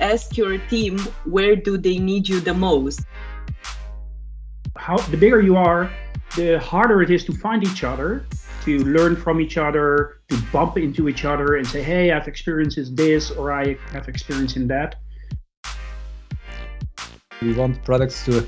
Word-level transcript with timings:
ask 0.00 0.36
your 0.36 0.58
team 0.58 0.98
where 1.24 1.56
do 1.56 1.76
they 1.76 1.98
need 1.98 2.28
you 2.28 2.40
the 2.40 2.54
most. 2.54 3.00
How 4.76 4.96
the 4.96 5.16
bigger 5.16 5.40
you 5.40 5.56
are, 5.56 5.90
the 6.36 6.58
harder 6.58 7.02
it 7.02 7.10
is 7.10 7.24
to 7.26 7.32
find 7.32 7.62
each 7.62 7.84
other, 7.84 8.26
to 8.64 8.78
learn 8.84 9.14
from 9.14 9.40
each 9.40 9.56
other, 9.56 10.20
to 10.28 10.36
bump 10.52 10.78
into 10.78 11.08
each 11.08 11.24
other 11.24 11.56
and 11.56 11.66
say, 11.66 11.82
"Hey, 11.82 12.10
I've 12.10 12.28
experienced 12.28 12.96
this 12.96 13.30
or 13.30 13.52
I 13.52 13.76
have 13.92 14.08
experience 14.08 14.56
in 14.56 14.66
that." 14.68 14.96
We 17.40 17.52
want 17.52 17.82
products 17.84 18.24
to 18.24 18.44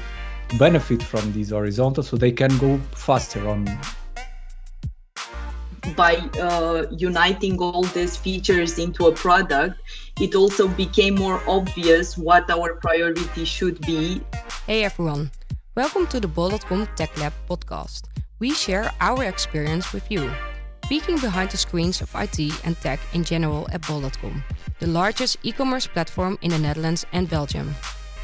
benefit 0.59 1.03
from 1.03 1.33
these 1.33 1.51
horizontals 1.51 2.09
so 2.09 2.17
they 2.17 2.33
can 2.33 2.57
go 2.59 2.79
faster 2.95 3.47
on 3.49 3.67
by 5.95 6.17
uh, 6.41 6.87
uniting 6.91 7.59
all 7.59 7.83
these 7.83 8.17
features 8.17 8.79
into 8.79 9.07
a 9.07 9.13
product, 9.13 9.81
it 10.21 10.35
also 10.35 10.69
became 10.69 11.15
more 11.15 11.41
obvious 11.47 12.19
what 12.19 12.51
our 12.51 12.77
priority 12.77 13.45
should 13.45 13.81
be. 13.83 14.21
Hey 14.67 14.85
everyone, 14.85 15.31
welcome 15.77 16.07
to 16.09 16.19
the 16.19 16.27
Bol.com 16.27 16.89
Tech 16.97 17.17
Lab 17.19 17.33
podcast. 17.49 18.05
We 18.41 18.53
share 18.53 18.91
our 19.01 19.25
experience 19.25 19.93
with 19.93 20.11
you, 20.11 20.31
peeking 20.89 21.19
behind 21.19 21.51
the 21.51 21.57
screens 21.57 22.01
of 22.01 22.11
IT 22.15 22.39
and 22.65 22.77
tech 22.81 23.01
in 23.13 23.23
general 23.23 23.69
at 23.71 23.87
Bol.com, 23.87 24.43
the 24.81 24.87
largest 24.87 25.39
e 25.43 25.53
commerce 25.53 25.87
platform 25.87 26.39
in 26.43 26.51
the 26.51 26.59
Netherlands 26.59 27.07
and 27.13 27.29
Belgium. 27.29 27.75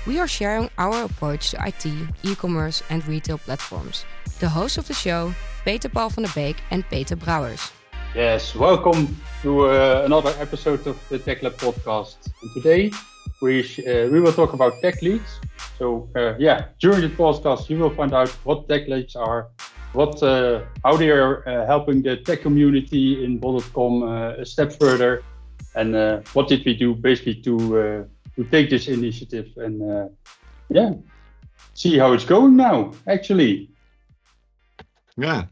We 0.05 0.19
are 0.19 0.27
sharing 0.27 0.69
our 0.79 1.05
approach 1.05 1.51
to 1.53 1.65
IT, 1.65 1.87
e 2.25 2.35
commerce, 2.35 2.83
and 2.91 3.07
retail 3.07 3.39
platforms. 3.39 4.05
The 4.41 4.49
host 4.49 4.77
of 4.77 4.89
the 4.89 4.95
show, 4.95 5.33
Peter 5.65 5.89
Paul 5.89 6.11
van 6.11 6.25
der 6.25 6.33
Beek 6.35 6.57
and 6.71 6.89
Peter 6.89 7.17
Brouwers. 7.17 7.73
Yes, 8.15 8.53
welcome 8.55 9.17
to 9.43 9.67
uh, 9.67 10.03
another 10.05 10.35
episode 10.41 10.85
of 10.89 10.97
the 11.09 11.19
Tech 11.19 11.43
Lab 11.43 11.57
podcast. 11.57 12.17
And 12.43 12.51
today 12.53 12.91
we 13.41 13.61
uh, 13.61 14.11
we 14.11 14.21
will 14.21 14.33
talk 14.33 14.55
about 14.55 14.81
tech 14.83 15.01
leads. 15.03 15.39
So 15.79 16.09
uh, 16.17 16.35
yeah, 16.39 16.65
during 16.81 17.01
the 17.01 17.11
podcast 17.11 17.71
you 17.71 17.79
will 17.79 17.95
find 17.95 18.13
out 18.13 18.29
what 18.45 18.69
tech 18.69 18.89
leads 18.89 19.15
are, 19.15 19.51
what 19.93 20.21
uh, 20.21 20.63
how 20.85 20.97
they 20.97 21.11
are 21.11 21.49
uh, 21.49 21.65
helping 21.65 22.03
the 22.03 22.17
tech 22.17 22.43
community 22.43 23.25
in 23.25 23.39
Bol.com 23.39 24.03
uh, 24.03 24.43
a 24.43 24.45
step 24.45 24.73
further, 24.81 25.23
and 25.77 25.95
what 26.33 26.49
did 26.49 26.65
we 26.67 26.75
do 26.75 26.95
basically 26.95 27.37
to 27.43 28.09
to 28.35 28.45
take 28.51 28.69
this 28.69 28.89
initiative 28.89 29.47
and 29.57 30.11
yeah, 30.71 30.93
see 31.75 31.99
how 31.99 32.13
it's 32.13 32.25
going 32.25 32.57
now. 32.57 32.93
Actually. 33.07 33.72
Yeah, 35.17 35.47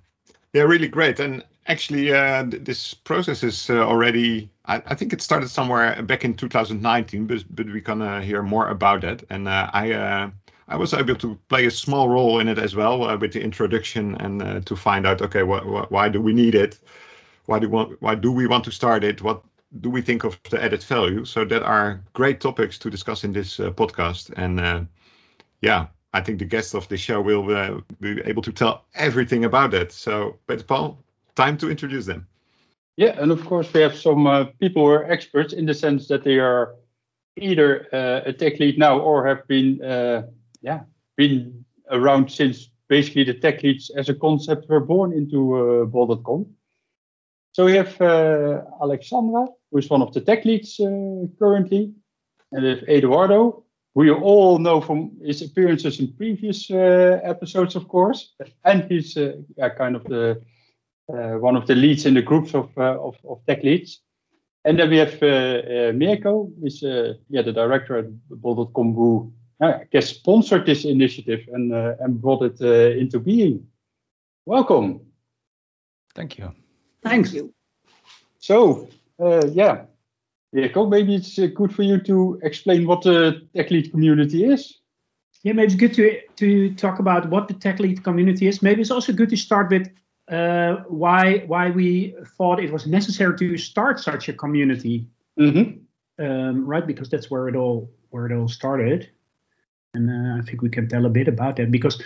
yeah, 0.52 0.62
really 0.62 0.88
great. 0.88 1.20
And 1.20 1.44
actually, 1.66 2.12
uh, 2.12 2.44
this 2.46 2.94
process 2.94 3.42
is 3.42 3.70
uh, 3.70 3.86
already. 3.86 4.50
I, 4.66 4.76
I, 4.86 4.94
think 4.94 5.12
it 5.12 5.22
started 5.22 5.48
somewhere 5.48 6.02
back 6.02 6.24
in 6.24 6.34
2019, 6.34 7.26
but 7.26 7.44
but 7.50 7.66
we're 7.66 7.80
gonna 7.80 8.22
hear 8.22 8.42
more 8.42 8.68
about 8.68 9.02
that. 9.02 9.24
And 9.30 9.48
uh, 9.48 9.70
I. 9.72 9.92
Uh, 9.92 10.30
I 10.70 10.76
was 10.76 10.94
able 10.94 11.16
to 11.16 11.36
play 11.48 11.66
a 11.66 11.70
small 11.70 12.08
role 12.08 12.38
in 12.38 12.46
it 12.46 12.56
as 12.56 12.76
well 12.76 13.02
uh, 13.02 13.16
with 13.16 13.32
the 13.32 13.42
introduction 13.42 14.14
and 14.20 14.64
to 14.66 14.76
find 14.76 15.04
out, 15.04 15.20
okay, 15.20 15.42
wh- 15.42 15.64
wh- 15.64 15.90
why 15.90 16.08
do 16.08 16.20
we 16.20 16.32
need 16.32 16.54
it? 16.54 16.78
Why 17.46 17.58
do 17.58 17.68
we 17.68 17.74
want, 17.74 18.00
why 18.00 18.14
do 18.14 18.30
we 18.30 18.46
want 18.46 18.62
to 18.66 18.70
start 18.70 19.02
it? 19.02 19.20
What 19.20 19.42
do 19.80 19.90
we 19.90 20.00
think 20.00 20.22
of 20.22 20.38
the 20.48 20.62
added 20.62 20.84
value? 20.84 21.24
So 21.24 21.44
that 21.44 21.64
are 21.64 22.00
great 22.12 22.40
topics 22.40 22.78
to 22.78 22.90
discuss 22.90 23.24
in 23.24 23.32
this 23.32 23.58
uh, 23.58 23.70
podcast. 23.72 24.32
And 24.36 24.60
uh, 24.60 24.84
yeah, 25.60 25.88
I 26.12 26.20
think 26.20 26.38
the 26.38 26.44
guests 26.44 26.74
of 26.74 26.88
the 26.88 26.96
show 26.96 27.20
will 27.20 27.56
uh, 27.56 27.80
be 28.00 28.20
able 28.24 28.42
to 28.42 28.52
tell 28.52 28.84
everything 28.94 29.44
about 29.44 29.70
that. 29.70 29.92
So, 29.92 30.38
Peter 30.48 30.64
Paul, 30.64 30.98
time 31.36 31.56
to 31.58 31.70
introduce 31.70 32.06
them. 32.06 32.26
Yeah, 32.96 33.20
and 33.20 33.30
of 33.30 33.44
course 33.46 33.72
we 33.72 33.80
have 33.80 33.96
some 33.96 34.26
uh, 34.26 34.44
people 34.60 34.82
who 34.82 34.90
are 34.90 35.10
experts 35.10 35.52
in 35.52 35.66
the 35.66 35.74
sense 35.74 36.08
that 36.08 36.24
they 36.24 36.38
are 36.38 36.74
either 37.36 37.86
uh, 37.92 38.28
a 38.28 38.32
tech 38.32 38.58
lead 38.58 38.78
now 38.78 38.98
or 38.98 39.26
have 39.26 39.46
been, 39.46 39.82
uh, 39.82 40.26
yeah, 40.60 40.80
been 41.16 41.64
around 41.90 42.30
since 42.30 42.70
basically 42.88 43.24
the 43.24 43.34
tech 43.34 43.62
leads 43.62 43.90
as 43.90 44.08
a 44.08 44.14
concept 44.14 44.68
were 44.68 44.80
born 44.80 45.12
into 45.12 45.54
uh, 45.54 45.84
Bol.com. 45.86 46.46
So 47.52 47.64
we 47.64 47.74
have 47.74 48.00
uh, 48.00 48.62
Alexandra, 48.82 49.46
who 49.70 49.78
is 49.78 49.88
one 49.88 50.02
of 50.02 50.12
the 50.12 50.20
tech 50.20 50.44
leads 50.44 50.78
uh, 50.78 51.26
currently, 51.38 51.94
and 52.52 52.62
we 52.62 52.68
have 52.68 52.82
Eduardo, 52.88 53.64
who 53.94 54.04
you 54.04 54.14
all 54.14 54.58
know 54.58 54.80
from 54.80 55.12
his 55.24 55.42
appearances 55.42 56.00
in 56.00 56.12
previous 56.14 56.70
uh, 56.70 57.20
episodes, 57.22 57.76
of 57.76 57.88
course, 57.88 58.34
and 58.64 58.84
he's 58.84 59.16
uh, 59.16 59.32
yeah, 59.56 59.68
kind 59.68 59.96
of 59.96 60.04
the 60.04 60.40
uh, 61.12 61.38
one 61.38 61.56
of 61.56 61.66
the 61.66 61.74
leads 61.74 62.06
in 62.06 62.14
the 62.14 62.22
groups 62.22 62.54
of 62.54 62.70
uh, 62.78 62.98
of, 63.00 63.16
of, 63.28 63.44
tech 63.46 63.62
leads. 63.64 64.00
And 64.64 64.78
then 64.78 64.90
we 64.90 64.98
have 64.98 65.20
Mirko, 65.94 66.50
who's 66.60 66.82
yeah 66.82 67.42
the 67.42 67.52
director 67.52 67.96
at 67.96 68.06
Bol.com, 68.28 68.94
who 68.94 69.32
I 69.60 69.84
guess 69.90 70.08
sponsored 70.08 70.66
this 70.66 70.84
initiative 70.84 71.48
and 71.52 71.72
and 71.72 72.20
brought 72.20 72.42
it 72.42 72.60
into 72.98 73.18
being. 73.18 73.66
Welcome. 74.44 75.00
Thank 76.14 76.38
you. 76.38 76.52
Thanks. 77.02 77.34
So, 78.38 78.88
uh, 79.18 79.46
yeah, 79.48 79.84
Mirko, 80.52 80.86
maybe 80.86 81.14
it's 81.14 81.38
uh, 81.38 81.46
good 81.54 81.74
for 81.74 81.82
you 81.82 82.00
to 82.00 82.40
explain 82.42 82.86
what 82.86 83.02
the 83.02 83.46
tech 83.54 83.70
lead 83.70 83.90
community 83.90 84.44
is. 84.44 84.78
Yeah, 85.42 85.52
maybe 85.52 85.66
it's 85.66 85.74
good 85.74 85.94
to 85.94 86.20
to 86.36 86.74
talk 86.74 86.98
about 86.98 87.30
what 87.30 87.48
the 87.48 87.54
tech 87.54 87.78
lead 87.78 88.02
community 88.04 88.46
is. 88.46 88.62
Maybe 88.62 88.80
it's 88.80 88.90
also 88.90 89.12
good 89.12 89.30
to 89.30 89.36
start 89.36 89.70
with 89.70 89.88
uh, 90.28 90.82
why 90.88 91.44
why 91.46 91.70
we 91.70 92.14
thought 92.36 92.60
it 92.60 92.72
was 92.72 92.86
necessary 92.86 93.36
to 93.38 93.56
start 93.56 94.00
such 94.00 94.28
a 94.28 94.32
community, 94.32 95.06
mm-hmm. 95.38 96.24
um, 96.24 96.66
right? 96.66 96.86
Because 96.86 97.08
that's 97.08 97.30
where 97.30 97.48
it 97.48 97.56
all 97.56 97.90
where 98.10 98.26
it 98.26 98.36
all 98.36 98.48
started, 98.48 99.08
and 99.94 100.10
uh, 100.10 100.38
I 100.38 100.44
think 100.44 100.62
we 100.62 100.68
can 100.68 100.88
tell 100.88 101.06
a 101.06 101.10
bit 101.10 101.28
about 101.28 101.56
that 101.56 101.70
because 101.70 102.02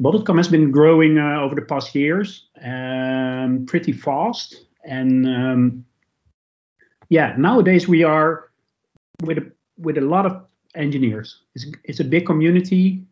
Bol.com 0.00 0.38
has 0.38 0.48
been 0.48 0.70
growing 0.70 1.18
uh, 1.18 1.40
over 1.40 1.54
the 1.54 1.62
past 1.62 1.94
years 1.94 2.46
um, 2.62 3.66
pretty 3.66 3.92
fast. 3.92 4.64
And 4.82 5.26
um, 5.26 5.84
yeah, 7.10 7.34
nowadays 7.36 7.86
we 7.86 8.02
are 8.02 8.50
with 9.22 9.38
a, 9.38 9.52
with 9.76 9.98
a 9.98 10.00
lot 10.00 10.24
of 10.24 10.42
engineers. 10.74 11.42
It's, 11.54 11.66
it's 11.84 12.00
a 12.00 12.04
big 12.04 12.24
community, 12.24 13.04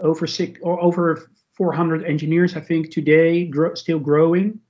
over 0.00 0.26
six 0.26 0.60
or 0.62 0.80
over 0.80 1.30
400 1.54 2.04
engineers, 2.04 2.54
I 2.54 2.60
think, 2.60 2.90
today, 2.90 3.50
still 3.74 3.98
growing. 3.98 4.60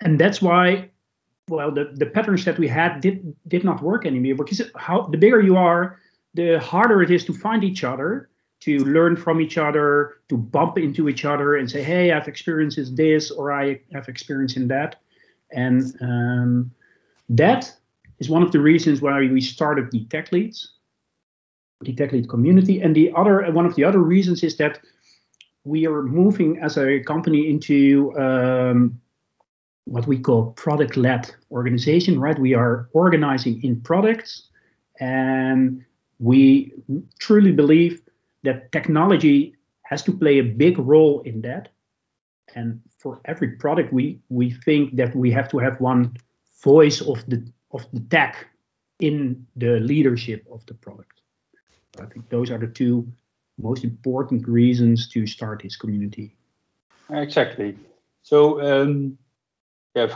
And 0.00 0.18
that's 0.18 0.42
why, 0.42 0.90
well, 1.48 1.70
the, 1.70 1.92
the 1.94 2.06
patterns 2.06 2.44
that 2.46 2.58
we 2.58 2.66
had 2.66 3.00
did 3.00 3.36
did 3.46 3.62
not 3.62 3.82
work 3.82 4.06
anymore. 4.06 4.44
Because 4.44 4.62
how 4.74 5.02
the 5.02 5.18
bigger 5.18 5.40
you 5.40 5.56
are, 5.56 6.00
the 6.32 6.58
harder 6.58 7.02
it 7.02 7.10
is 7.10 7.24
to 7.26 7.32
find 7.32 7.62
each 7.62 7.84
other 7.84 8.30
to 8.64 8.78
learn 8.84 9.14
from 9.14 9.42
each 9.42 9.58
other, 9.58 10.14
to 10.30 10.38
bump 10.38 10.78
into 10.78 11.06
each 11.10 11.26
other 11.26 11.56
and 11.56 11.70
say, 11.70 11.82
hey, 11.82 12.12
I've 12.12 12.28
experienced 12.28 12.96
this 12.96 13.30
or 13.30 13.52
I 13.52 13.80
have 13.92 14.08
experience 14.08 14.56
in 14.56 14.68
that. 14.68 14.96
And 15.52 15.94
um, 16.00 16.70
that 17.28 17.76
is 18.24 18.30
one 18.30 18.42
of 18.42 18.52
the 18.52 18.60
reasons 18.60 19.00
why 19.00 19.18
we 19.20 19.40
started 19.40 19.90
the 19.90 20.04
tech 20.06 20.32
leads, 20.32 20.72
the 21.82 21.94
tech 21.94 22.12
lead 22.12 22.28
community. 22.28 22.80
And 22.80 22.94
the 22.94 23.12
other 23.14 23.50
one 23.52 23.66
of 23.66 23.74
the 23.74 23.84
other 23.84 24.00
reasons 24.00 24.42
is 24.42 24.56
that 24.56 24.80
we 25.64 25.86
are 25.86 26.02
moving 26.02 26.58
as 26.58 26.76
a 26.78 27.00
company 27.00 27.48
into 27.50 28.16
um, 28.18 29.00
what 29.86 30.06
we 30.06 30.18
call 30.18 30.52
product-led 30.52 31.30
organization, 31.50 32.18
right? 32.18 32.38
We 32.38 32.54
are 32.54 32.88
organizing 32.92 33.62
in 33.62 33.80
products 33.80 34.48
and 35.00 35.84
we 36.18 36.72
truly 37.18 37.52
believe 37.52 38.00
that 38.44 38.72
technology 38.72 39.56
has 39.82 40.02
to 40.04 40.12
play 40.12 40.38
a 40.38 40.44
big 40.44 40.78
role 40.78 41.20
in 41.22 41.42
that. 41.42 41.68
And 42.54 42.80
for 42.98 43.20
every 43.24 43.50
product, 43.62 43.92
we 43.92 44.20
we 44.28 44.50
think 44.64 44.96
that 44.96 45.14
we 45.14 45.30
have 45.32 45.48
to 45.50 45.58
have 45.58 45.80
one 45.80 46.16
voice 46.62 47.00
of 47.02 47.18
the 47.28 47.44
of 47.74 47.86
the 47.92 48.00
tech 48.00 48.46
in 49.00 49.46
the 49.56 49.80
leadership 49.80 50.46
of 50.50 50.64
the 50.66 50.74
product. 50.74 51.20
I 52.00 52.06
think 52.06 52.28
those 52.30 52.50
are 52.50 52.58
the 52.58 52.68
two 52.68 53.06
most 53.58 53.84
important 53.84 54.48
reasons 54.48 55.08
to 55.08 55.26
start 55.26 55.62
this 55.62 55.76
community. 55.76 56.36
Exactly. 57.10 57.76
So 58.22 58.60
um, 58.60 59.18
yeah, 59.94 60.14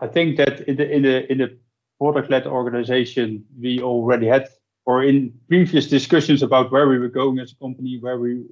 I 0.00 0.06
think 0.06 0.36
that 0.36 0.60
in 0.68 0.76
the 0.76 0.90
in 0.90 1.02
the 1.02 1.32
in 1.32 1.38
the 1.38 1.58
product-led 1.98 2.46
organization, 2.46 3.44
we 3.60 3.80
already 3.80 4.26
had 4.26 4.48
or 4.84 5.04
in 5.04 5.32
previous 5.48 5.88
discussions 5.88 6.42
about 6.42 6.72
where 6.72 6.88
we 6.88 6.98
were 6.98 7.08
going 7.08 7.38
as 7.38 7.52
a 7.52 7.56
company, 7.56 7.98
where 8.00 8.18
we 8.18 8.44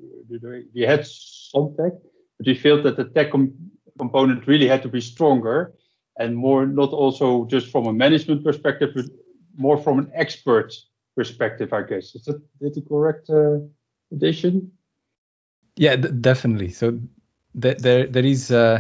we 0.75 0.83
had 0.83 1.07
some 1.07 1.75
tech, 1.77 1.93
but 2.39 2.47
we 2.47 2.55
felt 2.55 2.83
that 2.83 2.97
the 2.97 3.05
tech 3.05 3.31
com 3.31 3.53
component 3.99 4.47
really 4.47 4.67
had 4.67 4.83
to 4.83 4.89
be 4.89 5.01
stronger 5.01 5.75
and 6.21 6.37
more 6.37 6.67
not 6.67 6.91
also 6.93 7.47
just 7.47 7.73
from 7.73 7.87
a 7.87 7.93
management 7.93 8.45
perspective, 8.45 8.91
but 8.95 9.07
more 9.57 9.77
from 9.77 9.99
an 9.99 10.11
expert 10.15 10.73
perspective, 11.17 11.73
I 11.73 11.83
guess. 11.83 12.15
Is 12.15 12.25
that 12.25 12.41
the 12.61 12.83
correct 12.83 13.31
uh, 13.31 13.59
addition? 14.13 14.71
Yeah, 15.77 15.97
definitely. 15.97 16.71
So 16.71 17.01
th 17.61 17.79
there 17.79 18.07
there 18.07 18.27
is. 18.27 18.51
Uh, 18.51 18.79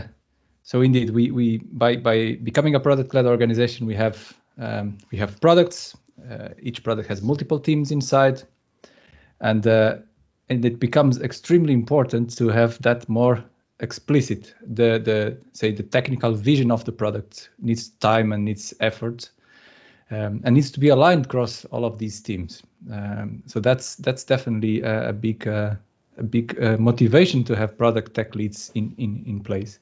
so 0.62 0.82
indeed, 0.82 1.10
we 1.10 1.30
we 1.30 1.58
by 1.72 1.96
by 1.96 2.38
becoming 2.42 2.74
a 2.74 2.80
product-led 2.80 3.26
organization, 3.26 3.86
we 3.86 3.96
have 3.96 4.16
um, 4.58 4.98
we 5.10 5.18
have 5.18 5.40
products 5.40 5.96
uh, 6.30 6.48
each 6.62 6.82
product 6.82 7.08
has 7.08 7.22
multiple 7.22 7.58
teams 7.58 7.90
inside, 7.90 8.42
and 9.40 9.66
uh, 9.66 9.96
and 10.48 10.64
it 10.64 10.78
becomes 10.78 11.20
extremely 11.20 11.72
important 11.72 12.36
to 12.36 12.48
have 12.48 12.80
that 12.82 13.08
more 13.08 13.42
explicit. 13.80 14.54
The 14.60 14.98
the 14.98 15.38
say 15.52 15.72
the 15.72 15.82
technical 15.82 16.32
vision 16.32 16.70
of 16.70 16.84
the 16.84 16.92
product 16.92 17.50
needs 17.58 17.88
time 17.88 18.32
and 18.32 18.44
needs 18.44 18.74
effort, 18.80 19.30
um, 20.10 20.40
and 20.44 20.54
needs 20.54 20.70
to 20.72 20.80
be 20.80 20.88
aligned 20.88 21.26
across 21.26 21.64
all 21.66 21.84
of 21.84 21.98
these 21.98 22.20
teams. 22.20 22.62
Um, 22.92 23.42
so 23.46 23.60
that's 23.60 23.96
that's 23.96 24.24
definitely 24.24 24.82
a, 24.82 25.10
a 25.10 25.12
big 25.12 25.46
uh, 25.46 25.74
a 26.18 26.22
big 26.22 26.62
uh, 26.62 26.76
motivation 26.78 27.44
to 27.44 27.56
have 27.56 27.76
product 27.78 28.14
tech 28.14 28.34
leads 28.34 28.70
in 28.74 28.94
in 28.98 29.24
in 29.26 29.40
place 29.40 29.78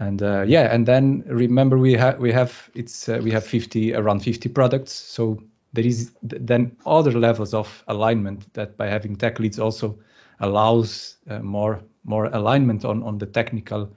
and 0.00 0.22
uh, 0.22 0.42
yeah 0.46 0.74
and 0.74 0.86
then 0.86 1.22
remember 1.26 1.78
we 1.78 1.92
have 1.92 2.18
we 2.18 2.32
have 2.32 2.70
it's 2.74 3.08
uh, 3.08 3.20
we 3.22 3.30
have 3.30 3.44
50 3.44 3.94
around 3.94 4.20
50 4.20 4.48
products 4.48 4.92
so 4.92 5.40
there 5.72 5.86
is 5.86 6.10
then 6.22 6.76
other 6.84 7.12
levels 7.12 7.54
of 7.54 7.84
alignment 7.86 8.52
that 8.54 8.76
by 8.76 8.88
having 8.88 9.14
tech 9.14 9.38
leads 9.38 9.58
also 9.58 9.96
allows 10.40 11.16
uh, 11.28 11.38
more 11.40 11.82
more 12.04 12.26
alignment 12.26 12.84
on 12.84 13.02
on 13.02 13.18
the 13.18 13.26
technical 13.26 13.90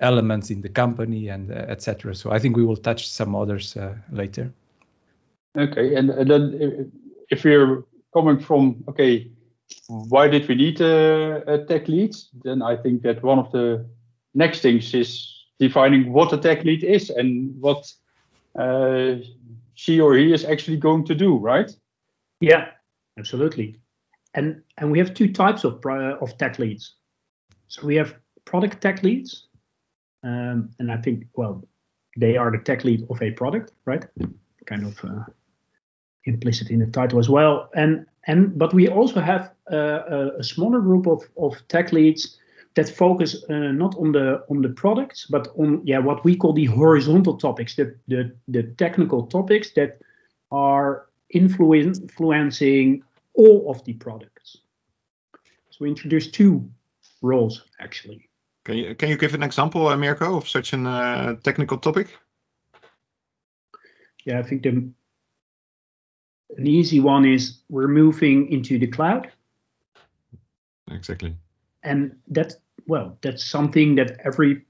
elements 0.00 0.50
in 0.50 0.60
the 0.60 0.68
company 0.68 1.28
and 1.28 1.50
uh, 1.50 1.54
etc 1.68 2.14
so 2.14 2.30
i 2.30 2.38
think 2.38 2.56
we 2.56 2.64
will 2.64 2.76
touch 2.76 3.08
some 3.08 3.34
others 3.34 3.76
uh, 3.76 3.94
later 4.10 4.52
okay 5.56 5.94
and, 5.94 6.10
and 6.10 6.30
then 6.30 6.92
if 7.30 7.44
we're 7.44 7.82
coming 8.12 8.38
from 8.38 8.84
okay 8.88 9.30
why 9.88 10.28
did 10.28 10.46
we 10.48 10.54
need 10.54 10.80
a, 10.80 11.42
a 11.46 11.64
tech 11.64 11.88
lead 11.88 12.14
then 12.44 12.62
i 12.62 12.76
think 12.76 13.02
that 13.02 13.22
one 13.22 13.38
of 13.38 13.50
the 13.52 13.84
next 14.34 14.60
things 14.60 14.94
is 14.94 15.36
defining 15.58 16.12
what 16.12 16.32
a 16.32 16.36
tech 16.36 16.64
lead 16.64 16.84
is 16.84 17.10
and 17.10 17.58
what 17.60 17.90
uh, 18.58 19.16
she 19.74 20.00
or 20.00 20.14
he 20.16 20.32
is 20.32 20.44
actually 20.44 20.78
going 20.78 21.04
to 21.04 21.14
do, 21.14 21.36
right? 21.36 21.70
Yeah, 22.40 22.68
absolutely. 23.18 23.80
And 24.34 24.62
and 24.78 24.90
we 24.90 24.98
have 24.98 25.14
two 25.14 25.32
types 25.32 25.64
of 25.64 25.84
of 25.86 26.36
tech 26.38 26.58
leads. 26.58 26.95
So 27.68 27.86
we 27.86 27.96
have 27.96 28.14
product 28.44 28.80
tech 28.80 29.02
leads, 29.02 29.46
um, 30.22 30.70
and 30.78 30.90
I 30.90 30.96
think 30.96 31.26
well, 31.34 31.64
they 32.16 32.36
are 32.36 32.50
the 32.50 32.58
tech 32.58 32.84
lead 32.84 33.06
of 33.10 33.20
a 33.22 33.30
product, 33.30 33.72
right? 33.84 34.04
Kind 34.66 34.84
of 34.84 35.04
uh, 35.04 35.24
implicit 36.24 36.70
in 36.70 36.80
the 36.80 36.86
title 36.86 37.18
as 37.18 37.28
well. 37.28 37.70
And 37.74 38.06
and 38.26 38.58
but 38.58 38.74
we 38.74 38.88
also 38.88 39.20
have 39.20 39.52
uh, 39.70 40.30
a 40.38 40.42
smaller 40.42 40.80
group 40.80 41.06
of 41.06 41.22
of 41.36 41.56
tech 41.68 41.92
leads 41.92 42.38
that 42.74 42.88
focus 42.88 43.44
uh, 43.48 43.72
not 43.72 43.96
on 43.96 44.12
the 44.12 44.44
on 44.48 44.62
the 44.62 44.68
products, 44.68 45.26
but 45.26 45.48
on 45.58 45.80
yeah 45.84 45.98
what 45.98 46.24
we 46.24 46.36
call 46.36 46.52
the 46.52 46.66
horizontal 46.66 47.36
topics, 47.36 47.74
the 47.74 47.94
the, 48.08 48.32
the 48.48 48.62
technical 48.62 49.26
topics 49.26 49.72
that 49.72 49.98
are 50.50 51.06
influencing 51.30 53.02
all 53.34 53.70
of 53.70 53.84
the 53.84 53.94
products. 53.94 54.58
So 55.70 55.84
we 55.84 55.88
introduced 55.88 56.32
two 56.32 56.70
roles 57.26 57.64
actually. 57.80 58.28
Can 58.64 58.78
you 58.78 58.94
can 58.94 59.08
you 59.08 59.16
give 59.16 59.34
an 59.34 59.42
example, 59.42 59.86
uh, 59.86 59.96
Mirko, 59.96 60.36
of 60.36 60.48
such 60.48 60.72
a 60.72 60.78
uh, 60.78 61.34
technical 61.42 61.78
topic? 61.78 62.08
Yeah, 64.24 64.40
I 64.40 64.42
think 64.42 64.62
the 64.62 64.70
an 66.56 66.66
easy 66.66 67.00
one 67.00 67.24
is 67.24 67.58
we're 67.68 67.88
moving 67.88 68.50
into 68.50 68.78
the 68.78 68.86
cloud. 68.86 69.30
Exactly. 70.90 71.36
And 71.82 72.16
that 72.28 72.54
well, 72.86 73.18
that's 73.22 73.44
something 73.44 73.94
that 73.96 74.18
every 74.24 74.62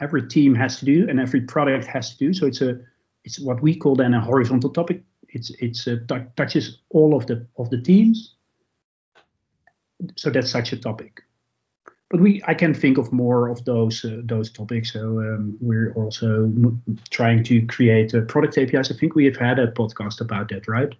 every 0.00 0.28
team 0.28 0.54
has 0.54 0.78
to 0.78 0.84
do 0.84 1.06
and 1.08 1.20
every 1.20 1.40
product 1.40 1.86
has 1.86 2.10
to 2.10 2.18
do. 2.18 2.32
So 2.32 2.46
it's 2.46 2.60
a 2.60 2.80
it's 3.24 3.40
what 3.40 3.62
we 3.62 3.74
call 3.74 3.96
then 3.96 4.14
a 4.14 4.20
horizontal 4.20 4.70
topic. 4.70 5.02
It's 5.28 5.50
it's 5.60 5.86
a, 5.86 5.98
t- 5.98 6.30
touches 6.36 6.78
all 6.90 7.16
of 7.16 7.26
the 7.26 7.46
of 7.56 7.70
the 7.70 7.80
teams. 7.80 8.36
So 10.16 10.30
that's 10.30 10.50
such 10.50 10.72
a 10.72 10.76
topic. 10.76 11.22
But 12.14 12.22
we 12.22 12.40
I 12.46 12.54
can 12.54 12.74
think 12.74 12.96
of 12.96 13.12
more 13.12 13.48
of 13.48 13.64
those 13.64 14.04
uh, 14.04 14.20
those 14.22 14.48
topics. 14.48 14.92
So 14.92 15.18
um, 15.18 15.58
we're 15.60 15.92
also 15.94 16.44
m- 16.44 16.80
trying 17.10 17.42
to 17.42 17.66
create 17.66 18.14
uh, 18.14 18.20
product 18.20 18.56
APIs. 18.56 18.92
I 18.92 18.94
think 18.94 19.16
we 19.16 19.24
have 19.24 19.36
had 19.36 19.58
a 19.58 19.66
podcast 19.72 20.20
about 20.20 20.48
that, 20.50 20.68
right? 20.68 20.94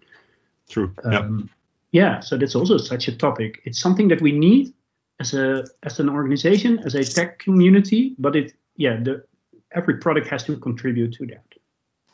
True. 0.68 0.92
Um, 1.04 1.48
yeah. 1.92 2.16
Yeah. 2.16 2.20
So 2.20 2.36
that's 2.36 2.56
also 2.56 2.78
such 2.78 3.06
a 3.06 3.16
topic. 3.16 3.60
It's 3.64 3.78
something 3.78 4.08
that 4.08 4.22
we 4.22 4.32
need 4.32 4.74
as 5.20 5.34
a 5.34 5.64
as 5.84 6.00
an 6.00 6.08
organization, 6.08 6.80
as 6.80 6.96
a 6.96 7.04
tech 7.04 7.38
community, 7.38 8.16
but 8.18 8.34
it 8.34 8.52
yeah, 8.76 8.96
the 8.96 9.24
every 9.70 9.98
product 9.98 10.26
has 10.26 10.42
to 10.46 10.56
contribute 10.56 11.14
to 11.18 11.26
that. 11.26 11.46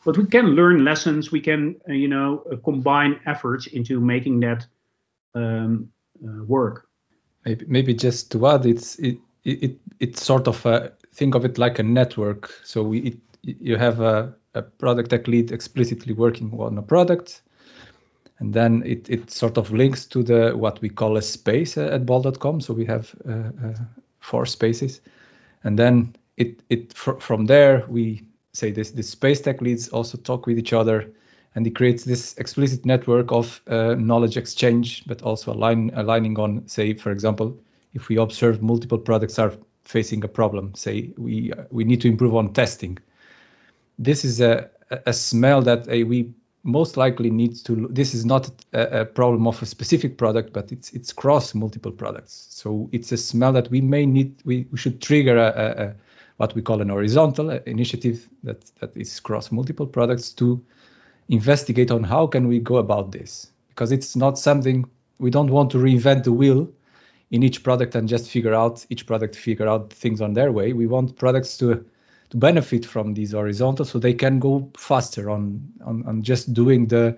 But 0.05 0.19
we 0.19 0.26
can 0.26 0.49
learn 0.49 0.85
lessons. 0.85 1.32
We 1.32 1.41
can 1.41 1.81
uh, 1.88 1.94
you 1.94 2.08
know 2.08 2.44
uh, 2.53 2.56
combine 2.56 3.19
efforts 3.25 3.67
into 3.67 3.99
making 3.99 4.41
that 4.41 4.67
um, 5.35 5.88
uh, 6.23 6.44
work. 6.44 6.89
Maybe, 7.44 7.64
maybe 7.69 7.94
just 7.94 8.31
to 8.32 8.46
add, 8.46 8.66
it's 8.66 8.96
it 8.98 9.19
it 9.44 9.78
it's 9.98 10.22
sort 10.22 10.48
of 10.48 10.64
a, 10.66 10.92
think 11.12 11.34
of 11.34 11.44
it 11.44 11.58
like 11.58 11.78
a 11.78 11.82
network. 11.82 12.52
So 12.64 12.82
we 12.82 12.98
it, 13.00 13.19
you 13.42 13.76
have 13.76 14.00
a, 14.00 14.34
a 14.54 14.62
product 14.62 15.10
tech 15.10 15.26
lead 15.26 15.52
explicitly 15.52 16.12
working 16.12 16.52
on 16.58 16.76
a 16.76 16.82
product 16.82 17.42
and 18.40 18.54
then 18.54 18.82
it, 18.84 19.08
it 19.08 19.31
sort 19.31 19.58
of 19.58 19.70
links 19.70 20.06
to 20.06 20.22
the 20.22 20.52
what 20.56 20.81
we 20.81 20.88
call 20.88 21.16
a 21.16 21.22
space 21.22 21.76
at 21.76 22.06
bol.com 22.06 22.60
so 22.60 22.75
we 22.75 22.87
have 22.87 23.14
uh, 23.28 23.32
uh, 23.32 23.75
four 24.19 24.46
spaces. 24.46 25.00
And 25.62 25.78
then 25.78 26.16
it 26.36 26.62
it 26.70 26.93
fr- 26.94 27.20
from 27.20 27.46
there 27.46 27.84
we 27.88 28.22
say 28.52 28.72
this 28.72 28.90
this 28.93 29.10
space 29.10 29.43
tech 29.43 29.60
leads 29.60 29.90
also 29.90 30.19
talk 30.19 30.46
with 30.46 30.58
each 30.58 30.72
other 30.72 31.12
and 31.55 31.67
it 31.67 31.75
creates 31.75 32.05
this 32.05 32.37
explicit 32.38 32.87
network 32.87 33.32
of 33.32 33.61
uh, 33.67 33.94
knowledge 33.99 34.37
exchange 34.37 35.05
but 35.06 35.23
also 35.23 35.52
align, 35.52 35.91
aligning 35.94 36.38
on 36.38 36.67
say 36.69 36.94
for 36.94 37.11
example 37.11 37.58
if 37.94 38.08
we 38.08 38.17
observe 38.17 38.62
multiple 38.62 38.99
products 38.99 39.38
are 39.38 39.52
facing 39.85 40.23
a 40.25 40.29
problem 40.29 40.75
say 40.75 41.12
we 41.17 41.52
we 41.70 41.85
need 41.85 42.00
to 42.00 42.08
improve 42.08 42.35
on 42.37 42.52
testing. 42.52 42.99
This 43.99 44.25
is 44.25 44.41
a 44.41 44.70
a 45.06 45.12
smell 45.12 45.62
that 45.62 45.88
uh, 45.88 46.06
we 46.06 46.32
most 46.62 46.97
likely 46.97 47.31
needs 47.31 47.62
to 47.62 47.88
this 47.91 48.14
is 48.14 48.25
not 48.25 48.50
a, 48.73 49.00
a, 49.00 49.05
problem 49.05 49.46
of 49.46 49.62
a 49.62 49.67
specific 49.67 50.19
product 50.19 50.53
but 50.53 50.70
it's 50.73 50.93
it's 50.93 51.12
cross 51.12 51.55
multiple 51.55 51.93
products. 51.93 52.46
So 52.50 52.88
it's 52.93 53.12
a 53.12 53.17
smell 53.17 53.53
that 53.53 53.70
we 53.70 53.81
may 53.81 54.06
need 54.06 54.43
we, 54.44 54.67
we 54.70 54.79
should 54.79 55.00
trigger 55.00 55.38
a, 55.38 55.85
a, 55.85 55.94
what 56.37 56.55
we 56.55 56.62
call 56.62 56.81
an 56.82 56.88
horizontal 56.91 57.50
initiative 57.50 58.29
that 58.43 58.64
that 58.81 58.96
is 58.96 59.20
cross 59.20 59.50
multiple 59.50 59.87
products 59.87 60.32
to 60.35 60.62
investigate 61.31 61.91
on 61.91 62.05
how 62.05 62.27
can 62.27 62.49
we 62.49 62.59
go 62.59 62.77
about 62.77 63.12
this 63.12 63.50
because 63.69 63.93
it's 63.93 64.17
not 64.17 64.39
something 64.39 64.84
we 65.19 65.31
don't 65.31 65.51
want 65.51 65.70
to 65.70 65.79
reinvent 65.79 66.25
the 66.25 66.32
wheel 66.32 66.69
in 67.31 67.43
each 67.43 67.63
product 67.63 67.94
and 67.94 68.08
just 68.08 68.29
figure 68.29 68.53
out 68.53 68.84
each 68.91 69.06
product 69.06 69.37
figure 69.37 69.69
out 69.69 69.93
things 69.93 70.20
on 70.20 70.34
their 70.34 70.53
way 70.53 70.72
we 70.72 70.87
want 70.87 71.17
products 71.17 71.56
to 71.56 71.84
to 72.31 72.37
benefit 72.37 72.84
from 72.84 73.15
these 73.15 73.32
horizontals 73.32 73.91
so 73.91 73.99
they 73.99 74.15
can 74.15 74.39
go 74.39 74.70
faster 74.77 75.31
on, 75.31 75.72
on, 75.84 76.05
on 76.06 76.22
just 76.22 76.55
doing 76.55 76.87
the 76.87 77.17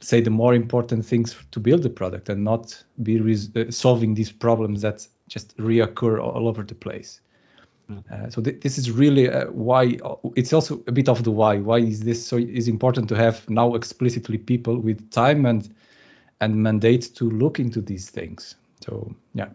say 0.00 0.20
the 0.20 0.30
more 0.30 0.54
important 0.54 1.04
things 1.04 1.36
to 1.50 1.60
build 1.60 1.82
the 1.82 1.90
product 1.90 2.28
and 2.28 2.42
not 2.42 2.82
be 3.02 3.20
res- 3.20 3.54
uh, 3.56 3.70
solving 3.70 4.14
these 4.14 4.32
problems 4.32 4.82
that 4.82 5.06
just 5.28 5.56
reoccur 5.58 6.22
all 6.22 6.48
over 6.48 6.62
the 6.62 6.74
place. 6.74 7.20
Uh, 8.10 8.30
so 8.30 8.42
th- 8.42 8.60
this 8.60 8.78
is 8.78 8.90
really 8.90 9.28
uh, 9.28 9.46
why 9.46 9.98
uh, 10.04 10.16
it's 10.36 10.52
also 10.52 10.82
a 10.86 10.92
bit 10.92 11.08
of 11.08 11.24
the 11.24 11.30
why 11.30 11.58
why 11.58 11.78
is 11.78 12.00
this 12.00 12.26
so 12.26 12.36
is 12.36 12.68
important 12.68 13.08
to 13.08 13.14
have 13.16 13.48
now 13.48 13.74
explicitly 13.74 14.38
people 14.38 14.78
with 14.78 15.10
time 15.10 15.46
and 15.46 15.74
and 16.40 16.56
mandate 16.56 17.14
to 17.14 17.30
look 17.30 17.58
into 17.58 17.80
these 17.80 18.10
things 18.10 18.56
so 18.80 19.14
yeah. 19.34 19.48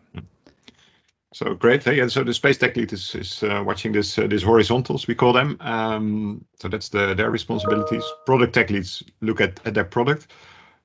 So 1.33 1.53
great. 1.53 1.85
And 1.85 2.09
so 2.09 2.23
the 2.23 2.33
space 2.33 2.57
tech 2.57 2.77
lead 2.77 2.93
is, 2.93 3.13
is 3.13 3.43
uh, 3.43 3.61
watching 3.65 3.91
this 3.91 4.17
uh, 4.17 4.27
these 4.27 4.43
horizontals 4.43 5.05
we 5.05 5.15
call 5.15 5.33
them. 5.33 5.57
Um, 5.59 6.45
so 6.59 6.69
that's 6.69 6.89
the 6.89 7.13
their 7.13 7.29
responsibilities. 7.29 8.05
Product 8.25 8.53
tech 8.53 8.69
leads 8.69 9.03
look 9.19 9.41
at, 9.41 9.59
at 9.65 9.73
their 9.73 9.83
product. 9.83 10.27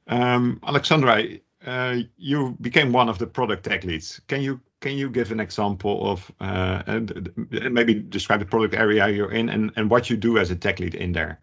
Um, 0.08 0.58
Alexandra, 0.66 1.22
uh, 1.64 1.98
you 2.16 2.56
became 2.60 2.92
one 2.92 3.08
of 3.08 3.18
the 3.18 3.28
product 3.28 3.64
tech 3.64 3.84
leads. 3.84 4.20
Can 4.26 4.42
you 4.42 4.60
can 4.80 4.96
you 4.96 5.10
give 5.10 5.30
an 5.30 5.40
example 5.40 6.10
of 6.10 6.32
uh, 6.40 6.82
and, 6.86 7.30
maybe 7.50 7.94
describe 7.94 8.40
the 8.40 8.46
product 8.46 8.74
area 8.74 9.08
you're 9.08 9.32
in 9.32 9.48
and, 9.48 9.70
and 9.76 9.90
what 9.90 10.10
you 10.10 10.16
do 10.16 10.38
as 10.38 10.50
a 10.50 10.56
tech 10.56 10.80
lead 10.80 10.94
in 10.94 11.12
there? 11.12 11.38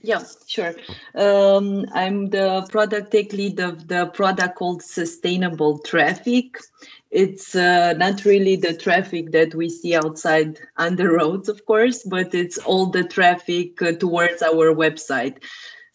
Yeah, 0.00 0.22
sure. 0.46 0.74
Um, 1.14 1.86
I'm 1.92 2.30
the 2.30 2.66
product 2.70 3.10
tech 3.10 3.32
lead 3.32 3.58
of 3.58 3.88
the 3.88 4.06
product 4.06 4.56
called 4.56 4.82
Sustainable 4.82 5.80
Traffic. 5.80 6.58
It's 7.10 7.54
uh, 7.54 7.94
not 7.94 8.24
really 8.24 8.56
the 8.56 8.76
traffic 8.76 9.32
that 9.32 9.54
we 9.54 9.68
see 9.68 9.96
outside 9.96 10.60
on 10.76 10.94
the 10.94 11.08
roads, 11.08 11.48
of 11.48 11.66
course, 11.66 12.04
but 12.04 12.34
it's 12.34 12.58
all 12.58 12.86
the 12.86 13.02
traffic 13.02 13.82
uh, 13.82 13.92
towards 13.92 14.40
our 14.42 14.72
website. 14.72 15.42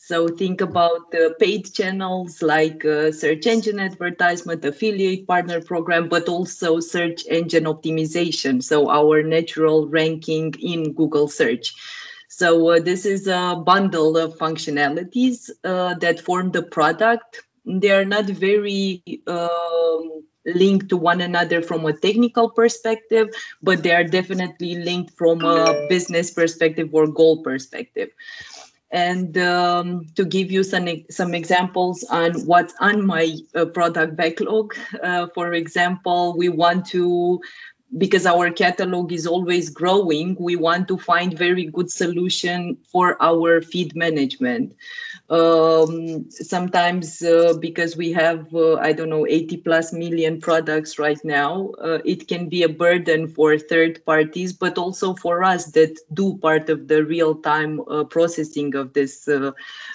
So 0.05 0.27
think 0.27 0.59
about 0.59 1.11
the 1.11 1.33
paid 1.39 1.73
channels 1.73 2.41
like 2.41 2.83
uh, 2.83 3.13
search 3.13 3.47
engine 3.47 3.79
advertisement, 3.79 4.65
affiliate 4.65 5.25
partner 5.25 5.61
program, 5.61 6.09
but 6.09 6.27
also 6.27 6.81
search 6.81 7.23
engine 7.25 7.63
optimization. 7.63 8.61
So 8.61 8.89
our 8.89 9.23
natural 9.23 9.87
ranking 9.87 10.55
in 10.59 10.91
Google 10.91 11.29
search. 11.29 11.73
So 12.27 12.71
uh, 12.71 12.79
this 12.81 13.05
is 13.05 13.27
a 13.27 13.63
bundle 13.65 14.17
of 14.17 14.37
functionalities 14.37 15.49
uh, 15.63 15.93
that 15.93 16.19
form 16.19 16.51
the 16.51 16.63
product. 16.63 17.41
They 17.65 17.91
are 17.91 18.03
not 18.03 18.25
very 18.25 19.03
um, 19.25 20.23
linked 20.45 20.89
to 20.89 20.97
one 20.97 21.21
another 21.21 21.61
from 21.61 21.85
a 21.85 21.93
technical 21.93 22.49
perspective, 22.49 23.29
but 23.61 23.83
they 23.83 23.91
are 23.91 24.03
definitely 24.03 24.75
linked 24.75 25.15
from 25.17 25.45
a 25.45 25.87
business 25.87 26.31
perspective 26.31 26.89
or 26.91 27.07
goal 27.07 27.41
perspective. 27.41 28.09
And 28.93 29.35
um, 29.39 30.05
to 30.15 30.23
give 30.23 30.51
you 30.51 30.63
some 30.63 30.87
some 31.09 31.33
examples 31.33 32.03
on 32.03 32.45
what's 32.45 32.75
on 32.79 33.03
my 33.05 33.35
uh, 33.55 33.65
product 33.65 34.15
backlog, 34.15 34.75
uh, 35.01 35.27
for 35.33 35.53
example, 35.53 36.37
we 36.37 36.49
want 36.49 36.85
to 36.93 37.41
because 37.97 38.25
our 38.25 38.51
catalog 38.51 39.11
is 39.11 39.27
always 39.27 39.69
growing, 39.69 40.35
we 40.39 40.55
want 40.55 40.87
to 40.87 40.97
find 40.97 41.37
very 41.37 41.65
good 41.65 41.91
solution 41.91 42.77
for 42.91 43.17
our 43.21 43.61
feed 43.61 43.95
management. 43.95 44.75
Um, 45.33 46.29
sometimes 46.29 47.23
uh, 47.23 47.55
because 47.59 47.97
we 47.97 48.11
have, 48.11 48.53
uh, 48.53 48.75
I 48.75 48.93
don't 48.93 49.09
know, 49.09 49.25
80 49.25 49.57
plus 49.57 49.91
million 49.91 50.39
products 50.39 50.99
right 50.99 51.17
now, 51.23 51.71
uh, 51.81 51.97
it 52.05 52.27
can 52.27 52.49
be 52.49 52.61
a 52.61 52.69
burden 52.69 53.27
for 53.27 53.57
third 53.57 54.05
parties, 54.05 54.53
but 54.53 54.77
also 54.77 55.15
for 55.15 55.43
us 55.43 55.71
that 55.71 55.97
do 56.13 56.37
part 56.37 56.69
of 56.69 56.87
the 56.87 57.03
real 57.03 57.33
time 57.33 57.81
uh, 57.81 58.03
processing 58.03 58.75
of 58.75 58.93
this 58.93 59.27
uh, 59.27 59.53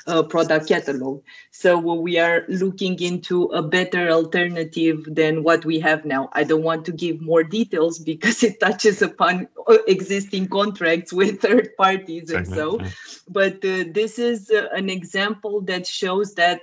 uh, 0.09 0.25
product 0.25 0.66
catalog. 0.66 1.23
So 1.52 1.78
we 1.78 2.18
are 2.18 2.45
looking 2.49 2.99
into 3.00 3.45
a 3.45 3.62
better 3.62 4.11
alternative 4.11 5.04
than 5.07 5.45
what 5.45 5.64
we 5.64 5.78
have 5.80 6.04
now. 6.04 6.30
I 6.33 6.42
don't 6.42 6.64
want 6.64 6.87
to 6.87 6.92
give 6.92 7.21
more 7.21 7.45
details 7.45 7.99
because 8.12 8.42
it 8.42 8.59
touches 8.59 9.02
upon 9.02 9.47
existing 9.87 10.49
contracts 10.49 11.12
with 11.12 11.42
third 11.42 11.76
parties 11.76 12.33
and 12.33 12.49
so. 12.49 12.80
But 13.28 13.64
uh, 13.64 13.85
this 13.92 14.18
is 14.18 14.50
an 14.50 14.90
example 14.90 15.27
that 15.66 15.87
shows 15.87 16.35
that 16.35 16.61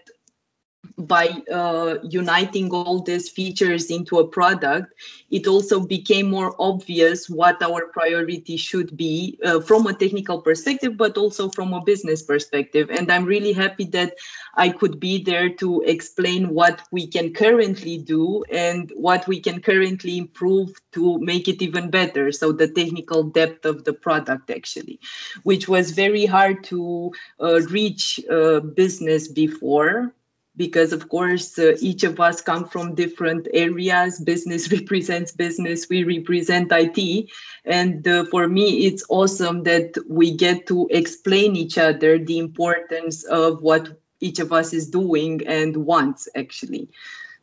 by 0.97 1.27
uh, 1.51 1.97
uniting 2.03 2.71
all 2.71 3.01
these 3.01 3.29
features 3.29 3.91
into 3.91 4.19
a 4.19 4.27
product, 4.27 4.93
it 5.29 5.47
also 5.47 5.81
became 5.81 6.29
more 6.29 6.55
obvious 6.59 7.29
what 7.29 7.61
our 7.61 7.87
priority 7.87 8.55
should 8.55 8.95
be 8.95 9.37
uh, 9.43 9.59
from 9.59 9.87
a 9.87 9.93
technical 9.93 10.41
perspective, 10.41 10.95
but 10.95 11.17
also 11.17 11.49
from 11.49 11.73
a 11.73 11.81
business 11.81 12.23
perspective. 12.23 12.89
And 12.89 13.11
I'm 13.11 13.25
really 13.25 13.51
happy 13.51 13.85
that 13.85 14.13
I 14.55 14.69
could 14.69 14.99
be 14.99 15.23
there 15.23 15.49
to 15.55 15.81
explain 15.81 16.53
what 16.53 16.81
we 16.91 17.07
can 17.07 17.33
currently 17.33 17.97
do 17.97 18.43
and 18.49 18.91
what 18.95 19.27
we 19.27 19.41
can 19.41 19.61
currently 19.61 20.17
improve 20.17 20.73
to 20.93 21.19
make 21.19 21.47
it 21.47 21.61
even 21.61 21.89
better. 21.89 22.31
So 22.31 22.53
the 22.53 22.69
technical 22.69 23.23
depth 23.23 23.65
of 23.65 23.83
the 23.83 23.93
product, 23.93 24.49
actually, 24.49 24.99
which 25.43 25.67
was 25.67 25.91
very 25.91 26.25
hard 26.25 26.63
to 26.65 27.11
uh, 27.39 27.61
reach 27.69 28.19
uh, 28.29 28.61
business 28.61 29.27
before 29.27 30.13
because 30.57 30.93
of 30.93 31.09
course 31.09 31.57
uh, 31.59 31.75
each 31.79 32.03
of 32.03 32.19
us 32.19 32.41
come 32.41 32.65
from 32.65 32.95
different 32.95 33.47
areas. 33.53 34.19
Business 34.19 34.71
represents 34.77 35.31
business 35.31 35.87
we 35.89 36.03
represent 36.03 36.71
it 36.71 37.29
and 37.65 38.07
uh, 38.07 38.25
for 38.25 38.47
me 38.47 38.85
it's 38.85 39.03
awesome 39.09 39.63
that 39.63 39.93
we 40.07 40.35
get 40.35 40.67
to 40.67 40.87
explain 40.89 41.55
each 41.55 41.77
other 41.77 42.17
the 42.17 42.39
importance 42.39 43.23
of 43.23 43.61
what 43.61 43.99
each 44.19 44.39
of 44.39 44.51
us 44.53 44.73
is 44.73 44.89
doing 44.89 45.45
and 45.47 45.75
wants 45.77 46.27
actually. 46.35 46.89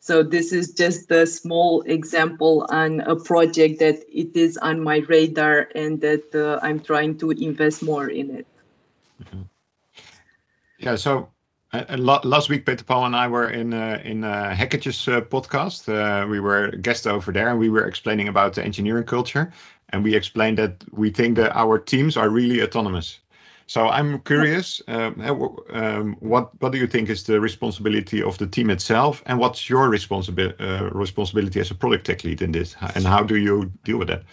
So 0.00 0.24
this 0.24 0.52
is 0.52 0.72
just 0.72 1.08
a 1.12 1.28
small 1.28 1.82
example 1.82 2.66
on 2.68 2.98
a 3.00 3.14
project 3.14 3.78
that 3.78 4.02
it 4.12 4.36
is 4.36 4.56
on 4.56 4.82
my 4.82 4.96
radar 5.08 5.68
and 5.76 6.00
that 6.00 6.34
uh, 6.34 6.58
i'm 6.60 6.80
trying 6.80 7.18
to 7.18 7.30
invest 7.30 7.82
more 7.84 8.08
in 8.08 8.30
it. 8.38 8.46
Mm-hmm. 9.22 9.42
yeah 10.78 10.96
so 10.96 11.28
uh, 11.72 11.96
last 12.24 12.48
week, 12.48 12.66
Peter 12.66 12.84
Paul 12.84 13.06
and 13.06 13.16
I 13.16 13.28
were 13.28 13.48
in 13.48 13.72
uh, 13.72 14.00
in 14.04 14.24
uh, 14.24 14.56
uh, 14.58 15.20
podcast. 15.22 15.88
Uh, 15.88 16.26
we 16.26 16.40
were 16.40 16.70
guests 16.70 17.06
over 17.06 17.32
there, 17.32 17.48
and 17.48 17.58
we 17.58 17.70
were 17.70 17.86
explaining 17.86 18.28
about 18.28 18.54
the 18.54 18.64
engineering 18.64 19.04
culture. 19.04 19.52
And 19.88 20.04
we 20.04 20.14
explained 20.14 20.58
that 20.58 20.84
we 20.92 21.10
think 21.10 21.36
that 21.36 21.54
our 21.54 21.78
teams 21.78 22.16
are 22.16 22.28
really 22.28 22.62
autonomous. 22.62 23.18
So 23.66 23.88
I'm 23.88 24.18
curious, 24.20 24.82
um, 24.88 25.20
um, 25.70 26.16
what 26.20 26.50
what 26.60 26.72
do 26.72 26.78
you 26.78 26.86
think 26.86 27.08
is 27.08 27.24
the 27.24 27.40
responsibility 27.40 28.22
of 28.22 28.36
the 28.36 28.46
team 28.46 28.70
itself, 28.70 29.22
and 29.24 29.38
what's 29.38 29.70
your 29.70 29.88
responsibility 29.88 30.62
uh, 30.62 30.90
responsibility 30.90 31.60
as 31.60 31.70
a 31.70 31.74
product 31.74 32.06
tech 32.06 32.24
lead 32.24 32.42
in 32.42 32.52
this, 32.52 32.76
and 32.94 33.06
how 33.06 33.22
do 33.22 33.36
you 33.36 33.72
deal 33.84 33.98
with 33.98 34.08
that? 34.08 34.24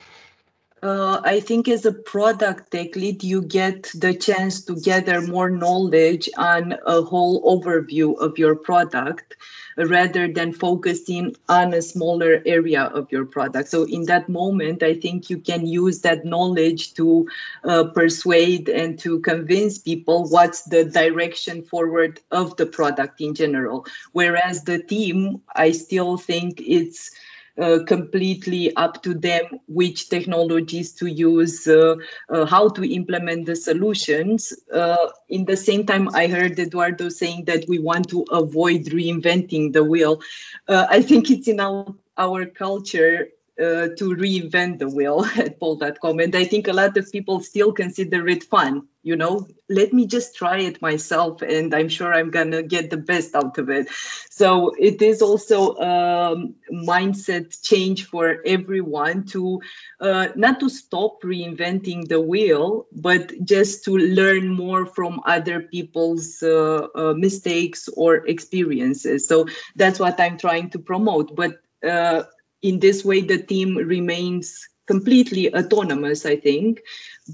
Uh, 0.82 1.22
I 1.24 1.40
think 1.40 1.68
as 1.68 1.86
a 1.86 1.92
product 1.92 2.72
tech 2.72 2.96
lead, 2.96 3.24
you 3.24 3.42
get 3.42 3.92
the 3.94 4.14
chance 4.14 4.64
to 4.66 4.76
gather 4.76 5.22
more 5.22 5.50
knowledge 5.50 6.30
on 6.38 6.76
a 6.86 7.02
whole 7.02 7.44
overview 7.44 8.18
of 8.18 8.38
your 8.38 8.56
product 8.56 9.36
rather 9.78 10.32
than 10.32 10.52
focusing 10.52 11.36
on 11.48 11.74
a 11.74 11.82
smaller 11.82 12.42
area 12.46 12.84
of 12.84 13.12
your 13.12 13.26
product. 13.26 13.70
So 13.70 13.84
in 13.84 14.04
that 14.06 14.28
moment, 14.30 14.84
I 14.84 14.96
think 14.96 15.30
you 15.30 15.40
can 15.40 15.66
use 15.66 16.02
that 16.02 16.26
knowledge 16.26 16.94
to 16.96 17.28
uh, 17.64 17.86
persuade 17.86 18.68
and 18.70 19.00
to 19.00 19.20
convince 19.20 19.78
people 19.78 20.28
what's 20.28 20.64
the 20.64 20.86
direction 20.86 21.64
forward 21.64 22.20
of 22.32 22.58
the 22.58 22.66
product 22.66 23.22
in 23.22 23.36
general. 23.36 23.86
Whereas 24.12 24.64
the 24.64 24.82
team, 24.82 25.42
I 25.56 25.72
still 25.72 26.18
think 26.18 26.62
it's 26.62 27.12
uh, 27.60 27.80
completely 27.86 28.76
up 28.76 29.04
to 29.04 29.14
them 29.14 29.44
which 29.68 30.10
technologies 30.10 30.94
to 30.94 31.08
use, 31.08 31.68
uh, 31.68 31.96
uh, 32.30 32.46
how 32.46 32.70
to 32.70 32.84
implement 32.84 33.46
the 33.46 33.56
solutions. 33.56 34.54
Uh, 34.74 35.08
in 35.28 35.46
the 35.46 35.58
same 35.58 35.86
time, 35.86 36.10
I 36.14 36.28
heard 36.28 36.58
Eduardo 36.58 37.10
saying 37.10 37.46
that 37.46 37.66
we 37.68 37.80
want 37.80 38.10
to 38.10 38.26
avoid 38.32 38.86
reinventing 38.86 39.74
the 39.74 39.84
wheel. 39.84 40.22
Uh, 40.68 40.88
I 40.90 41.02
think 41.02 41.30
it's 41.30 41.48
in 41.48 41.60
our, 41.60 41.94
our 42.18 42.46
culture 42.46 43.30
uh, 43.60 43.90
to 43.98 44.16
reinvent 44.16 44.80
the 44.80 44.88
wheel 44.88 45.26
at 45.38 45.60
bol.com. 45.60 46.20
And 46.20 46.36
I 46.36 46.46
think 46.46 46.68
a 46.68 46.74
lot 46.74 46.96
of 46.98 47.12
people 47.12 47.42
still 47.42 47.72
consider 47.72 48.28
it 48.28 48.46
fun. 48.46 48.88
You 49.02 49.16
know, 49.16 49.48
let 49.70 49.94
me 49.94 50.08
just 50.08 50.36
try 50.36 50.60
it 50.60 50.82
myself, 50.82 51.42
and 51.42 51.74
I'm 51.74 51.88
sure 51.88 52.14
I'm 52.14 52.32
gonna 52.32 52.62
get 52.64 52.90
the 52.90 52.98
best 52.98 53.34
out 53.34 53.58
of 53.58 53.70
it. 53.70 53.88
So 54.30 54.74
it 54.78 55.02
is 55.02 55.22
also 55.22 55.76
a 55.76 56.34
um, 56.34 56.56
mindset 56.72 57.62
change 57.62 58.06
for 58.06 58.42
everyone 58.46 59.26
to 59.28 59.62
uh, 60.02 60.28
not 60.36 60.60
to 60.60 60.70
stop 60.70 61.22
reinventing 61.24 62.10
the 62.10 62.20
wheel, 62.20 62.88
but 62.92 63.32
just 63.44 63.86
to 63.86 63.98
learn 63.98 64.50
more 64.50 64.86
from 64.86 65.22
other 65.26 65.62
people's 65.62 66.44
uh, 66.44 66.88
uh 66.94 67.14
mistakes 67.14 67.88
or 67.96 68.28
experiences. 68.28 69.28
So 69.28 69.48
that's 69.76 70.00
what 70.00 70.20
I'm 70.20 70.38
trying 70.38 70.72
to 70.72 70.80
promote. 70.80 71.36
But 71.36 71.62
uh, 71.88 72.24
in 72.62 72.80
this 72.80 73.06
way, 73.06 73.22
the 73.22 73.42
team 73.42 73.76
remains 73.76 74.68
completely 74.86 75.54
autonomous, 75.54 76.26
I 76.26 76.36
think, 76.36 76.82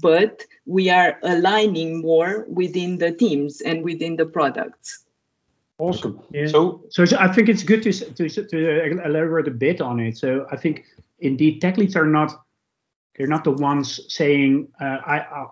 but 0.00 0.44
we 0.66 0.90
are 0.90 1.18
aligning 1.22 2.02
more 2.02 2.44
within 2.48 2.98
the 2.98 3.12
teams 3.12 3.60
and 3.62 3.82
within 3.82 4.16
the 4.16 4.26
products. 4.26 5.04
Awesome. 5.78 6.20
Yeah. 6.30 6.46
So, 6.46 6.84
so 6.90 7.04
I 7.18 7.28
think 7.32 7.48
it's 7.48 7.62
good 7.62 7.82
to, 7.82 7.92
to 7.92 8.28
to 8.28 9.02
elaborate 9.04 9.48
a 9.48 9.50
bit 9.50 9.80
on 9.80 10.00
it. 10.00 10.16
So 10.16 10.46
I 10.50 10.56
think 10.56 10.84
indeed 11.18 11.60
tech 11.60 11.76
leads 11.76 11.96
are 11.96 12.06
not 12.06 12.44
they're 13.16 13.26
not 13.26 13.44
the 13.44 13.52
ones 13.52 14.00
saying 14.08 14.68
uh, 14.80 14.98
I, 15.06 15.18
I 15.18 15.46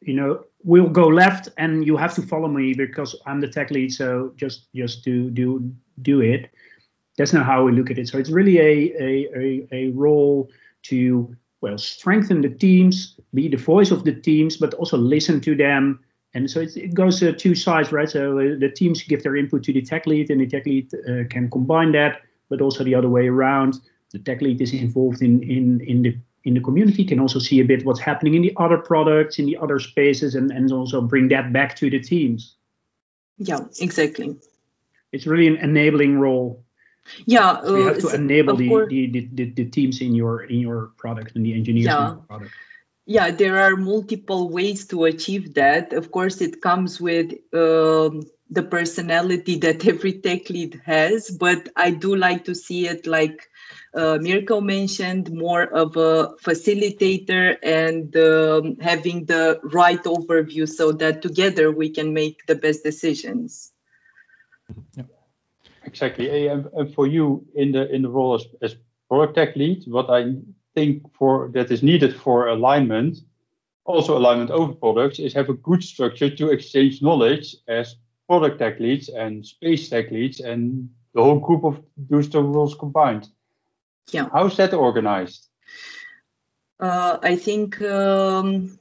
you 0.00 0.14
know 0.14 0.44
we'll 0.62 0.88
go 0.88 1.06
left 1.08 1.48
and 1.56 1.86
you 1.86 1.96
have 1.96 2.14
to 2.14 2.22
follow 2.22 2.48
me 2.48 2.74
because 2.74 3.16
I'm 3.24 3.40
the 3.40 3.48
tech 3.48 3.70
lead. 3.70 3.92
So 3.92 4.32
just 4.36 4.68
just 4.74 5.04
do 5.04 5.30
do 5.30 5.72
do 6.02 6.20
it 6.20 6.50
that's 7.22 7.32
not 7.32 7.46
how 7.46 7.62
we 7.62 7.70
look 7.70 7.88
at 7.88 7.98
it. 7.98 8.08
So 8.08 8.18
it's 8.18 8.30
really 8.30 8.58
a, 8.58 8.92
a, 9.00 9.28
a, 9.36 9.68
a 9.70 9.90
role 9.90 10.50
to 10.90 11.36
well 11.60 11.78
strengthen 11.78 12.40
the 12.40 12.48
teams, 12.48 13.16
be 13.32 13.46
the 13.46 13.56
voice 13.56 13.92
of 13.92 14.02
the 14.02 14.12
teams, 14.12 14.56
but 14.56 14.74
also 14.74 14.96
listen 14.96 15.40
to 15.42 15.54
them. 15.54 16.00
And 16.34 16.50
so 16.50 16.58
it, 16.58 16.76
it 16.76 16.94
goes 16.94 17.22
uh, 17.22 17.32
two 17.38 17.54
sides, 17.54 17.92
right? 17.92 18.10
So 18.10 18.40
uh, 18.40 18.58
the 18.58 18.72
teams 18.74 19.04
give 19.04 19.22
their 19.22 19.36
input 19.36 19.62
to 19.62 19.72
the 19.72 19.82
tech 19.82 20.04
lead, 20.04 20.30
and 20.30 20.40
the 20.40 20.48
tech 20.48 20.66
lead 20.66 20.92
uh, 20.94 21.22
can 21.30 21.48
combine 21.48 21.92
that, 21.92 22.22
but 22.48 22.60
also 22.60 22.82
the 22.82 22.96
other 22.96 23.08
way 23.08 23.28
around. 23.28 23.78
The 24.10 24.18
tech 24.18 24.42
lead 24.42 24.60
is 24.60 24.72
involved 24.72 25.22
in 25.22 25.44
in 25.44 25.80
in 25.82 26.02
the 26.02 26.18
in 26.42 26.54
the 26.54 26.60
community, 26.60 27.04
can 27.04 27.20
also 27.20 27.38
see 27.38 27.60
a 27.60 27.64
bit 27.64 27.84
what's 27.84 28.00
happening 28.00 28.34
in 28.34 28.42
the 28.42 28.52
other 28.56 28.78
products, 28.78 29.38
in 29.38 29.46
the 29.46 29.56
other 29.58 29.78
spaces, 29.78 30.34
and 30.34 30.50
and 30.50 30.72
also 30.72 31.00
bring 31.00 31.28
that 31.28 31.52
back 31.52 31.76
to 31.76 31.88
the 31.88 32.00
teams. 32.00 32.56
Yeah, 33.38 33.60
exactly. 33.80 34.34
It's 35.12 35.28
really 35.28 35.46
an 35.46 35.58
enabling 35.58 36.18
role 36.18 36.64
yeah 37.26 37.60
so 37.62 37.76
you 37.76 37.86
have 37.86 37.98
to 37.98 38.08
uh, 38.08 38.14
enable 38.14 38.56
the, 38.56 38.86
the, 38.88 39.28
the, 39.32 39.50
the, 39.50 39.64
teams 39.66 40.00
in 40.00 40.14
your 40.14 40.44
in 40.44 40.60
your 40.60 40.92
product 40.96 41.34
and 41.36 41.44
the 41.44 41.54
engineers 41.54 41.86
yeah. 41.86 42.08
in 42.08 42.14
your 42.14 42.24
product 42.28 42.52
yeah 43.06 43.30
there 43.30 43.58
are 43.60 43.76
multiple 43.76 44.48
ways 44.48 44.86
to 44.86 45.04
achieve 45.04 45.54
that 45.54 45.92
of 45.92 46.10
course 46.10 46.40
it 46.40 46.60
comes 46.62 47.00
with 47.00 47.32
um, 47.52 48.22
the 48.52 48.62
personality 48.62 49.56
that 49.56 49.86
every 49.92 50.12
tech 50.20 50.50
lead 50.50 50.82
has, 50.84 51.30
but 51.30 51.70
I 51.74 51.90
do 51.90 52.14
like 52.14 52.44
to 52.44 52.54
see 52.54 52.86
it 52.86 53.06
like 53.06 53.48
uh, 53.94 54.18
Mirko 54.20 54.60
mentioned, 54.60 55.32
more 55.32 55.62
of 55.62 55.96
a 55.96 56.34
facilitator 56.42 57.56
and 57.62 58.14
um, 58.16 58.76
having 58.80 59.24
the 59.24 59.60
right 59.64 60.02
overview 60.04 60.68
so 60.68 60.92
that 60.92 61.22
together 61.22 61.72
we 61.72 61.90
can 61.90 62.12
make 62.12 62.46
the 62.46 62.54
best 62.54 62.84
decisions. 62.84 63.72
Yeah. 64.94 65.04
Exactly. 65.84 66.48
And, 66.48 66.66
and 66.74 66.94
for 66.94 67.06
you 67.06 67.46
in 67.54 67.72
the 67.72 67.92
in 67.92 68.02
the 68.02 68.08
role 68.08 68.34
as, 68.34 68.46
as 68.62 68.76
product 69.08 69.34
tech 69.34 69.56
lead, 69.56 69.84
what 69.86 70.10
I 70.10 70.34
think 70.74 71.02
for 71.14 71.50
that 71.54 71.70
is 71.70 71.82
needed 71.82 72.16
for 72.16 72.48
alignment, 72.48 73.18
also 73.84 74.16
alignment 74.16 74.50
over 74.50 74.72
products, 74.72 75.18
is 75.18 75.34
have 75.34 75.48
a 75.48 75.54
good 75.54 75.82
structure 75.82 76.30
to 76.30 76.50
exchange 76.50 77.02
knowledge 77.02 77.56
as 77.68 77.96
product 78.28 78.58
tech 78.58 78.80
leads 78.80 79.08
and 79.08 79.44
space 79.44 79.88
tech 79.88 80.10
leads 80.10 80.40
and 80.40 80.88
the 81.14 81.22
whole 81.22 81.38
group 81.38 81.64
of 81.64 81.82
those 81.96 82.28
two 82.28 82.40
roles 82.40 82.74
combined. 82.74 83.28
Yeah. 84.10 84.28
How's 84.32 84.56
that 84.56 84.72
organized? 84.72 85.48
Uh, 86.80 87.18
I 87.22 87.36
think 87.36 87.80
um, 87.82 88.78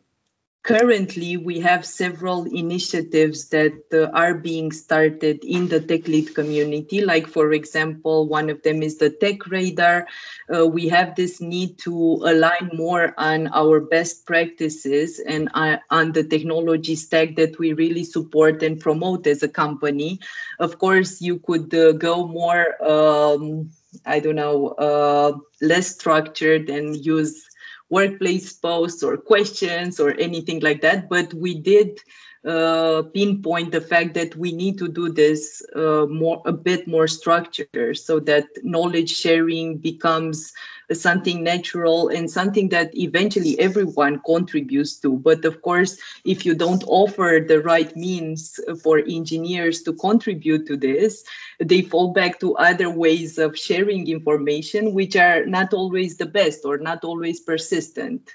currently 0.64 1.38
we 1.38 1.60
have 1.60 1.86
several 1.86 2.46
initiatives 2.46 3.50
that 3.50 3.82
uh, 3.94 4.06
are 4.14 4.34
being 4.34 4.72
started 4.72 5.44
in 5.44 5.68
the 5.68 5.80
tech 5.80 6.08
lead 6.08 6.36
community. 6.36 7.02
Like 7.02 7.28
for 7.28 7.52
example 7.52 8.28
one 8.28 8.50
of 8.50 8.62
them 8.62 8.84
is 8.84 8.98
the 8.98 9.10
tech 9.10 9.48
radar. 9.48 10.08
Uh, 10.54 10.68
we 10.68 10.90
have 10.90 11.16
this 11.16 11.42
need 11.42 11.80
to 11.80 11.94
align 11.94 12.70
more 12.74 13.14
on 13.18 13.48
our 13.48 13.80
best 13.80 14.26
practices 14.26 15.20
and 15.20 15.50
uh, 15.54 15.78
on 15.90 16.12
the 16.12 16.24
technology 16.24 16.96
stack 16.96 17.36
that 17.38 17.58
we 17.58 17.74
really 17.74 18.04
support 18.04 18.62
and 18.62 18.80
promote 18.80 19.26
as 19.28 19.44
a 19.44 19.50
company. 19.50 20.20
Of 20.60 20.78
course 20.78 21.22
you 21.22 21.40
could 21.40 21.74
uh, 21.74 21.94
go 21.94 22.28
more 22.28 22.66
um, 22.84 23.72
i 24.06 24.20
don't 24.20 24.36
know 24.36 24.70
uh, 24.70 25.38
less 25.62 25.96
structured 25.96 26.70
and 26.70 26.96
use 26.96 27.51
workplace 27.92 28.54
posts 28.54 29.04
or 29.04 29.18
questions 29.18 30.00
or 30.00 30.10
anything 30.18 30.62
like 30.62 30.82
that. 30.82 31.10
But 31.10 31.34
we 31.34 31.60
did 31.60 32.00
uh, 32.44 33.04
pinpoint 33.14 33.72
the 33.72 33.82
fact 33.82 34.16
that 34.16 34.36
we 34.36 34.52
need 34.52 34.80
to 34.80 34.88
do 34.88 35.12
this 35.12 35.62
uh, 35.76 36.08
more 36.10 36.42
a 36.46 36.52
bit 36.52 36.88
more 36.88 37.08
structured 37.08 37.98
so 37.98 38.20
that 38.22 38.48
knowledge 38.64 39.12
sharing 39.12 39.78
becomes 39.78 40.54
Uh, 40.90 40.94
something 40.94 41.44
natural 41.44 42.10
and 42.10 42.30
something 42.30 42.70
that 42.70 42.96
eventually 42.98 43.60
everyone 43.60 44.22
contributes 44.26 45.00
to. 45.00 45.18
But 45.18 45.46
of 45.46 45.62
course 45.62 45.98
if 46.26 46.46
you 46.46 46.56
don't 46.56 46.84
offer 46.88 47.44
the 47.46 47.62
right 47.62 47.96
means 47.96 48.60
for 48.82 49.00
engineers 49.00 49.84
to 49.84 49.94
contribute 49.94 50.68
to 50.68 50.78
this 50.78 51.24
they 51.60 51.82
fall 51.82 52.14
back 52.14 52.40
to 52.40 52.56
other 52.56 52.90
ways 52.90 53.38
of 53.38 53.58
sharing 53.58 54.08
information 54.08 54.94
which 54.94 55.16
are 55.16 55.46
not 55.46 55.74
always 55.74 56.18
the 56.18 56.26
best 56.26 56.66
or 56.66 56.78
not 56.78 57.04
always 57.04 57.40
persistent. 57.40 58.30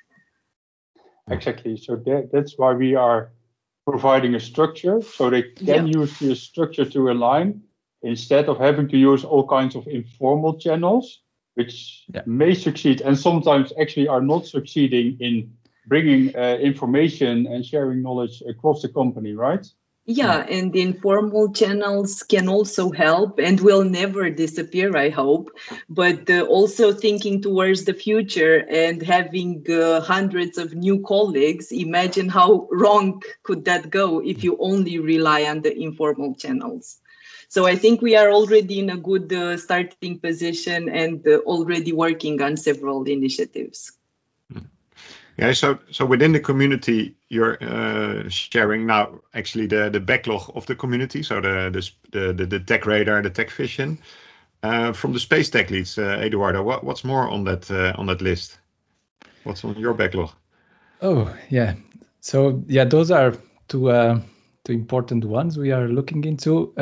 Exactly. 1.28 1.76
So 1.76 1.96
that, 1.96 2.30
that's 2.32 2.56
why 2.56 2.72
we 2.74 2.94
are 2.94 3.32
providing 3.86 4.34
a 4.34 4.40
structure 4.40 5.00
so 5.02 5.30
they 5.30 5.42
can 5.42 5.86
yeah. 5.86 6.00
use 6.00 6.18
the 6.18 6.34
structure 6.34 6.84
to 6.84 7.10
align 7.10 7.62
instead 8.02 8.48
of 8.48 8.58
having 8.58 8.88
to 8.88 8.96
use 8.96 9.24
all 9.24 9.46
kinds 9.46 9.74
of 9.74 9.86
informal 9.86 10.58
channels, 10.58 11.20
which 11.56 12.04
yeah. 12.14 12.22
may 12.26 12.54
succeed 12.54 13.00
and 13.00 13.18
sometimes 13.18 13.72
actually 13.80 14.08
are 14.08 14.20
not 14.20 14.46
succeeding 14.46 15.16
in 15.20 15.50
bringing 15.86 16.36
uh, 16.36 16.58
information 16.60 17.46
and 17.46 17.64
sharing 17.64 18.02
knowledge 18.02 18.42
across 18.46 18.82
the 18.82 18.88
company, 18.88 19.32
right? 19.32 19.66
Yeah, 20.08 20.46
and 20.48 20.72
the 20.72 20.82
informal 20.82 21.52
channels 21.52 22.22
can 22.22 22.48
also 22.48 22.92
help 22.92 23.40
and 23.40 23.60
will 23.60 23.82
never 23.82 24.30
disappear, 24.30 24.96
I 24.96 25.08
hope. 25.08 25.50
But 25.88 26.30
uh, 26.30 26.42
also 26.42 26.92
thinking 26.92 27.42
towards 27.42 27.84
the 27.84 27.94
future 27.94 28.64
and 28.70 29.02
having 29.02 29.66
uh, 29.68 30.00
hundreds 30.00 30.58
of 30.58 30.74
new 30.74 31.02
colleagues, 31.02 31.72
imagine 31.72 32.28
how 32.28 32.68
wrong 32.70 33.22
could 33.42 33.64
that 33.64 33.90
go 33.90 34.20
if 34.20 34.44
you 34.44 34.56
only 34.60 35.00
rely 35.00 35.44
on 35.44 35.62
the 35.62 35.76
informal 35.76 36.36
channels. 36.36 37.00
So 37.48 37.66
I 37.66 37.76
think 37.76 38.02
we 38.02 38.16
are 38.16 38.30
already 38.30 38.80
in 38.80 38.90
a 38.90 38.96
good 38.96 39.32
uh, 39.32 39.56
starting 39.56 40.18
position 40.18 40.88
and 40.88 41.26
uh, 41.26 41.38
already 41.46 41.92
working 41.92 42.42
on 42.42 42.56
several 42.56 43.04
initiatives. 43.04 43.92
Yeah, 45.38 45.52
so 45.52 45.78
so 45.90 46.06
within 46.06 46.32
the 46.32 46.40
community, 46.40 47.14
you're 47.28 47.62
uh, 47.62 48.28
sharing 48.28 48.86
now 48.86 49.20
actually 49.34 49.66
the 49.66 49.90
the 49.90 50.00
backlog 50.00 50.50
of 50.54 50.64
the 50.64 50.74
community, 50.74 51.22
so 51.22 51.40
the 51.40 51.70
the 52.10 52.32
the, 52.32 52.46
the 52.46 52.60
tech 52.60 52.86
radar, 52.86 53.22
the 53.22 53.30
tech 53.30 53.50
vision. 53.50 53.98
Uh, 54.62 54.92
from 54.92 55.12
the 55.12 55.20
space 55.20 55.50
tech 55.50 55.70
leads, 55.70 55.98
uh, 55.98 56.18
Eduardo, 56.22 56.62
what, 56.62 56.82
what's 56.82 57.04
more 57.04 57.28
on 57.28 57.44
that 57.44 57.70
uh, 57.70 57.92
on 57.98 58.06
that 58.06 58.22
list? 58.22 58.58
What's 59.44 59.62
on 59.64 59.76
your 59.76 59.92
backlog? 59.92 60.30
Oh 61.02 61.36
yeah, 61.50 61.74
so 62.20 62.62
yeah, 62.66 62.84
those 62.84 63.10
are 63.10 63.34
two 63.68 63.90
uh, 63.90 64.20
two 64.64 64.72
important 64.72 65.24
ones 65.26 65.58
we 65.58 65.70
are 65.70 65.86
looking 65.86 66.24
into. 66.24 66.72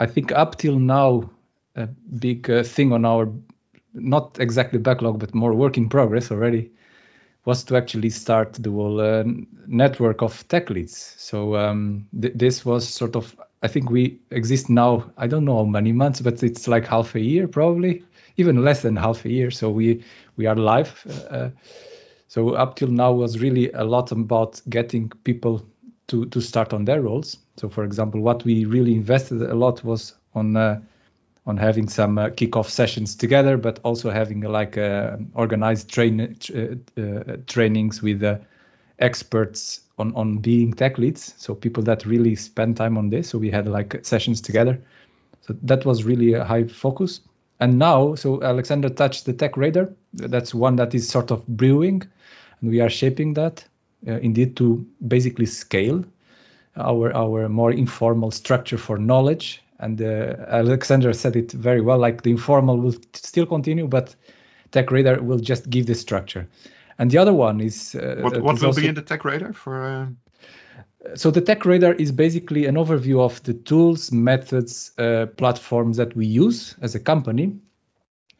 Uh, 0.00 0.20
I 0.20 0.30
think 0.30 0.32
up 0.32 0.58
till 0.58 0.78
now, 0.78 1.30
a 1.76 1.86
big 2.18 2.50
uh, 2.50 2.62
thing 2.62 2.92
on 2.92 3.04
our 3.04 3.32
not 3.94 4.38
exactly 4.40 4.78
backlog, 4.78 5.18
but 5.18 5.34
more 5.34 5.54
work 5.54 5.76
in 5.76 5.88
progress 5.88 6.30
already 6.30 6.70
was 7.44 7.64
to 7.64 7.76
actually 7.76 8.10
start 8.10 8.52
the 8.54 8.70
whole 8.70 9.00
uh, 9.00 9.24
network 9.66 10.22
of 10.22 10.46
tech 10.48 10.70
leads. 10.70 11.14
So 11.18 11.56
um, 11.56 12.06
th- 12.20 12.34
this 12.36 12.64
was 12.64 12.88
sort 12.88 13.16
of, 13.16 13.34
I 13.62 13.68
think 13.68 13.90
we 13.90 14.20
exist 14.30 14.70
now. 14.70 15.10
I 15.16 15.26
don't 15.26 15.44
know 15.44 15.58
how 15.58 15.64
many 15.64 15.92
months, 15.92 16.20
but 16.20 16.42
it's 16.42 16.68
like 16.68 16.86
half 16.86 17.14
a 17.14 17.20
year, 17.20 17.48
probably 17.48 18.04
even 18.36 18.64
less 18.64 18.82
than 18.82 18.96
half 18.96 19.24
a 19.24 19.30
year. 19.30 19.50
So 19.50 19.70
we 19.70 20.04
we 20.36 20.46
are 20.46 20.56
live. 20.56 21.04
Uh, 21.30 21.50
so 22.28 22.50
up 22.50 22.76
till 22.76 22.88
now 22.88 23.12
was 23.12 23.40
really 23.40 23.70
a 23.72 23.84
lot 23.84 24.12
about 24.12 24.60
getting 24.68 25.08
people 25.24 25.62
to 26.08 26.26
to 26.26 26.40
start 26.40 26.72
on 26.72 26.84
their 26.84 27.02
roles. 27.02 27.38
So 27.60 27.68
for 27.68 27.84
example, 27.84 28.22
what 28.22 28.42
we 28.46 28.64
really 28.64 28.94
invested 28.94 29.42
a 29.42 29.54
lot 29.54 29.84
was 29.84 30.14
on 30.34 30.56
uh, 30.56 30.80
on 31.46 31.58
having 31.58 31.88
some 31.88 32.16
uh, 32.16 32.30
kickoff 32.30 32.70
sessions 32.70 33.14
together, 33.14 33.58
but 33.58 33.80
also 33.82 34.10
having 34.10 34.46
uh, 34.46 34.48
like 34.48 34.78
uh, 34.78 35.18
organized 35.34 35.90
train 35.90 36.36
uh, 36.56 37.00
uh, 37.00 37.36
trainings 37.46 38.00
with 38.00 38.24
experts 38.98 39.80
on 39.98 40.14
on 40.14 40.38
being 40.38 40.72
tech 40.72 40.96
leads. 40.96 41.34
So 41.36 41.54
people 41.54 41.82
that 41.82 42.06
really 42.06 42.34
spend 42.34 42.78
time 42.78 42.96
on 42.96 43.10
this. 43.10 43.28
So 43.28 43.36
we 43.36 43.50
had 43.50 43.68
like 43.68 44.06
sessions 44.06 44.40
together. 44.40 44.80
So 45.42 45.54
that 45.62 45.84
was 45.84 46.04
really 46.04 46.32
a 46.32 46.44
high 46.44 46.64
focus. 46.64 47.20
And 47.58 47.78
now, 47.78 48.14
so 48.14 48.42
Alexandra 48.42 48.88
touched 48.88 49.26
the 49.26 49.34
tech 49.34 49.58
radar. 49.58 49.90
That's 50.14 50.54
one 50.54 50.76
that 50.76 50.94
is 50.94 51.06
sort 51.06 51.30
of 51.30 51.46
brewing, 51.46 52.02
and 52.62 52.70
we 52.70 52.80
are 52.80 52.88
shaping 52.88 53.34
that 53.34 53.68
indeed 54.06 54.56
to 54.56 54.86
basically 55.06 55.44
scale 55.44 56.04
our 56.76 57.12
our 57.14 57.48
more 57.48 57.72
informal 57.72 58.30
structure 58.30 58.78
for 58.78 58.98
knowledge 58.98 59.62
and 59.80 60.00
uh, 60.00 60.36
Alexandra 60.48 61.14
said 61.14 61.36
it 61.36 61.52
very 61.52 61.80
well. 61.80 61.98
Like 61.98 62.22
the 62.22 62.30
informal 62.30 62.78
will 62.78 62.94
still 63.14 63.46
continue, 63.46 63.88
but 63.88 64.14
Tech 64.70 64.90
Radar 64.90 65.20
will 65.22 65.38
just 65.38 65.68
give 65.68 65.86
the 65.86 65.94
structure. 65.94 66.48
And 66.98 67.10
the 67.10 67.18
other 67.18 67.32
one 67.32 67.60
is 67.60 67.94
uh, 67.94 68.16
what, 68.20 68.40
what 68.42 68.56
is 68.56 68.60
will 68.60 68.68
also, 68.68 68.80
be 68.80 68.88
in 68.88 68.94
the 68.94 69.02
Tech 69.02 69.24
Radar 69.24 69.52
for. 69.52 69.82
Uh... 69.82 70.06
So 71.16 71.30
the 71.30 71.40
Tech 71.40 71.64
Radar 71.64 71.94
is 71.94 72.12
basically 72.12 72.66
an 72.66 72.74
overview 72.74 73.20
of 73.20 73.42
the 73.42 73.54
tools, 73.54 74.12
methods, 74.12 74.92
uh, 74.98 75.26
platforms 75.38 75.96
that 75.96 76.14
we 76.14 76.26
use 76.26 76.76
as 76.82 76.94
a 76.94 77.00
company, 77.00 77.56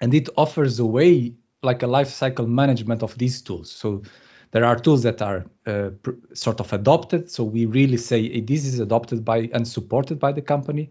and 0.00 0.12
it 0.12 0.28
offers 0.36 0.78
a 0.78 0.84
way 0.84 1.32
like 1.62 1.82
a 1.82 1.86
life 1.86 2.08
cycle 2.08 2.46
management 2.46 3.02
of 3.02 3.16
these 3.16 3.40
tools. 3.40 3.70
So 3.70 4.02
there 4.52 4.64
are 4.64 4.76
tools 4.76 5.02
that 5.02 5.22
are 5.22 5.44
uh, 5.66 5.90
sort 6.32 6.60
of 6.60 6.72
adopted. 6.72 7.30
So 7.30 7.44
we 7.44 7.66
really 7.66 7.96
say 7.96 8.28
hey, 8.28 8.40
this 8.40 8.64
is 8.66 8.80
adopted 8.80 9.24
by 9.24 9.50
and 9.52 9.66
supported 9.66 10.18
by 10.18 10.32
the 10.32 10.42
company. 10.42 10.90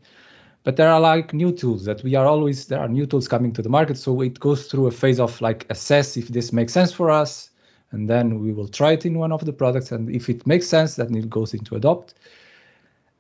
But 0.63 0.75
there 0.75 0.89
are 0.89 0.99
like 0.99 1.33
new 1.33 1.51
tools 1.51 1.85
that 1.85 2.03
we 2.03 2.15
are 2.15 2.25
always 2.25 2.67
there 2.67 2.79
are 2.79 2.87
new 2.87 3.05
tools 3.05 3.27
coming 3.27 3.53
to 3.53 3.61
the 3.61 3.69
market. 3.69 3.97
So 3.97 4.21
it 4.21 4.39
goes 4.39 4.67
through 4.67 4.87
a 4.87 4.91
phase 4.91 5.19
of 5.19 5.39
like 5.41 5.65
assess 5.69 6.17
if 6.17 6.27
this 6.27 6.51
makes 6.53 6.73
sense 6.73 6.91
for 6.91 7.09
us, 7.09 7.49
and 7.91 8.09
then 8.09 8.39
we 8.39 8.51
will 8.51 8.67
try 8.67 8.91
it 8.93 9.05
in 9.05 9.17
one 9.17 9.31
of 9.31 9.45
the 9.45 9.53
products. 9.53 9.91
And 9.91 10.09
if 10.13 10.29
it 10.29 10.45
makes 10.45 10.67
sense, 10.67 10.95
then 10.95 11.15
it 11.15 11.29
goes 11.29 11.53
into 11.53 11.75
adopt. 11.75 12.13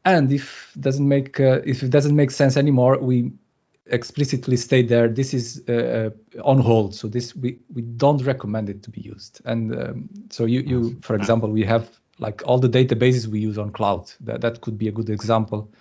And 0.05 0.31
if 0.31 0.73
doesn't 0.79 1.07
make 1.07 1.39
uh, 1.39 1.61
if 1.65 1.83
it 1.83 1.91
doesn't 1.91 2.15
make 2.15 2.31
sense 2.31 2.57
anymore, 2.57 2.97
we 2.99 3.31
explicitly 3.89 4.57
state 4.57 4.87
there 4.87 5.07
this 5.07 5.33
is 5.33 5.63
uh, 5.67 6.11
uh, 6.37 6.41
on 6.43 6.59
hold. 6.59 6.95
So 6.95 7.07
this 7.07 7.35
we 7.35 7.59
we 7.73 7.81
don't 7.81 8.23
recommend 8.23 8.69
it 8.69 8.83
to 8.83 8.89
be 8.89 9.01
used. 9.01 9.41
And 9.45 9.75
um, 9.75 10.09
so 10.29 10.45
you 10.45 10.61
you 10.61 10.97
for 11.01 11.15
example 11.15 11.49
we 11.49 11.65
have 11.65 11.89
like 12.19 12.41
all 12.45 12.59
the 12.59 12.69
databases 12.69 13.27
we 13.27 13.39
use 13.39 13.57
on 13.57 13.71
cloud. 13.71 14.11
That 14.21 14.41
that 14.41 14.61
could 14.61 14.77
be 14.77 14.87
a 14.87 14.91
good 14.91 15.09
example. 15.09 15.71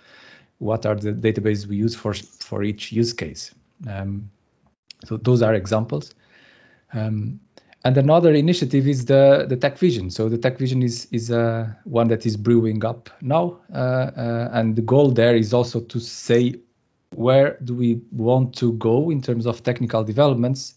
What 0.57 0.85
are 0.85 0.95
the 0.95 1.13
databases 1.13 1.67
we 1.67 1.77
use 1.77 1.95
for 1.95 2.13
for 2.13 2.63
each 2.63 2.91
use 2.91 3.13
case? 3.13 3.53
Um, 3.87 4.29
so 5.05 5.17
those 5.17 5.41
are 5.41 5.53
examples. 5.53 6.13
Um, 6.93 7.39
and 7.85 7.97
another 7.97 8.33
initiative 8.33 8.87
is 8.87 9.05
the 9.05 9.45
the 9.47 9.55
tech 9.55 9.77
vision. 9.77 10.09
So 10.09 10.27
the 10.29 10.37
tech 10.37 10.57
vision 10.57 10.83
is 10.83 11.07
is 11.11 11.31
uh, 11.31 11.71
one 11.85 12.09
that 12.09 12.25
is 12.25 12.35
brewing 12.35 12.83
up 12.83 13.09
now 13.21 13.59
uh, 13.73 14.11
uh, 14.17 14.49
and 14.51 14.75
the 14.75 14.81
goal 14.81 15.11
there 15.11 15.35
is 15.35 15.53
also 15.53 15.79
to 15.79 15.99
say 15.99 16.55
where 17.15 17.57
do 17.63 17.75
we 17.75 18.01
want 18.11 18.55
to 18.55 18.73
go 18.73 19.09
in 19.09 19.21
terms 19.21 19.45
of 19.45 19.63
technical 19.63 20.03
developments 20.03 20.75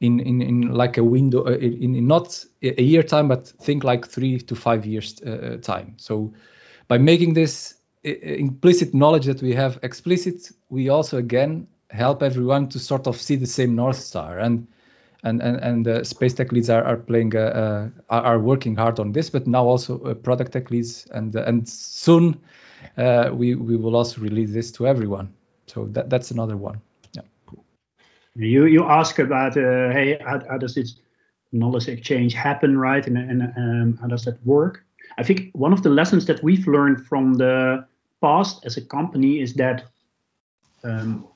in 0.00 0.20
in, 0.20 0.40
in 0.40 0.72
like 0.72 0.96
a 0.96 1.04
window 1.04 1.46
uh, 1.46 1.58
in, 1.58 1.94
in 1.94 2.06
not 2.06 2.44
a 2.62 2.82
year 2.82 3.02
time 3.02 3.28
but 3.28 3.48
think 3.48 3.84
like 3.84 4.06
three 4.06 4.38
to 4.38 4.54
five 4.54 4.86
years 4.86 5.20
uh, 5.22 5.58
time. 5.62 5.94
So 5.96 6.32
by 6.88 6.98
making 6.98 7.34
this 7.34 7.74
implicit 8.02 8.94
knowledge 8.94 9.26
that 9.26 9.42
we 9.42 9.54
have 9.54 9.78
explicit 9.82 10.50
we 10.70 10.88
also 10.88 11.18
again 11.18 11.68
help 11.90 12.22
everyone 12.22 12.68
to 12.68 12.78
sort 12.78 13.06
of 13.06 13.20
see 13.20 13.36
the 13.36 13.46
same 13.46 13.74
north 13.74 13.98
star. 13.98 14.38
And 14.38 14.66
and 15.22 15.42
and, 15.42 15.56
and 15.56 15.84
the 15.84 16.04
space 16.04 16.32
tech 16.32 16.50
leads 16.50 16.70
are, 16.70 16.82
are 16.82 16.96
playing 16.96 17.36
uh, 17.36 17.90
uh, 18.08 18.20
are 18.22 18.38
working 18.38 18.74
hard 18.74 18.98
on 18.98 19.12
this 19.12 19.28
but 19.28 19.46
now 19.46 19.66
also 19.66 20.00
uh, 20.04 20.14
product 20.14 20.52
tech 20.52 20.70
leads. 20.70 21.06
And 21.10 21.36
and 21.36 21.68
soon 21.68 22.40
uh, 22.96 23.30
we 23.34 23.54
we 23.54 23.76
will 23.76 23.94
also 23.94 24.22
release 24.22 24.52
this 24.52 24.72
to 24.72 24.86
everyone 24.86 25.34
so 25.70 25.86
that 25.92 26.10
that's 26.10 26.30
another 26.30 26.56
one. 26.56 26.80
Yeah. 27.12 27.22
You 28.34 28.66
you 28.66 28.84
ask 28.84 29.18
about 29.18 29.56
uh, 29.56 29.90
hey 29.90 30.18
how, 30.24 30.40
how, 30.48 30.58
does 30.58 30.74
this 30.74 30.96
knowledge 31.52 31.88
exchange 31.88 32.34
happen 32.34 32.76
right? 32.78 33.06
And, 33.06 33.16
and 33.18 33.42
um, 33.56 33.98
how 34.00 34.08
does 34.08 34.24
that 34.24 34.44
work? 34.44 34.84
I 35.18 35.22
think 35.22 35.50
one 35.52 35.72
of 35.72 35.82
the 35.82 35.90
lessons 35.90 36.26
that 36.26 36.42
we've 36.42 36.66
learned 36.66 37.06
from 37.06 37.34
the 37.34 37.86
past 38.20 38.64
as 38.64 38.76
a 38.76 38.82
company 38.82 39.40
is 39.40 39.54
that 39.54 39.84
um, 40.84 41.26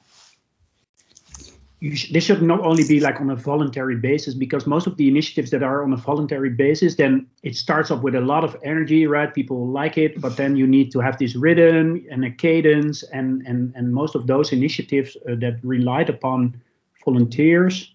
sh 1.93 2.11
this 2.13 2.25
should 2.25 2.43
not 2.43 2.61
only 2.61 2.85
be 2.85 3.01
like 3.01 3.21
on 3.21 3.31
a 3.31 3.37
voluntary 3.37 3.97
basis 3.97 4.35
because 4.35 4.67
most 4.67 4.87
of 4.87 4.97
the 4.97 5.09
initiatives 5.09 5.51
that 5.51 5.63
are 5.63 5.83
on 5.83 5.93
a 5.93 5.97
voluntary 5.97 6.51
basis 6.51 6.95
then 6.95 7.27
it 7.43 7.57
starts 7.57 7.91
off 7.91 8.03
with 8.03 8.15
a 8.15 8.21
lot 8.21 8.45
of 8.45 8.57
energy 8.63 9.07
right? 9.07 9.35
People 9.35 9.69
like 9.69 9.99
it 9.99 10.21
but 10.21 10.37
then 10.37 10.57
you 10.57 10.67
need 10.67 10.91
to 10.93 11.01
have 11.01 11.19
this 11.19 11.35
rhythm 11.35 12.05
and 12.11 12.25
a 12.25 12.31
cadence 12.31 13.03
and 13.13 13.43
and 13.47 13.75
and 13.77 13.93
most 13.93 14.15
of 14.15 14.27
those 14.27 14.53
initiatives 14.53 15.17
uh, 15.29 15.35
that 15.37 15.59
relied 15.63 16.09
upon 16.09 16.61
volunteers 17.05 17.95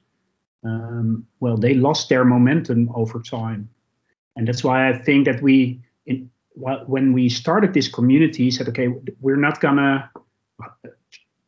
um, 0.63 1.25
well 1.39 1.57
they 1.57 1.73
lost 1.73 2.09
their 2.09 2.25
momentum 2.25 2.91
over 2.93 3.19
time. 3.19 3.69
And 4.35 4.47
that's 4.47 4.63
why 4.63 4.89
i 4.89 4.93
think 4.93 5.25
that 5.25 5.41
we 5.41 5.81
in, 6.05 6.29
when 6.85 7.13
we 7.13 7.29
started 7.29 7.73
this 7.73 7.87
community 7.87 8.51
said 8.51 8.67
okay 8.69 8.89
we're 9.21 9.43
not 9.47 9.59
gonna 9.59 10.09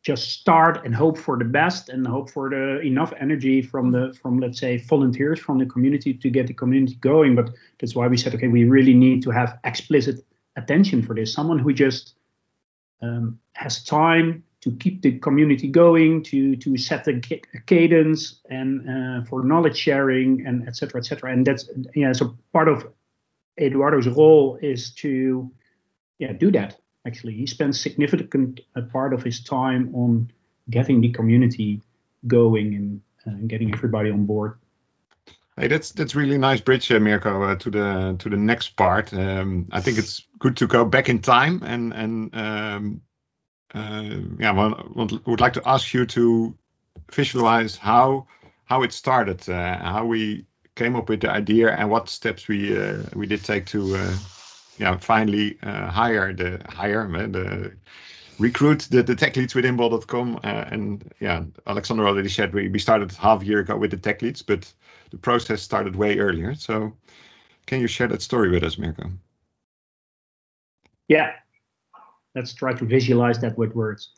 just 0.02 0.30
start 0.30 0.84
and 0.84 0.94
hope 0.94 1.16
for 1.16 1.38
the 1.38 1.44
best 1.44 1.88
and 1.88 2.06
hope 2.06 2.28
for 2.28 2.50
the 2.50 2.80
enough 2.80 3.12
energy 3.20 3.62
from 3.62 3.92
the 3.92 4.12
from 4.20 4.40
let's 4.40 4.58
say 4.58 4.76
volunteers 4.78 5.38
from 5.38 5.58
the 5.58 5.66
community 5.66 6.12
to 6.12 6.28
get 6.28 6.46
the 6.48 6.54
community 6.54 6.96
going. 6.96 7.36
But 7.36 7.50
that's 7.78 7.94
why 7.94 8.08
we 8.08 8.16
said 8.16 8.34
okay 8.34 8.48
we 8.48 8.64
really 8.64 8.94
need 8.94 9.22
to 9.22 9.30
have 9.30 9.58
explicit 9.64 10.24
attention 10.56 11.02
for 11.02 11.14
this. 11.14 11.32
Someone 11.32 11.58
who 11.58 11.72
just 11.72 12.14
um, 13.00 13.38
has 13.52 13.82
time 13.84 14.44
to 14.62 14.70
keep 14.76 15.02
the 15.02 15.18
community 15.18 15.68
going 15.68 16.22
to 16.22 16.56
to 16.56 16.76
set 16.76 17.04
the 17.04 17.20
cadence 17.66 18.40
and 18.48 18.88
uh, 18.88 19.24
for 19.24 19.44
knowledge 19.44 19.76
sharing 19.76 20.46
and 20.46 20.66
etc 20.66 21.00
etc 21.00 21.32
and 21.32 21.46
that's 21.46 21.68
yeah 21.94 22.12
so 22.12 22.36
part 22.52 22.68
of 22.68 22.86
eduardo's 23.58 24.06
role 24.06 24.58
is 24.62 24.90
to 24.94 25.50
yeah 26.18 26.32
do 26.32 26.50
that 26.50 26.78
actually. 27.06 27.34
He 27.34 27.46
spends 27.46 27.80
significant 27.80 28.60
uh, 28.76 28.82
part 28.82 29.12
of 29.12 29.22
his 29.22 29.42
time 29.42 29.94
on 29.94 30.30
getting 30.70 31.00
the 31.00 31.10
community 31.10 31.80
going 32.26 32.74
and 32.74 33.00
uh, 33.26 33.46
getting 33.46 33.72
everybody 33.72 34.10
on 34.10 34.26
board. 34.26 34.58
Hey, 35.56 35.68
that's 35.68 35.92
that's 35.92 36.14
really 36.14 36.38
nice 36.38 36.60
bridge, 36.60 36.90
uh, 36.90 36.98
Mirko, 36.98 37.42
uh, 37.42 37.56
to 37.56 37.70
the 37.70 38.16
to 38.18 38.30
the 38.30 38.36
next 38.36 38.70
part. 38.76 39.12
Um, 39.12 39.68
I 39.70 39.80
think 39.80 39.98
it's 39.98 40.26
good 40.38 40.56
to 40.58 40.66
go 40.66 40.84
back 40.84 41.08
in 41.08 41.20
time 41.20 41.62
and 41.62 41.92
and 41.92 42.34
um, 42.34 43.02
uh, 43.74 44.16
yeah, 44.38 44.52
well, 44.52 45.20
would 45.26 45.40
like 45.40 45.52
to 45.54 45.62
ask 45.66 45.92
you 45.92 46.06
to 46.06 46.56
visualize 47.12 47.76
how 47.76 48.26
how 48.64 48.82
it 48.82 48.92
started, 48.92 49.46
uh, 49.50 49.78
how 49.78 50.06
we 50.06 50.46
came 50.74 50.96
up 50.96 51.10
with 51.10 51.20
the 51.20 51.30
idea, 51.30 51.70
and 51.70 51.90
what 51.90 52.08
steps 52.08 52.48
we 52.48 52.74
uh, 52.76 53.02
we 53.14 53.26
did 53.26 53.44
take 53.44 53.66
to 53.66 53.94
yeah, 54.82 54.98
finally 54.98 55.56
uh, 55.62 55.88
hire 55.88 56.32
the 56.32 56.60
hire 56.68 57.04
uh, 57.14 57.28
the 57.28 57.72
recruit 58.40 58.88
the, 58.90 59.00
the 59.02 59.14
tech 59.14 59.36
leads 59.36 59.54
within 59.54 59.76
bol.com. 59.76 60.40
Uh, 60.42 60.64
and 60.72 61.12
yeah, 61.20 61.44
Alexandra 61.68 62.08
already 62.08 62.28
said 62.28 62.52
we, 62.52 62.68
we 62.68 62.80
started 62.80 63.12
half 63.12 63.42
a 63.42 63.44
year 63.44 63.60
ago 63.60 63.76
with 63.76 63.92
the 63.92 63.96
tech 63.96 64.22
leads, 64.22 64.42
but 64.42 64.72
the 65.12 65.18
process 65.18 65.62
started 65.62 65.94
way 65.94 66.18
earlier. 66.18 66.56
So 66.56 66.92
can 67.66 67.80
you 67.80 67.86
share 67.86 68.08
that 68.08 68.22
story 68.22 68.50
with 68.50 68.64
us, 68.64 68.76
Mirko? 68.76 69.04
Yeah, 71.06 71.30
let's 72.34 72.52
try 72.52 72.72
to 72.72 72.84
visualize 72.84 73.38
that 73.38 73.56
with 73.56 73.76
words. 73.76 74.10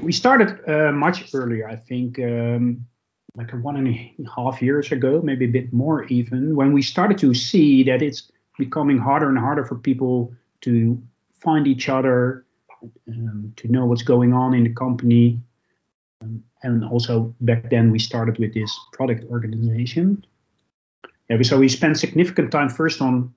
we 0.00 0.12
started 0.12 0.50
uh, 0.68 0.92
much 0.92 1.34
earlier, 1.34 1.68
I 1.68 1.74
think, 1.74 2.20
um, 2.20 2.86
like 3.34 3.50
one 3.50 3.76
and 3.76 3.88
a 3.88 4.30
half 4.36 4.62
years 4.62 4.92
ago, 4.92 5.20
maybe 5.20 5.46
a 5.46 5.48
bit 5.48 5.72
more 5.72 6.04
even, 6.04 6.54
when 6.54 6.72
we 6.72 6.82
started 6.82 7.18
to 7.18 7.34
see 7.34 7.82
that 7.84 8.02
it's 8.02 8.30
becoming 8.58 8.98
harder 8.98 9.28
and 9.28 9.38
harder 9.38 9.64
for 9.64 9.76
people 9.76 10.32
to 10.60 11.00
find 11.40 11.66
each 11.66 11.88
other, 11.88 12.44
um, 13.08 13.52
to 13.56 13.68
know 13.68 13.86
what's 13.86 14.02
going 14.02 14.32
on 14.32 14.54
in 14.54 14.64
the 14.64 14.74
company. 14.74 15.40
Um, 16.20 16.42
and 16.62 16.84
also 16.84 17.34
back 17.40 17.70
then 17.70 17.90
we 17.90 17.98
started 17.98 18.38
with 18.38 18.52
this 18.52 18.78
product 18.92 19.24
organization. 19.30 20.24
Yeah, 21.30 21.40
so 21.42 21.58
we 21.58 21.68
spent 21.68 21.98
significant 21.98 22.50
time 22.50 22.68
first 22.68 23.00
on, 23.00 23.32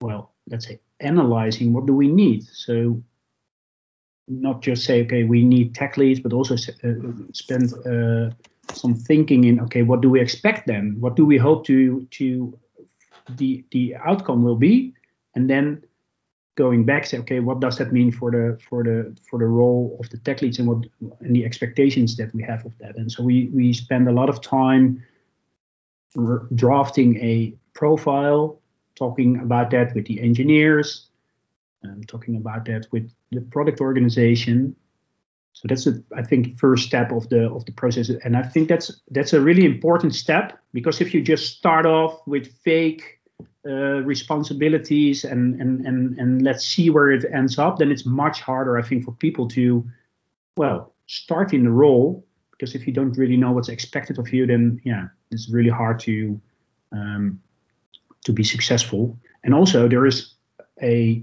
well, 0.00 0.32
let's 0.48 0.66
say 0.66 0.80
analyzing 1.00 1.72
what 1.72 1.86
do 1.86 1.94
we 1.94 2.08
need. 2.08 2.44
So 2.44 3.02
not 4.28 4.62
just 4.62 4.84
say, 4.84 5.04
okay, 5.04 5.24
we 5.24 5.42
need 5.42 5.74
tech 5.74 5.96
leads, 5.96 6.20
but 6.20 6.32
also 6.32 6.54
uh, 6.54 6.92
spend 7.32 7.74
uh, 7.86 8.30
some 8.72 8.94
thinking 8.94 9.44
in, 9.44 9.60
okay, 9.60 9.82
what 9.82 10.00
do 10.00 10.10
we 10.10 10.20
expect 10.20 10.66
then? 10.66 10.96
What 11.00 11.16
do 11.16 11.26
we 11.26 11.36
hope 11.36 11.66
to 11.66 12.06
to 12.12 12.58
the 13.36 13.64
the 13.70 13.96
outcome 13.96 14.42
will 14.42 14.56
be, 14.56 14.94
and 15.34 15.48
then 15.48 15.82
going 16.56 16.84
back 16.84 17.06
say 17.06 17.16
okay 17.18 17.38
what 17.38 17.60
does 17.60 17.78
that 17.78 17.92
mean 17.92 18.10
for 18.10 18.32
the 18.32 18.58
for 18.68 18.82
the 18.82 19.16
for 19.30 19.38
the 19.38 19.46
role 19.46 19.96
of 20.00 20.10
the 20.10 20.18
tech 20.18 20.42
leads 20.42 20.58
and 20.58 20.66
what 20.66 20.84
and 21.20 21.36
the 21.36 21.44
expectations 21.44 22.16
that 22.16 22.34
we 22.34 22.42
have 22.42 22.66
of 22.66 22.76
that? 22.78 22.96
And 22.96 23.10
so 23.10 23.22
we 23.22 23.48
we 23.54 23.72
spend 23.72 24.08
a 24.08 24.12
lot 24.12 24.28
of 24.28 24.40
time 24.40 25.02
drafting 26.54 27.16
a 27.18 27.54
profile 27.74 28.60
talking 28.96 29.38
about 29.38 29.70
that 29.70 29.94
with 29.94 30.06
the 30.06 30.20
engineers 30.20 31.08
and 31.84 32.08
talking 32.08 32.36
about 32.36 32.64
that 32.64 32.86
with 32.90 33.08
the 33.30 33.40
product 33.40 33.80
organization. 33.80 34.74
So 35.52 35.66
that's 35.68 35.86
a, 35.86 36.02
I 36.16 36.22
think 36.22 36.58
first 36.58 36.86
step 36.86 37.12
of 37.12 37.28
the 37.28 37.48
of 37.50 37.64
the 37.64 37.72
process. 37.72 38.10
And 38.24 38.36
i 38.36 38.42
think 38.42 38.68
that's 38.68 39.00
that's 39.10 39.32
a 39.32 39.40
really 39.40 39.64
important 39.64 40.14
step 40.14 40.58
because 40.72 41.00
if 41.00 41.14
you 41.14 41.22
just 41.22 41.56
start 41.56 41.86
off 41.86 42.20
with 42.26 42.52
fake 42.64 43.17
uh, 43.66 44.02
responsibilities 44.02 45.24
and, 45.24 45.60
and 45.60 45.86
and 45.86 46.18
and 46.18 46.42
let's 46.42 46.64
see 46.64 46.90
where 46.90 47.10
it 47.10 47.24
ends 47.32 47.58
up, 47.58 47.78
then 47.78 47.90
it's 47.90 48.06
much 48.06 48.40
harder, 48.40 48.78
I 48.78 48.82
think, 48.82 49.04
for 49.04 49.12
people 49.12 49.48
to, 49.48 49.84
well, 50.56 50.94
start 51.06 51.52
in 51.52 51.64
the 51.64 51.70
role 51.70 52.24
because 52.52 52.74
if 52.74 52.86
you 52.86 52.92
don't 52.92 53.16
really 53.16 53.36
know 53.36 53.52
what's 53.52 53.68
expected 53.68 54.18
of 54.18 54.32
you, 54.32 54.46
then 54.46 54.80
yeah, 54.84 55.08
it's 55.30 55.48
really 55.50 55.70
hard 55.70 56.00
to 56.00 56.40
um, 56.92 57.40
to 58.24 58.32
be 58.32 58.42
successful. 58.42 59.18
And 59.44 59.54
also, 59.54 59.88
there 59.88 60.06
is 60.06 60.34
a 60.82 61.22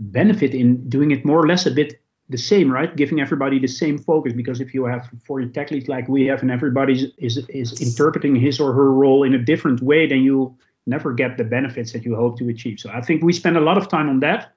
benefit 0.00 0.54
in 0.54 0.88
doing 0.88 1.10
it 1.10 1.24
more 1.24 1.38
or 1.38 1.46
less 1.46 1.66
a 1.66 1.70
bit 1.70 2.00
the 2.28 2.38
same, 2.38 2.72
right? 2.72 2.94
Giving 2.96 3.20
everybody 3.20 3.58
the 3.58 3.68
same 3.68 3.98
focus 3.98 4.32
because 4.32 4.60
if 4.60 4.72
you 4.72 4.84
have 4.86 5.08
for 5.26 5.40
your 5.40 5.50
tech 5.50 5.70
like 5.88 6.08
we 6.08 6.26
have, 6.26 6.42
and 6.42 6.50
everybody 6.50 7.12
is 7.18 7.38
is 7.48 7.80
interpreting 7.80 8.36
his 8.36 8.60
or 8.60 8.72
her 8.72 8.92
role 8.92 9.24
in 9.24 9.34
a 9.34 9.38
different 9.38 9.82
way, 9.82 10.06
then 10.06 10.22
you 10.22 10.56
never 10.86 11.12
get 11.12 11.36
the 11.36 11.44
benefits 11.44 11.92
that 11.92 12.04
you 12.04 12.16
hope 12.16 12.38
to 12.38 12.48
achieve. 12.48 12.80
So 12.80 12.90
I 12.90 13.00
think 13.00 13.22
we 13.22 13.32
spent 13.32 13.56
a 13.56 13.60
lot 13.60 13.78
of 13.78 13.88
time 13.88 14.08
on 14.08 14.20
that. 14.20 14.52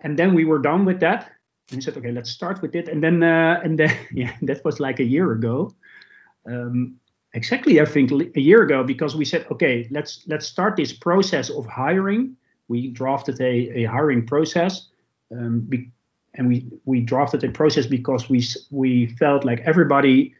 And 0.00 0.18
then 0.18 0.34
we 0.34 0.44
were 0.44 0.58
done 0.58 0.84
with 0.84 1.00
that. 1.00 1.30
And 1.70 1.78
we 1.78 1.82
said, 1.82 1.96
okay, 1.96 2.12
let's 2.12 2.30
start 2.30 2.62
with 2.62 2.74
it. 2.74 2.88
And 2.88 3.02
then, 3.02 3.22
uh, 3.22 3.60
and 3.64 3.78
then, 3.78 3.96
yeah, 4.12 4.32
that 4.42 4.64
was 4.64 4.80
like 4.80 5.00
a 5.00 5.04
year 5.04 5.32
ago. 5.32 5.72
Um, 6.46 6.96
exactly, 7.32 7.80
I 7.80 7.84
think 7.84 8.10
a 8.10 8.40
year 8.40 8.62
ago, 8.62 8.84
because 8.84 9.16
we 9.16 9.24
said, 9.24 9.46
okay, 9.50 9.88
let's 9.90 10.22
let's 10.26 10.46
start 10.46 10.76
this 10.76 10.92
process 10.92 11.50
of 11.50 11.66
hiring. 11.66 12.36
We 12.68 12.88
drafted 12.88 13.40
a, 13.40 13.80
a 13.80 13.84
hiring 13.84 14.26
process, 14.26 14.88
um, 15.32 15.60
be, 15.68 15.90
and 16.34 16.48
we 16.48 16.66
we 16.84 17.00
drafted 17.00 17.42
a 17.44 17.50
process 17.50 17.86
because 17.86 18.28
we 18.28 18.44
we 18.70 19.06
felt 19.18 19.44
like 19.44 19.60
everybody 19.60 20.34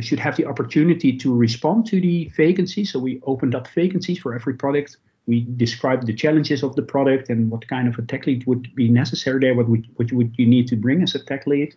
should 0.00 0.18
have 0.18 0.36
the 0.36 0.46
opportunity 0.46 1.16
to 1.16 1.34
respond 1.34 1.86
to 1.86 2.00
the 2.00 2.30
vacancy. 2.36 2.84
So 2.84 2.98
we 2.98 3.20
opened 3.24 3.54
up 3.54 3.68
vacancies 3.68 4.18
for 4.18 4.34
every 4.34 4.54
product. 4.54 4.96
We 5.26 5.46
described 5.56 6.06
the 6.06 6.14
challenges 6.14 6.62
of 6.62 6.76
the 6.76 6.82
product 6.82 7.30
and 7.30 7.50
what 7.50 7.66
kind 7.66 7.88
of 7.88 7.98
a 7.98 8.02
tech 8.02 8.26
lead 8.26 8.46
would 8.46 8.74
be 8.74 8.88
necessary 8.88 9.40
there. 9.40 9.54
What 9.54 9.68
would 9.68 9.86
what 9.96 10.12
would 10.12 10.34
you 10.36 10.46
need 10.46 10.68
to 10.68 10.76
bring 10.76 11.02
as 11.02 11.14
a 11.14 11.24
tech 11.24 11.46
lead? 11.46 11.74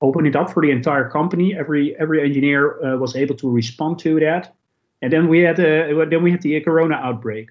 open 0.00 0.26
it 0.26 0.36
up 0.36 0.50
for 0.52 0.62
the 0.62 0.70
entire 0.70 1.08
company. 1.08 1.56
Every 1.56 1.96
every 1.98 2.22
engineer 2.22 2.82
uh, 2.82 2.96
was 2.96 3.16
able 3.16 3.36
to 3.36 3.50
respond 3.50 3.98
to 4.00 4.20
that, 4.20 4.54
and 5.02 5.12
then 5.12 5.28
we 5.28 5.40
had 5.40 5.58
a, 5.58 6.06
then 6.06 6.22
we 6.22 6.30
had 6.30 6.42
the 6.42 6.60
Corona 6.60 6.96
outbreak, 6.96 7.50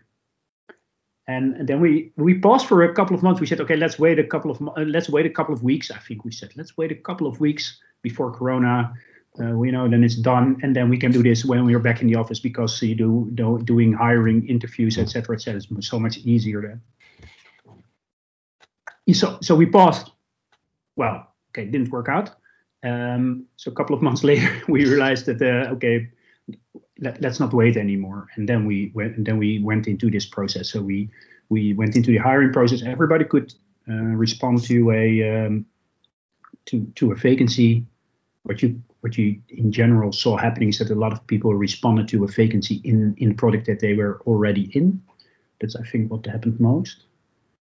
and, 1.28 1.56
and 1.56 1.68
then 1.68 1.80
we 1.80 2.12
we 2.16 2.40
paused 2.40 2.68
for 2.68 2.84
a 2.84 2.94
couple 2.94 3.16
of 3.16 3.24
months. 3.24 3.40
We 3.40 3.48
said, 3.48 3.62
okay, 3.62 3.76
let's 3.76 4.00
wait 4.00 4.20
a 4.20 4.24
couple 4.24 4.52
of 4.52 4.62
uh, 4.62 4.82
let's 4.82 5.10
wait 5.10 5.26
a 5.26 5.30
couple 5.30 5.54
of 5.54 5.64
weeks. 5.64 5.92
I 5.92 5.98
think 5.98 6.26
we 6.26 6.32
said 6.32 6.52
let's 6.56 6.78
wait 6.78 6.92
a 6.92 6.96
couple 6.96 7.28
of 7.28 7.40
weeks 7.40 7.80
before 8.02 8.32
Corona. 8.32 8.94
Uh, 9.40 9.62
you 9.62 9.72
know, 9.72 9.88
then 9.88 10.04
it's 10.04 10.16
done, 10.16 10.60
and 10.64 10.76
then 10.76 10.90
we 10.90 10.98
can 10.98 11.12
do 11.12 11.24
this 11.24 11.46
when 11.46 11.66
we 11.66 11.74
are 11.74 11.80
back 11.80 12.02
in 12.02 12.08
the 12.08 12.16
office 12.16 12.40
because 12.40 12.82
you 12.82 12.96
do, 12.96 13.30
do 13.36 13.60
doing 13.64 13.94
hiring, 13.94 14.48
interviews, 14.48 14.98
etc., 14.98 15.36
etc. 15.36 15.58
is 15.58 15.68
so 15.88 16.00
much 16.00 16.18
easier 16.20 16.62
then. 16.62 16.82
So 19.14 19.38
so 19.42 19.56
we 19.56 19.66
paused. 19.66 20.12
Well, 20.96 21.28
okay, 21.52 21.66
didn't 21.66 21.90
work 21.90 22.10
out. 22.10 22.32
Um, 22.84 23.46
so 23.56 23.72
a 23.72 23.76
couple 23.76 23.96
of 23.96 24.02
months 24.08 24.24
later, 24.24 24.50
we 24.68 24.86
realized 24.86 25.26
that 25.28 25.42
uh, 25.42 25.74
okay, 25.76 26.10
let, 27.00 27.24
us 27.24 27.40
not 27.40 27.54
wait 27.54 27.78
anymore. 27.78 28.28
And 28.36 28.48
then 28.48 28.66
we 28.66 28.92
went 28.94 29.18
and 29.18 29.26
then 29.26 29.38
we 29.38 29.60
went 29.60 29.88
into 29.88 30.10
this 30.10 30.26
process. 30.26 30.70
So 30.70 30.82
we 30.82 31.10
we 31.50 31.74
went 31.74 31.96
into 31.96 32.12
the 32.12 32.18
hiring 32.18 32.54
process. 32.54 32.84
Everybody 32.84 33.26
could 33.26 33.54
uh, 33.90 33.94
respond 33.94 34.64
to 34.66 34.92
a 34.92 35.46
um, 35.46 35.66
to 36.66 36.86
to 36.96 37.12
a 37.12 37.16
vacancy. 37.16 37.86
What 38.44 38.62
you 38.64 38.82
what 39.02 39.18
you 39.18 39.42
in 39.50 39.72
general 39.72 40.12
saw 40.12 40.38
happening 40.38 40.70
is 40.70 40.80
that 40.80 40.90
a 40.90 40.96
lot 40.96 41.14
of 41.14 41.26
people 41.28 41.54
responded 41.54 42.08
to 42.10 42.24
a 42.24 42.28
vacancy 42.28 42.82
in 42.84 43.16
in 43.18 43.30
the 43.30 43.36
product 43.36 43.66
that 43.68 43.80
they 43.80 43.94
were 43.94 44.22
already 44.26 44.70
in. 44.74 45.02
That's 45.60 45.76
I 45.76 45.84
think 45.84 46.12
what 46.12 46.26
happened 46.26 46.60
most. 46.60 47.06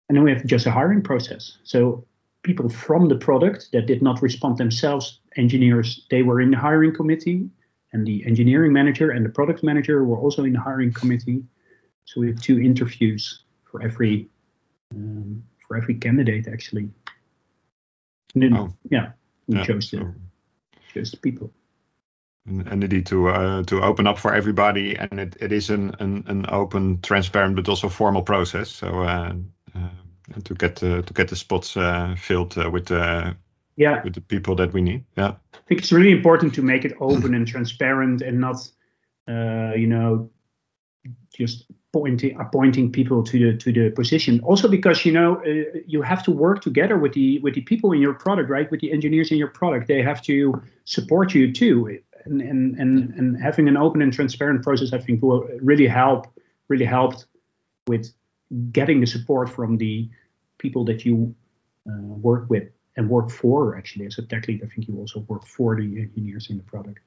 And 0.09 0.17
then 0.17 0.25
we 0.25 0.33
have 0.33 0.45
just 0.47 0.67
a 0.67 0.71
hiring 0.71 1.03
process. 1.03 1.59
So 1.64 2.05
people 2.43 2.69
from 2.69 3.09
the 3.09 3.17
product 3.17 3.73
that 3.73 3.87
did 3.87 4.03
not 4.03 4.23
respond 4.23 4.57
themselves, 4.57 5.21
engineers, 5.37 6.07
they 6.11 6.23
were 6.23 6.41
in 6.41 6.51
the 6.51 6.57
hiring 6.57 6.95
committee, 6.95 7.51
and 7.93 8.07
the 8.07 8.25
engineering 8.25 8.73
manager 8.73 9.11
and 9.11 9.25
the 9.25 9.31
product 9.31 9.62
manager 9.62 10.05
were 10.05 10.19
also 10.19 10.45
in 10.45 10.53
the 10.53 10.61
hiring 10.61 10.93
committee. 10.93 11.43
So 12.05 12.21
we 12.21 12.29
have 12.29 12.41
two 12.41 12.59
interviews 12.61 13.43
for 13.64 13.83
every 13.83 14.29
um, 14.95 15.43
for 15.67 15.77
every 15.77 15.95
candidate 15.95 16.49
actually. 16.49 16.88
And 18.35 18.43
then, 18.43 18.57
oh. 18.57 18.75
yeah, 18.91 19.12
we 19.47 19.57
yeah, 19.57 19.64
chose 19.64 19.91
the 19.91 20.14
the 21.05 21.17
people. 21.17 21.53
And, 22.47 22.83
indeed 22.83 23.07
to 23.07 23.29
uh, 23.29 23.63
to 23.65 23.83
open 23.83 24.07
up 24.07 24.19
for 24.19 24.33
everybody, 24.33 24.97
and 24.97 25.21
it, 25.21 25.37
it 25.39 25.53
is 25.53 25.69
an, 25.71 25.95
an 25.99 26.25
an 26.29 26.47
open, 26.49 27.01
transparent, 27.03 27.57
but 27.57 27.69
also 27.69 27.89
formal 27.91 28.23
process. 28.23 28.71
So 28.71 29.03
uh, 29.03 29.35
uh, 29.75 30.41
to 30.45 30.55
get 30.55 30.83
uh, 30.83 31.03
to 31.03 31.15
get 31.15 31.29
the 31.29 31.37
spots 31.37 31.77
uh, 31.77 32.15
filled 32.19 32.57
uh, 32.59 32.71
with 32.71 32.91
yeah 33.77 34.03
with 34.03 34.15
the 34.15 34.21
people 34.21 34.55
that 34.57 34.73
we 34.73 34.81
need. 34.81 35.05
Yeah, 35.17 35.35
I 35.55 35.59
think 35.67 35.81
it's 35.81 35.93
really 35.93 36.13
important 36.13 36.55
to 36.55 36.63
make 36.63 36.85
it 36.85 36.97
open 37.01 37.35
and 37.35 37.47
transparent, 37.47 38.23
and 38.23 38.41
not 38.41 38.69
you 39.27 39.87
know 39.87 40.31
just 41.35 41.67
pointing 42.01 42.41
appointing 42.41 42.93
people 42.93 43.23
to 43.23 43.39
the 43.39 43.59
to 43.59 43.73
the 43.73 43.91
position. 43.91 44.41
Also 44.41 44.69
because 44.69 45.05
you 45.05 45.13
know 45.13 45.37
uh, 45.45 45.79
you 45.87 46.03
have 46.03 46.23
to 46.25 46.31
work 46.31 46.61
together 46.63 46.97
with 46.97 47.13
the 47.13 47.39
with 47.41 47.55
the 47.55 47.63
people 47.63 47.93
in 47.93 48.01
your 48.01 48.15
product 48.15 48.49
right? 48.51 48.71
With 48.71 48.81
the 48.81 48.93
engineers 48.93 49.31
in 49.31 49.39
your 49.39 49.49
product 49.49 49.89
they 49.89 50.03
have 50.03 50.23
to 50.23 50.63
support 50.85 51.35
you 51.35 51.53
too. 51.53 51.99
And 52.25 52.41
and 52.41 52.77
and, 52.81 53.15
and 53.15 53.43
having 53.43 53.69
an 53.69 53.77
open 53.77 54.03
and 54.03 54.13
transparent 54.13 54.63
process 54.63 54.93
i 54.93 54.99
think 54.99 55.23
will 55.23 55.49
really 55.63 55.87
help 55.87 56.27
really 56.69 56.85
helped 56.85 57.27
with 57.87 58.13
getting 58.73 59.01
the 59.01 59.07
support 59.07 59.49
from 59.49 59.79
the 59.79 60.09
people 60.59 60.85
that 60.85 61.05
you 61.05 61.35
uh, 61.89 62.03
work 62.03 62.49
with 62.51 62.69
and 62.97 63.09
work 63.09 63.31
for 63.31 63.77
actually 63.77 64.07
as 64.07 64.19
a 64.19 64.23
tech 64.23 64.49
lead. 64.49 64.63
I 64.63 64.67
think 64.67 64.89
you 64.89 64.99
also 64.99 65.21
work 65.21 65.47
for 65.47 65.77
the 65.77 65.83
engineers 65.83 66.51
in 66.51 66.57
the 66.57 66.63
product. 66.63 67.01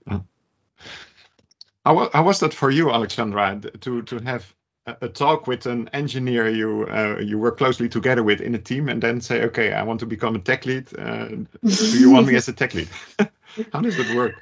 How, 1.86 2.10
how 2.13 2.23
was 2.23 2.39
that 2.39 2.54
for 2.54 2.69
you 2.71 2.91
alexandra 2.91 3.60
to 3.82 4.01
to 4.04 4.19
have 4.19 4.56
a 4.87 5.07
talk 5.07 5.47
with 5.47 5.65
an 5.67 5.89
engineer 5.93 6.49
you 6.49 6.87
uh, 6.89 7.19
you 7.19 7.37
work 7.37 7.57
closely 7.57 7.87
together 7.87 8.23
with 8.23 8.41
in 8.41 8.55
a 8.55 8.59
team 8.59 8.89
and 8.89 9.01
then 9.01 9.21
say 9.21 9.43
okay 9.43 9.73
i 9.73 9.83
want 9.83 9.99
to 9.99 10.05
become 10.05 10.35
a 10.35 10.39
tech 10.39 10.65
lead 10.65 10.87
uh, 10.97 11.27
do 11.27 11.99
you 11.99 12.09
want 12.09 12.25
me 12.25 12.35
as 12.35 12.47
a 12.47 12.53
tech 12.53 12.73
lead 12.73 12.89
how 13.73 13.81
does 13.81 13.95
that 13.97 14.15
work 14.15 14.33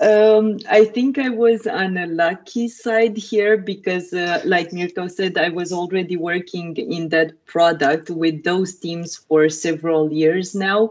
um, 0.00 0.58
I 0.68 0.84
think 0.84 1.18
I 1.18 1.28
was 1.28 1.68
on 1.68 1.96
a 1.96 2.06
lucky 2.06 2.68
side 2.68 3.16
here 3.16 3.56
because, 3.56 4.12
uh, 4.12 4.42
like 4.44 4.72
Mirko 4.72 5.06
said, 5.06 5.38
I 5.38 5.50
was 5.50 5.72
already 5.72 6.16
working 6.16 6.76
in 6.76 7.10
that 7.10 7.46
product 7.46 8.10
with 8.10 8.42
those 8.42 8.74
teams 8.74 9.16
for 9.16 9.48
several 9.48 10.12
years 10.12 10.54
now. 10.54 10.90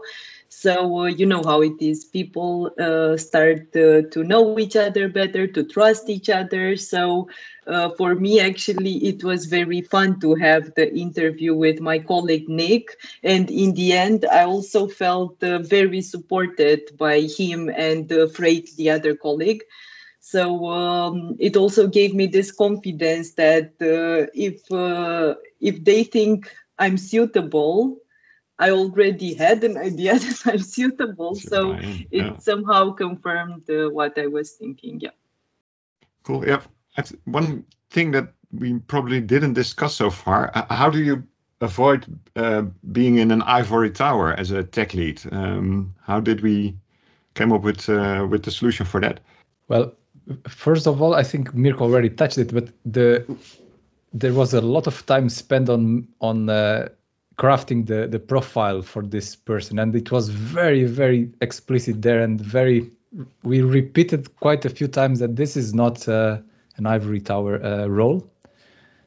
So, 0.56 1.00
uh, 1.00 1.04
you 1.06 1.26
know 1.26 1.42
how 1.42 1.62
it 1.62 1.82
is. 1.82 2.04
People 2.04 2.70
uh, 2.78 3.16
start 3.16 3.74
uh, 3.76 4.02
to 4.12 4.22
know 4.22 4.56
each 4.58 4.76
other 4.76 5.08
better, 5.08 5.48
to 5.48 5.64
trust 5.64 6.08
each 6.08 6.30
other. 6.30 6.76
So, 6.76 7.28
uh, 7.66 7.90
for 7.98 8.14
me, 8.14 8.40
actually, 8.40 8.96
it 9.04 9.24
was 9.24 9.46
very 9.46 9.82
fun 9.82 10.20
to 10.20 10.36
have 10.36 10.74
the 10.74 10.94
interview 10.94 11.54
with 11.56 11.80
my 11.80 11.98
colleague 11.98 12.48
Nick. 12.48 12.96
And 13.22 13.50
in 13.50 13.74
the 13.74 13.92
end, 13.94 14.24
I 14.24 14.44
also 14.44 14.86
felt 14.86 15.42
uh, 15.42 15.58
very 15.58 16.02
supported 16.02 16.96
by 16.96 17.22
him 17.22 17.68
and 17.68 18.10
uh, 18.12 18.28
Freight, 18.28 18.70
the 18.76 18.90
other 18.90 19.16
colleague. 19.16 19.64
So 20.20 20.66
um, 20.66 21.36
it 21.40 21.56
also 21.56 21.88
gave 21.88 22.14
me 22.14 22.28
this 22.28 22.52
confidence 22.52 23.32
that 23.32 23.72
uh, 23.82 24.30
if 24.32 24.62
if 25.60 25.84
they 25.84 26.04
think 26.04 26.50
I'm 26.78 26.96
suitable, 26.96 27.98
I 28.58 28.70
already 28.70 29.34
had 29.34 29.64
an 29.64 29.76
idea 29.76 30.18
that 30.18 30.42
I'm 30.46 30.58
suitable. 30.58 31.34
So 31.34 31.72
yeah. 31.72 31.96
it 32.10 32.42
somehow 32.42 32.92
confirmed 32.92 33.68
uh, 33.68 33.90
what 33.90 34.18
I 34.18 34.26
was 34.26 34.52
thinking. 34.52 35.00
Yeah. 35.00 35.10
Cool. 36.22 36.46
Yeah 36.46 36.60
one 37.24 37.64
thing 37.90 38.12
that 38.12 38.32
we 38.52 38.78
probably 38.78 39.20
didn't 39.20 39.54
discuss 39.54 39.94
so 39.96 40.10
far. 40.10 40.50
How 40.70 40.90
do 40.90 41.02
you 41.02 41.24
avoid 41.60 42.06
uh, 42.36 42.62
being 42.92 43.18
in 43.18 43.30
an 43.30 43.42
ivory 43.42 43.90
tower 43.90 44.32
as 44.32 44.50
a 44.50 44.62
tech 44.62 44.94
lead? 44.94 45.20
Um, 45.32 45.94
how 46.02 46.20
did 46.20 46.42
we 46.42 46.76
come 47.34 47.52
up 47.52 47.62
with 47.62 47.88
uh, 47.88 48.26
with 48.30 48.44
the 48.44 48.50
solution 48.50 48.86
for 48.86 49.00
that? 49.00 49.20
Well, 49.68 49.92
first 50.48 50.86
of 50.86 51.02
all, 51.02 51.14
I 51.14 51.22
think 51.22 51.54
Mirko 51.54 51.84
already 51.84 52.10
touched 52.10 52.38
it, 52.38 52.52
but 52.52 52.68
the 52.84 53.24
there 54.12 54.32
was 54.32 54.54
a 54.54 54.60
lot 54.60 54.86
of 54.86 55.04
time 55.06 55.28
spent 55.28 55.68
on 55.68 56.06
on 56.20 56.48
uh, 56.48 56.88
crafting 57.36 57.86
the 57.86 58.06
the 58.06 58.18
profile 58.18 58.82
for 58.82 59.02
this 59.02 59.36
person, 59.36 59.78
and 59.78 59.94
it 59.94 60.10
was 60.10 60.28
very 60.28 60.84
very 60.84 61.30
explicit 61.40 62.02
there 62.02 62.22
and 62.22 62.40
very. 62.40 62.90
We 63.44 63.62
repeated 63.62 64.34
quite 64.40 64.64
a 64.64 64.68
few 64.68 64.88
times 64.88 65.20
that 65.20 65.36
this 65.36 65.56
is 65.56 65.72
not 65.72 66.08
uh, 66.08 66.38
an 66.76 66.86
ivory 66.86 67.20
tower 67.20 67.62
uh, 67.64 67.86
role. 67.86 68.28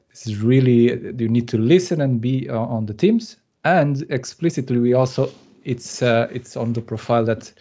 This 0.10 0.28
is 0.28 0.42
really 0.42 0.92
you 0.92 1.30
need 1.30 1.50
to 1.50 1.58
listen 1.58 2.02
and 2.02 2.22
be 2.22 2.50
uh, 2.50 2.58
on 2.58 2.86
the 2.86 2.94
teams, 2.94 3.38
and 3.63 4.04
explicitly 4.10 4.78
we 4.80 4.94
also 4.94 5.30
it's 5.63 6.02
uh, 6.02 6.28
it's 6.32 6.56
on 6.56 6.74
the 6.74 6.82
profile 6.82 7.26
that 7.26 7.52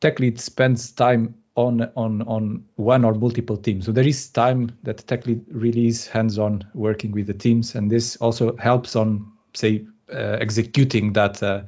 tech 0.00 0.20
lead 0.20 0.40
spends 0.40 0.92
time 0.92 1.34
on 1.56 1.90
on 1.96 2.22
on 2.22 2.64
one 2.76 3.04
or 3.04 3.14
multiple 3.14 3.56
teams. 3.56 3.86
So 3.86 3.92
there 3.92 4.06
is 4.06 4.28
time 4.30 4.76
that 4.84 5.06
tech 5.06 5.26
lead 5.26 5.44
really 5.50 5.86
is 5.88 6.06
hands-on 6.06 6.64
working 6.74 7.12
with 7.12 7.26
the 7.26 7.34
teams, 7.34 7.74
and 7.74 7.90
this 7.90 8.16
also 8.16 8.56
helps 8.56 8.96
on 8.96 9.32
say 9.54 9.84
uh, 10.12 10.36
executing 10.40 11.12
that. 11.14 11.42
Uh, 11.42 11.62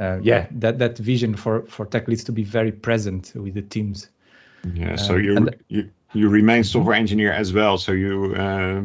uh, 0.00 0.18
yeah, 0.22 0.48
that 0.50 0.78
that 0.78 0.98
vision 0.98 1.36
for 1.36 1.62
for 1.66 1.86
tech 1.86 2.08
leads 2.08 2.24
to 2.24 2.32
be 2.32 2.42
very 2.42 2.72
present 2.72 3.32
with 3.36 3.54
the 3.54 3.62
teams. 3.62 4.08
Yeah, 4.74 4.96
so 4.96 5.16
you 5.16 5.48
you 5.68 5.90
you 6.12 6.28
remain 6.28 6.64
software 6.64 6.96
engineer 6.96 7.32
as 7.32 7.52
well, 7.52 7.78
so 7.78 7.92
you 7.92 8.34
uh, 8.34 8.82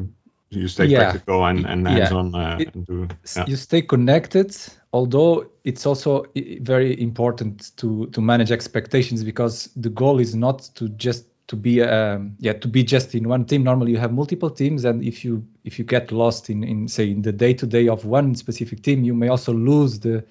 you 0.49 0.67
stay 0.67 0.86
yeah. 0.86 0.99
practical 0.99 1.45
and, 1.45 1.65
and 1.65 1.88
hands-on. 1.88 2.32
Yeah. 2.32 2.39
Uh, 2.39 2.60
and 2.73 2.88
do, 2.88 3.08
yeah. 3.36 3.45
You 3.47 3.55
stay 3.55 3.82
connected, 3.82 4.55
although 4.93 5.45
it's 5.63 5.86
also 5.86 6.25
very 6.62 6.99
important 7.01 7.71
to 7.77 8.08
to 8.08 8.21
manage 8.21 8.51
expectations 8.51 9.23
because 9.23 9.69
the 9.75 9.89
goal 9.89 10.19
is 10.19 10.36
not 10.36 10.69
to 10.75 10.89
just 10.89 11.25
to 11.49 11.55
be 11.55 11.81
um, 11.81 12.35
yeah 12.39 12.53
to 12.53 12.67
be 12.67 12.83
just 12.83 13.13
in 13.13 13.27
one 13.27 13.43
team. 13.43 13.63
Normally, 13.63 13.91
you 13.91 13.97
have 13.97 14.13
multiple 14.13 14.49
teams, 14.49 14.85
and 14.85 15.03
if 15.03 15.25
you 15.25 15.45
if 15.65 15.77
you 15.77 15.83
get 15.85 16.12
lost 16.12 16.49
in 16.49 16.63
in 16.63 16.88
say 16.88 17.09
in 17.09 17.23
the 17.23 17.33
day 17.33 17.53
to 17.55 17.65
day 17.67 17.88
of 17.89 18.05
one 18.05 18.35
specific 18.35 18.81
team, 18.83 19.03
you 19.03 19.13
may 19.13 19.27
also 19.27 19.51
lose 19.51 19.99
the 19.99 20.23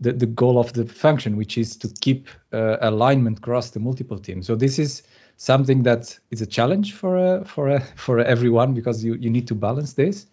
the, 0.00 0.12
the 0.12 0.26
goal 0.26 0.58
of 0.58 0.72
the 0.72 0.86
function, 0.86 1.36
which 1.36 1.58
is 1.58 1.76
to 1.76 1.88
keep 2.00 2.28
uh, 2.52 2.76
alignment 2.80 3.38
across 3.38 3.70
the 3.70 3.80
multiple 3.80 4.18
teams. 4.18 4.46
So 4.46 4.56
this 4.56 4.78
is 4.78 5.02
something 5.36 5.82
that 5.82 6.18
is 6.30 6.40
a 6.40 6.46
challenge 6.46 6.94
for 6.94 7.18
uh, 7.18 7.44
for 7.44 7.68
uh, 7.68 7.84
for 7.96 8.20
everyone 8.20 8.72
because 8.72 9.04
you 9.04 9.14
you 9.14 9.30
need 9.30 9.48
to 9.48 9.54
balance 9.54 9.94
this 9.94 10.26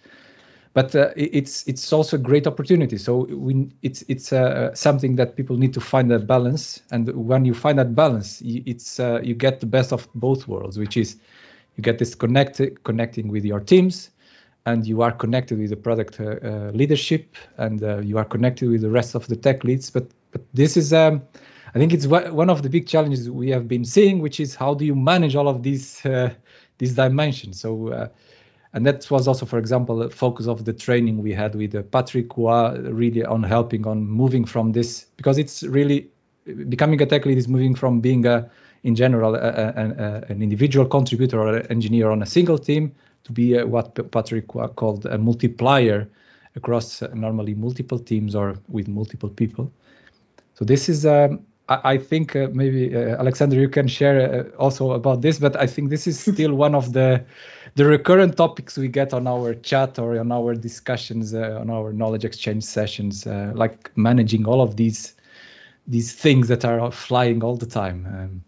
but 0.73 0.95
uh, 0.95 1.09
it's 1.15 1.67
it's 1.67 1.91
also 1.91 2.17
a 2.17 2.19
great 2.19 2.45
opportunity. 2.47 2.97
So 2.97 3.25
we 3.25 3.69
it's 3.81 4.03
it's 4.07 4.31
uh, 4.31 4.73
something 4.75 5.15
that 5.15 5.35
people 5.35 5.57
need 5.57 5.73
to 5.73 5.81
find 5.81 6.11
that 6.11 6.27
balance. 6.27 6.81
And 6.91 7.09
when 7.27 7.45
you 7.45 7.53
find 7.53 7.79
that 7.79 7.95
balance 7.95 8.41
it's 8.45 8.99
uh, 8.99 9.19
you 9.23 9.35
get 9.35 9.59
the 9.59 9.65
best 9.65 9.91
of 9.91 10.07
both 10.13 10.47
worlds 10.47 10.77
which 10.77 10.95
is 10.97 11.17
you 11.75 11.81
get 11.81 11.97
this 11.97 12.15
connected 12.15 12.83
connecting 12.83 13.29
with 13.29 13.45
your 13.45 13.59
teams 13.59 14.11
and 14.65 14.85
you 14.85 15.01
are 15.01 15.11
connected 15.11 15.57
with 15.57 15.69
the 15.71 15.77
product 15.77 16.19
uh, 16.19 16.71
leadership 16.73 17.35
and 17.57 17.81
you 18.05 18.17
are 18.17 18.25
connected 18.25 18.69
with 18.69 18.81
the 18.81 18.89
rest 18.89 19.15
of 19.15 19.27
the 19.27 19.35
tech 19.35 19.63
leads. 19.63 19.89
But 19.89 20.07
but 20.31 20.41
this 20.53 20.77
is 20.77 20.93
um, 20.93 21.23
I 21.73 21.79
think 21.79 21.93
it's 21.93 22.07
one 22.07 22.49
of 22.49 22.63
the 22.63 22.69
big 22.69 22.87
challenges 22.87 23.29
we 23.29 23.49
have 23.51 23.67
been 23.67 23.85
seeing, 23.85 24.19
which 24.19 24.39
is 24.39 24.55
how 24.55 24.73
do 24.73 24.85
you 24.85 24.95
manage 24.95 25.35
all 25.35 25.47
of 25.47 25.61
these 25.61 26.03
uh, 26.05 26.33
these 26.77 26.95
dimensions. 26.95 27.59
So, 27.59 27.89
uh, 27.89 28.07
and 28.73 28.85
that 28.85 29.09
was 29.09 29.27
also, 29.27 29.45
for 29.45 29.57
example, 29.57 29.97
the 29.97 30.09
focus 30.09 30.47
of 30.47 30.65
the 30.65 30.73
training 30.73 31.23
we 31.23 31.33
had 31.33 31.55
with 31.55 31.73
uh, 31.73 31.81
Patrick 31.83 32.29
Kua, 32.29 32.79
really 32.79 33.25
on 33.25 33.43
helping 33.43 33.87
on 33.87 34.05
moving 34.07 34.45
from 34.45 34.73
this 34.73 35.05
because 35.17 35.37
it's 35.37 35.63
really 35.63 36.09
becoming 36.67 37.01
a 37.01 37.05
tech 37.05 37.25
lead 37.25 37.37
is 37.37 37.47
moving 37.47 37.75
from 37.75 37.99
being 37.99 38.25
a 38.25 38.49
in 38.83 38.95
general 38.95 39.35
a, 39.35 39.39
a, 39.39 39.65
a, 39.65 40.31
an 40.31 40.41
individual 40.41 40.85
contributor 40.85 41.39
or 41.39 41.71
engineer 41.71 42.09
on 42.09 42.21
a 42.21 42.25
single 42.25 42.57
team 42.57 42.93
to 43.23 43.31
be 43.31 43.61
what 43.63 44.11
Patrick 44.11 44.47
called 44.47 45.05
a 45.05 45.17
multiplier 45.17 46.09
across 46.55 47.01
uh, 47.01 47.09
normally 47.13 47.53
multiple 47.53 47.99
teams 47.99 48.35
or 48.35 48.55
with 48.67 48.87
multiple 48.87 49.29
people. 49.29 49.71
So 50.55 50.65
this 50.65 50.89
is, 50.89 51.05
um, 51.05 51.45
I, 51.69 51.93
I, 51.93 51.97
think 51.97 52.35
uh, 52.35 52.49
maybe 52.51 52.95
uh, 52.95 53.17
Alexandra, 53.19 53.59
you 53.59 53.69
can 53.69 53.87
share 53.87 54.17
uh, 54.19 54.57
also 54.57 54.91
about 54.91 55.21
this, 55.21 55.39
but 55.39 55.55
I 55.55 55.67
think 55.67 55.89
this 55.89 56.07
is 56.07 56.19
still 56.33 56.53
one 56.55 56.75
of 56.75 56.93
the 56.93 57.23
the 57.75 57.85
recurrent 57.85 58.35
topics 58.35 58.77
we 58.77 58.87
get 58.87 59.13
on 59.13 59.27
our 59.27 59.53
chat 59.53 59.99
or 59.99 60.19
on 60.19 60.31
our 60.31 60.55
discussions 60.55 61.33
uh, 61.33 61.59
on 61.61 61.69
our 61.69 61.93
knowledge 61.93 62.25
exchange 62.25 62.63
sessions, 62.63 63.27
uh, 63.27 63.51
like 63.55 63.91
managing 63.95 64.45
all 64.45 64.61
of 64.61 64.75
these 64.75 65.15
these 65.87 66.13
things 66.13 66.47
that 66.47 66.65
are 66.65 66.91
flying 66.91 67.43
all 67.43 67.55
the 67.55 67.65
time. 67.65 68.05
Um, 68.05 68.43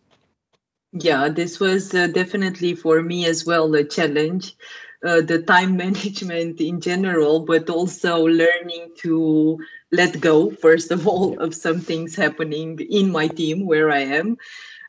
yeah, 0.94 1.30
this 1.30 1.60
was 1.60 1.94
uh, 1.94 2.08
definitely 2.08 2.76
for 2.76 3.02
me 3.02 3.26
as 3.26 3.46
well 3.46 3.74
a 3.76 3.84
challenge. 3.84 4.56
Uh, 5.04 5.22
the 5.22 5.42
time 5.42 5.78
management 5.86 6.62
in 6.62 6.82
general, 6.82 7.40
but 7.40 7.70
also 7.70 8.26
learning 8.26 8.92
to 8.98 9.60
let 9.92 10.20
go, 10.20 10.50
first 10.52 10.92
of 10.92 11.08
all, 11.08 11.40
of 11.40 11.54
some 11.54 11.80
things 11.80 12.16
happening 12.16 12.80
in 12.80 13.12
my 13.12 13.28
team 13.28 13.66
where 13.66 13.92
I 13.92 14.00
am. 14.00 14.38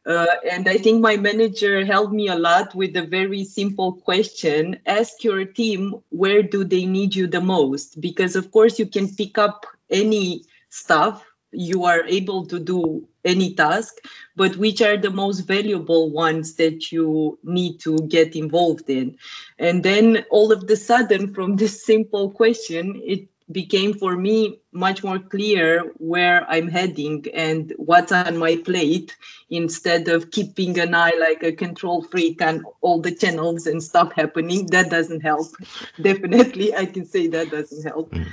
Uh, 0.04 0.26
and 0.50 0.68
I 0.68 0.78
think 0.78 1.00
my 1.00 1.16
manager 1.16 1.84
helped 1.84 2.12
me 2.12 2.28
a 2.28 2.34
lot 2.34 2.74
with 2.74 2.96
a 2.96 3.06
very 3.06 3.44
simple 3.44 3.92
question 3.92 4.80
ask 4.84 5.22
your 5.22 5.44
team 5.44 5.94
where 6.08 6.42
do 6.42 6.64
they 6.64 6.86
need 6.86 7.14
you 7.14 7.28
the 7.28 7.40
most? 7.40 8.00
Because, 8.00 8.34
of 8.34 8.50
course, 8.50 8.78
you 8.78 8.86
can 8.86 9.14
pick 9.14 9.38
up 9.38 9.64
any 9.90 10.44
stuff 10.70 11.24
you 11.52 11.84
are 11.84 12.04
able 12.04 12.46
to 12.46 12.58
do 12.58 13.06
any 13.24 13.54
task, 13.54 13.98
but 14.34 14.56
which 14.56 14.80
are 14.80 14.96
the 14.96 15.10
most 15.10 15.40
valuable 15.40 16.10
ones 16.10 16.54
that 16.54 16.90
you 16.90 17.38
need 17.44 17.78
to 17.80 17.98
get 18.08 18.34
involved 18.34 18.88
in. 18.90 19.16
And 19.58 19.82
then 19.82 20.24
all 20.30 20.50
of 20.50 20.66
the 20.66 20.76
sudden, 20.76 21.34
from 21.34 21.56
this 21.56 21.84
simple 21.84 22.30
question, 22.30 23.00
it 23.04 23.28
became 23.52 23.94
for 23.94 24.16
me 24.16 24.60
much 24.72 25.04
more 25.04 25.18
clear 25.18 25.92
where 25.98 26.48
I'm 26.48 26.68
heading 26.68 27.26
and 27.34 27.72
what's 27.76 28.12
on 28.12 28.38
my 28.38 28.56
plate 28.56 29.16
instead 29.50 30.08
of 30.08 30.30
keeping 30.30 30.78
an 30.78 30.94
eye 30.94 31.14
like 31.18 31.42
a 31.42 31.52
control 31.52 32.02
freak 32.02 32.42
on 32.42 32.64
all 32.80 33.00
the 33.00 33.14
channels 33.14 33.66
and 33.66 33.82
stuff 33.82 34.12
happening. 34.12 34.66
That 34.66 34.90
doesn't 34.90 35.20
help. 35.20 35.48
Definitely, 36.00 36.74
I 36.74 36.86
can 36.86 37.04
say 37.04 37.28
that 37.28 37.50
doesn't 37.50 37.82
help. 37.82 38.10
Mm 38.10 38.26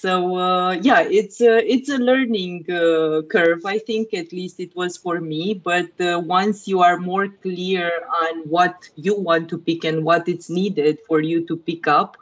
so 0.00 0.36
uh, 0.36 0.72
yeah 0.80 1.00
it's 1.00 1.40
a 1.42 1.58
it's 1.70 1.90
a 1.90 1.98
learning 1.98 2.64
uh, 2.70 3.20
curve 3.28 3.66
i 3.66 3.78
think 3.78 4.14
at 4.14 4.32
least 4.32 4.58
it 4.58 4.74
was 4.74 4.96
for 4.96 5.20
me 5.20 5.52
but 5.52 5.90
uh, 6.00 6.18
once 6.18 6.66
you 6.66 6.80
are 6.80 6.96
more 6.96 7.28
clear 7.28 7.90
on 8.22 8.38
what 8.48 8.88
you 8.96 9.14
want 9.20 9.50
to 9.50 9.58
pick 9.58 9.84
and 9.84 10.02
what 10.02 10.26
it's 10.26 10.48
needed 10.48 10.98
for 11.06 11.20
you 11.20 11.46
to 11.46 11.56
pick 11.56 11.86
up 11.86 12.16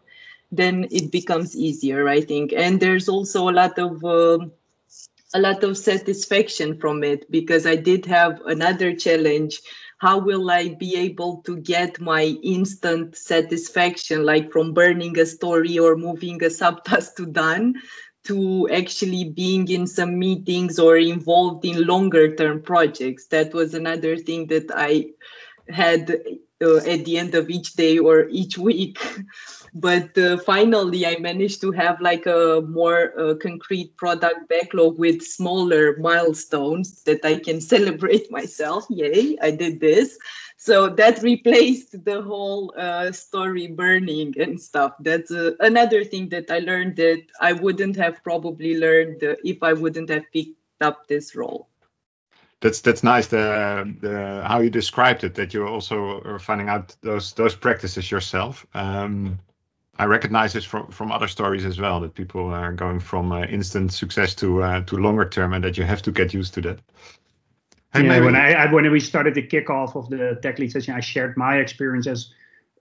then 0.50 0.86
it 0.90 1.10
becomes 1.12 1.56
easier 1.56 2.08
i 2.08 2.20
think 2.20 2.52
and 2.52 2.80
there's 2.80 3.08
also 3.08 3.48
a 3.48 3.52
lot 3.52 3.78
of 3.78 4.04
um, 4.04 4.52
a 5.34 5.38
lot 5.38 5.62
of 5.62 5.76
satisfaction 5.76 6.78
from 6.78 7.04
it 7.04 7.30
because 7.30 7.66
i 7.66 7.76
did 7.76 8.06
have 8.06 8.40
another 8.46 8.94
challenge 8.94 9.60
how 9.98 10.18
will 10.18 10.48
I 10.50 10.74
be 10.74 10.96
able 10.96 11.42
to 11.42 11.56
get 11.56 12.00
my 12.00 12.22
instant 12.22 13.16
satisfaction, 13.16 14.24
like 14.24 14.52
from 14.52 14.72
burning 14.72 15.18
a 15.18 15.26
story 15.26 15.78
or 15.78 15.96
moving 15.96 16.42
a 16.42 16.46
subtask 16.60 17.16
to 17.16 17.26
done, 17.26 17.74
to 18.24 18.68
actually 18.68 19.24
being 19.24 19.68
in 19.68 19.86
some 19.86 20.18
meetings 20.18 20.78
or 20.78 20.96
involved 20.96 21.64
in 21.64 21.86
longer 21.86 22.34
term 22.36 22.62
projects? 22.62 23.26
That 23.26 23.52
was 23.52 23.74
another 23.74 24.16
thing 24.16 24.46
that 24.48 24.70
I 24.72 25.06
had 25.68 26.10
uh, 26.62 26.76
at 26.76 27.04
the 27.04 27.18
end 27.18 27.34
of 27.34 27.50
each 27.50 27.72
day 27.74 27.98
or 27.98 28.28
each 28.28 28.56
week. 28.70 28.98
But 29.74 30.16
uh, 30.18 30.36
finally 30.38 31.06
i 31.06 31.16
managed 31.18 31.60
to 31.60 31.70
have 31.72 32.00
like 32.00 32.26
a 32.26 32.62
more 32.68 33.12
uh, 33.18 33.34
concrete 33.34 33.96
product 33.96 34.48
backlog 34.48 34.98
with 34.98 35.22
smaller 35.22 35.96
milestones 35.98 37.02
that 37.02 37.24
i 37.24 37.38
can 37.38 37.60
celebrate 37.74 38.30
myself. 38.30 38.86
Yay 38.90 39.36
i 39.40 39.50
did 39.50 39.80
this. 39.80 40.18
So 40.60 40.88
that 40.88 41.22
replaced 41.22 42.04
the 42.04 42.20
whole 42.20 42.74
uh, 42.76 43.12
story 43.12 43.68
burning 43.68 44.34
and 44.40 44.60
stuff. 44.60 44.94
That's 44.98 45.30
uh, 45.30 45.52
another 45.60 46.04
thing 46.04 46.28
that 46.30 46.50
i 46.50 46.58
learned 46.58 46.96
that 46.96 47.22
i 47.40 47.52
wouldn't 47.52 47.96
have 47.96 48.22
probably 48.22 48.78
learned 48.78 49.22
if 49.22 49.62
i 49.62 49.72
wouldn't 49.72 50.10
have 50.10 50.24
picked 50.32 50.58
up 50.80 51.06
this 51.08 51.34
role. 51.34 51.68
That's 52.60 52.80
that's 52.80 53.04
nice 53.04 53.28
the, 53.28 53.94
the 54.00 54.42
how 54.44 54.60
you 54.60 54.70
described 54.70 55.22
it 55.22 55.36
that 55.36 55.54
you 55.54 55.66
also 55.66 56.20
are 56.22 56.40
finding 56.40 56.68
out 56.68 56.96
those 57.02 57.32
those 57.34 57.54
practices 57.54 58.10
yourself. 58.10 58.66
Um, 58.74 59.38
I 59.98 60.04
recognize 60.04 60.52
this 60.52 60.64
from 60.64 60.86
from 60.88 61.10
other 61.10 61.28
stories 61.28 61.64
as 61.64 61.80
well 61.80 62.00
that 62.00 62.14
people 62.14 62.46
are 62.54 62.72
going 62.72 63.00
from 63.00 63.32
uh, 63.32 63.42
instant 63.42 63.92
success 63.92 64.34
to 64.36 64.62
uh, 64.62 64.80
to 64.82 64.96
longer 64.96 65.28
term, 65.28 65.52
and 65.52 65.64
that 65.64 65.76
you 65.76 65.84
have 65.84 66.02
to 66.02 66.12
get 66.12 66.32
used 66.32 66.54
to 66.54 66.60
that. 66.62 66.78
Hey, 67.92 68.04
yeah, 68.04 68.20
when 68.20 68.36
I, 68.36 68.52
I, 68.52 68.72
when 68.72 68.90
we 68.90 69.00
started 69.00 69.34
the 69.34 69.42
kickoff 69.42 69.96
of 69.96 70.10
the 70.10 70.38
tech 70.42 70.58
lead 70.58 70.70
session, 70.70 70.94
I 70.94 71.00
shared 71.00 71.36
my 71.36 71.56
experiences 71.56 72.32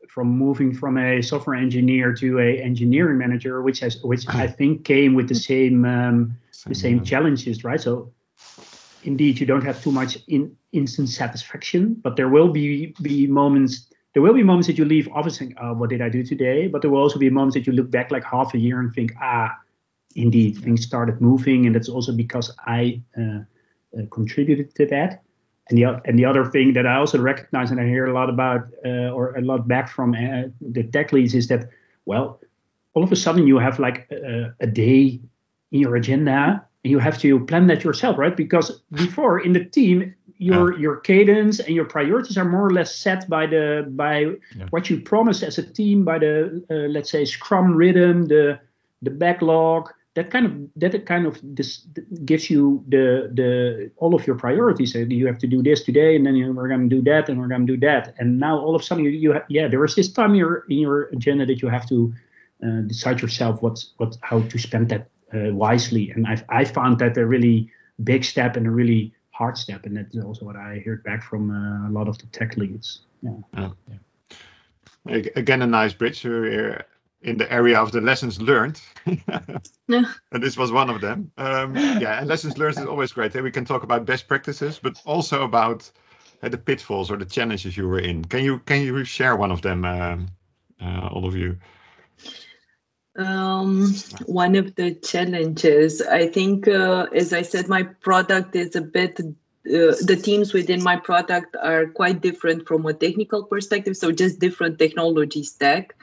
from 0.08 0.28
moving 0.28 0.74
from 0.74 0.98
a 0.98 1.22
software 1.22 1.56
engineer 1.56 2.14
to 2.14 2.40
a 2.40 2.62
engineering 2.62 3.18
manager, 3.18 3.62
which 3.62 3.80
has 3.80 4.04
which 4.04 4.28
I 4.28 4.48
think 4.48 4.86
came 4.86 5.16
with 5.16 5.28
the 5.28 5.36
same, 5.36 5.86
um, 5.86 6.38
same 6.52 6.70
the 6.70 6.76
same 6.76 6.98
yeah. 6.98 7.04
challenges, 7.04 7.64
right? 7.64 7.80
So 7.82 8.12
indeed, 9.04 9.40
you 9.40 9.46
don't 9.46 9.64
have 9.64 9.82
too 9.82 9.92
much 9.92 10.18
in 10.28 10.56
instant 10.72 11.10
satisfaction, 11.10 11.96
but 11.96 12.16
there 12.16 12.30
will 12.30 12.50
be 12.50 12.94
be 13.02 13.28
moments 13.28 13.88
there 14.18 14.24
will 14.24 14.34
be 14.34 14.42
moments 14.42 14.66
that 14.66 14.80
you 14.80 14.86
leave 14.86 15.08
office 15.10 15.42
and 15.42 15.56
oh, 15.62 15.76
what 15.76 15.92
did 15.92 16.02
I 16.02 16.10
do 16.10 16.24
today? 16.24 16.68
But 16.68 16.82
there 16.82 16.90
will 16.90 17.02
also 17.02 17.20
be 17.20 17.30
moments 17.30 17.54
that 17.54 17.68
you 17.68 17.74
look 17.74 17.92
back 17.92 18.10
like 18.10 18.24
half 18.24 18.56
a 18.56 18.58
year 18.58 18.80
and 18.80 18.92
think, 18.92 19.14
ah, 19.22 19.56
indeed, 20.16 20.58
things 20.58 20.84
started 20.84 21.22
moving. 21.22 21.68
And 21.68 21.76
that's 21.76 21.88
also 21.88 22.12
because 22.12 22.52
I 22.66 23.00
uh, 23.16 23.42
uh, 23.96 24.06
contributed 24.10 24.74
to 24.74 24.88
that. 24.88 25.22
And 25.70 25.78
the, 25.78 26.02
and 26.06 26.18
the 26.18 26.26
other 26.26 26.46
thing 26.46 26.74
that 26.74 26.88
I 26.88 26.96
also 26.96 27.20
recognize 27.20 27.70
and 27.70 27.80
I 27.80 27.86
hear 27.86 28.08
a 28.08 28.14
lot 28.16 28.28
about 28.28 28.62
uh, 28.84 29.12
or 29.12 29.36
a 29.36 29.42
lot 29.42 29.68
back 29.68 29.88
from 29.88 30.16
uh, 30.16 30.50
the 30.62 30.82
tech 30.82 31.14
leads 31.14 31.36
is 31.36 31.48
that, 31.50 31.70
well, 32.06 32.42
all 32.96 33.04
of 33.04 33.12
a 33.12 33.16
sudden 33.16 33.46
you 33.46 33.60
have 33.60 33.78
like 33.78 34.10
a, 34.10 34.52
a 34.60 34.66
day 34.66 35.22
in 35.72 35.80
your 35.80 35.96
agenda 35.96 36.66
and 36.84 36.92
you 36.92 36.98
have 36.98 37.20
to 37.20 37.46
plan 37.46 37.68
that 37.68 37.84
yourself, 37.84 38.18
right? 38.18 38.36
Because 38.36 38.82
before 38.94 39.40
in 39.40 39.54
the 39.54 39.64
team, 39.64 40.16
your 40.38 40.74
yeah. 40.74 40.80
your 40.80 40.98
cadence 40.98 41.60
and 41.60 41.76
your 41.76 41.86
priorities 41.86 42.38
are 42.38 42.46
more 42.46 42.66
or 42.66 42.72
less 42.72 42.96
set 42.96 43.30
by 43.30 43.46
the 43.46 43.86
by 43.90 44.20
yeah. 44.56 44.68
what 44.70 44.90
you 44.90 45.00
promise 45.02 45.44
as 45.44 45.58
a 45.58 45.64
team 45.64 46.04
by 46.06 46.20
the 46.20 46.64
uh, 46.70 46.90
let's 46.90 47.10
say 47.10 47.26
scrum 47.26 47.76
rhythm 47.76 48.26
the 48.26 48.60
the 49.02 49.10
backlog 49.10 49.90
that 50.18 50.32
kind 50.32 50.46
of 50.46 50.54
that 50.76 51.06
kind 51.06 51.28
of 51.28 51.40
this 51.44 51.86
gives 52.26 52.50
you 52.50 52.84
the 52.88 53.30
the 53.34 53.92
all 53.98 54.16
of 54.16 54.26
your 54.26 54.36
priorities 54.36 54.94
so 54.94 55.00
you 55.00 55.28
have 55.28 55.38
to 55.38 55.48
do 55.48 55.62
this 55.62 55.84
today 55.84 56.16
and 56.16 56.26
then 56.26 56.36
you, 56.36 56.52
we're 56.52 56.68
going 56.68 56.90
to 56.90 56.96
do 56.96 57.02
that 57.04 57.30
and 57.30 57.40
we're 57.40 57.48
going 57.48 57.66
to 57.66 57.74
do 57.74 57.80
that 57.80 58.16
and 58.18 58.40
now 58.40 58.58
all 58.58 58.76
of 58.76 58.82
a 58.82 58.84
sudden 58.84 59.04
you, 59.04 59.12
you 59.12 59.40
yeah 59.50 59.68
there 59.68 59.84
is 59.86 59.96
this 59.96 60.12
time 60.12 60.32
in 60.32 60.38
your 60.38 60.66
in 60.70 60.80
your 60.80 61.04
agenda 61.10 61.46
that 61.46 61.62
you 61.62 61.68
have 61.68 61.88
to 61.88 62.14
uh, 62.64 62.82
decide 62.88 63.22
yourself 63.22 63.62
what's 63.62 63.94
what 63.98 64.18
how 64.22 64.42
to 64.42 64.58
spend 64.58 64.90
that 64.90 65.08
uh, 65.34 65.54
wisely 65.54 66.10
and 66.12 66.26
i 66.26 66.36
i 66.50 66.66
found 66.66 66.98
that 66.98 67.16
a 67.16 67.26
really 67.26 67.70
big 68.04 68.24
step 68.24 68.56
and 68.56 68.66
a 68.66 68.72
really 68.72 69.14
hard 69.38 69.58
step, 69.58 69.86
and 69.86 69.96
that's 69.96 70.18
also 70.18 70.46
what 70.46 70.56
I 70.56 70.82
heard 70.86 71.04
back 71.04 71.24
from 71.24 71.52
uh, 71.52 71.90
a 71.90 71.92
lot 71.92 72.08
of 72.08 72.18
the 72.18 72.26
tech 72.28 72.58
leads. 72.58 73.02
Yeah. 73.22 73.32
Oh, 73.56 73.74
yeah. 75.06 75.22
Again, 75.36 75.62
a 75.62 75.68
nice 75.68 75.94
bridge. 75.94 76.24
We're 76.24 76.84
in 77.22 77.38
the 77.38 77.52
area 77.52 77.80
of 77.80 77.92
the 77.92 78.02
lessons 78.02 78.42
learned, 78.42 78.82
and 79.06 80.08
this 80.32 80.58
was 80.58 80.72
one 80.72 80.90
of 80.90 81.02
them. 81.02 81.32
Um, 81.38 81.76
yeah, 81.76 82.20
and 82.20 82.28
lessons 82.28 82.58
learned 82.58 82.78
is 82.78 82.86
always 82.86 83.14
great. 83.14 83.42
We 83.42 83.52
can 83.52 83.66
talk 83.66 83.84
about 83.84 84.06
best 84.06 84.28
practices, 84.28 84.80
but 84.82 85.02
also 85.06 85.44
about 85.44 85.90
uh, 86.42 86.50
the 86.50 86.58
pitfalls 86.58 87.12
or 87.12 87.18
the 87.18 87.26
challenges 87.26 87.78
you 87.78 87.88
were 87.88 88.00
in. 88.00 88.26
Can 88.26 88.44
you 88.44 88.60
can 88.60 88.82
you 88.82 89.04
share 89.04 89.36
one 89.36 89.52
of 89.52 89.62
them, 89.62 89.86
um, 89.86 90.28
uh, 90.82 91.08
all 91.12 91.26
of 91.26 91.36
you? 91.36 91.58
Um, 93.18 93.96
one 94.26 94.56
of 94.56 94.76
the 94.76 94.94
challenges, 94.94 96.02
I 96.02 96.28
think, 96.28 96.68
uh, 96.68 97.08
as 97.14 97.34
I 97.34 97.42
said, 97.42 97.68
my 97.68 97.84
product 97.84 98.56
is 98.56 98.76
a 98.76 98.82
bit. 98.82 99.20
Uh, 99.20 99.98
the 100.02 100.20
teams 100.22 100.54
within 100.54 100.82
my 100.84 100.96
product 100.98 101.56
are 101.62 101.88
quite 101.88 102.22
different 102.22 102.68
from 102.68 102.86
a 102.86 102.94
technical 102.94 103.44
perspective, 103.44 103.98
so 103.98 104.12
just 104.12 104.40
different 104.40 104.80
technology 104.80 105.44
stack. 105.44 105.96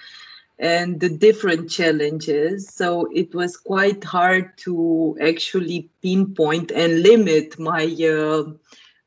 and 0.59 1.01
the 1.01 1.09
different 1.09 1.71
challenges. 1.71 2.69
So 2.69 3.09
it 3.13 3.35
was 3.35 3.57
quite 3.57 4.05
hard 4.05 4.57
to 4.59 5.19
actually 5.21 5.91
pinpoint 6.01 6.71
and 6.71 7.03
limit 7.03 7.59
my 7.59 7.85
uh, 7.85 8.53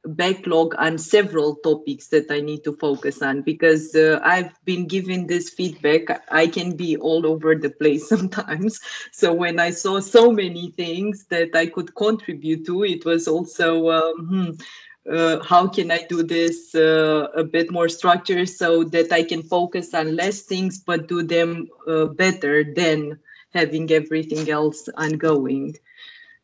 backlog 0.08 0.76
on 0.78 0.98
several 0.98 1.56
topics 1.56 2.08
that 2.08 2.32
I 2.32 2.42
need 2.42 2.64
to 2.64 2.76
focus 2.76 3.22
on 3.22 3.42
because 3.42 3.96
uh, 3.96 4.20
I've 4.24 4.54
been 4.66 4.88
given 4.88 5.28
this 5.28 5.50
feedback. 5.50 6.24
I 6.32 6.48
can 6.48 6.76
be 6.76 6.98
all 6.98 7.26
over 7.26 7.56
the 7.56 7.70
place 7.70 8.10
sometimes. 8.14 8.80
So 9.12 9.34
when 9.34 9.60
I 9.60 9.72
saw 9.72 10.00
so 10.00 10.32
many 10.32 10.72
things 10.72 11.26
that 11.30 11.56
I 11.56 11.68
could 11.68 11.96
contribute 11.96 12.66
to, 12.66 12.84
it 12.84 13.06
was 13.06 13.28
also 13.28 13.90
um, 13.90 14.28
hmm, 14.28 15.12
uh, 15.12 15.44
how 15.44 15.68
can 15.68 15.92
I 15.92 16.06
do 16.10 16.24
this 16.24 16.76
uh, 16.76 17.28
a 17.34 17.44
bit 17.44 17.72
more 17.72 17.90
structured 17.90 18.50
so 18.50 18.84
that 18.86 19.12
I 19.12 19.24
can 19.24 19.44
focus 19.44 19.94
on 19.94 20.16
less 20.16 20.42
things 20.42 20.80
but 20.80 21.08
do 21.08 21.24
them 21.24 21.70
uh, 21.88 22.06
better 22.06 22.64
than 22.64 23.20
having 23.54 23.90
everything 23.92 24.50
else 24.50 24.90
ongoing. 24.96 25.76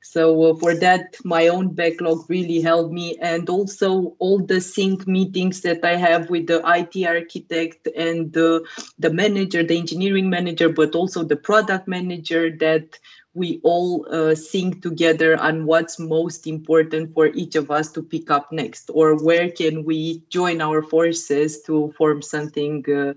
So 0.03 0.51
uh, 0.51 0.55
for 0.55 0.75
that, 0.75 1.15
my 1.23 1.47
own 1.47 1.73
backlog 1.73 2.29
really 2.29 2.59
helped 2.59 2.93
me, 2.93 3.15
and 3.21 3.49
also 3.49 4.15
all 4.19 4.39
the 4.39 4.59
sync 4.59 5.07
meetings 5.07 5.61
that 5.61 5.83
I 5.83 5.95
have 5.95 6.29
with 6.29 6.47
the 6.47 6.61
IT 6.65 7.07
architect 7.07 7.87
and 7.95 8.31
the 8.33 8.67
the 8.99 9.11
manager, 9.11 9.63
the 9.63 9.77
engineering 9.77 10.29
manager, 10.29 10.67
but 10.69 10.93
also 10.93 11.23
the 11.23 11.37
product 11.37 11.87
manager 11.87 12.51
that 12.57 12.99
we 13.33 13.61
all 13.63 14.05
uh, 14.11 14.35
sync 14.35 14.81
together 14.81 15.39
on 15.39 15.65
what's 15.65 15.97
most 15.97 16.47
important 16.47 17.13
for 17.13 17.27
each 17.27 17.55
of 17.55 17.71
us 17.71 17.91
to 17.93 18.03
pick 18.03 18.29
up 18.29 18.51
next 18.51 18.91
or 18.93 19.23
where 19.23 19.49
can 19.49 19.85
we 19.85 20.21
join 20.29 20.61
our 20.61 20.83
forces 20.83 21.63
to 21.63 21.91
form 21.97 22.21
something 22.21 22.85
uh, 22.91 23.13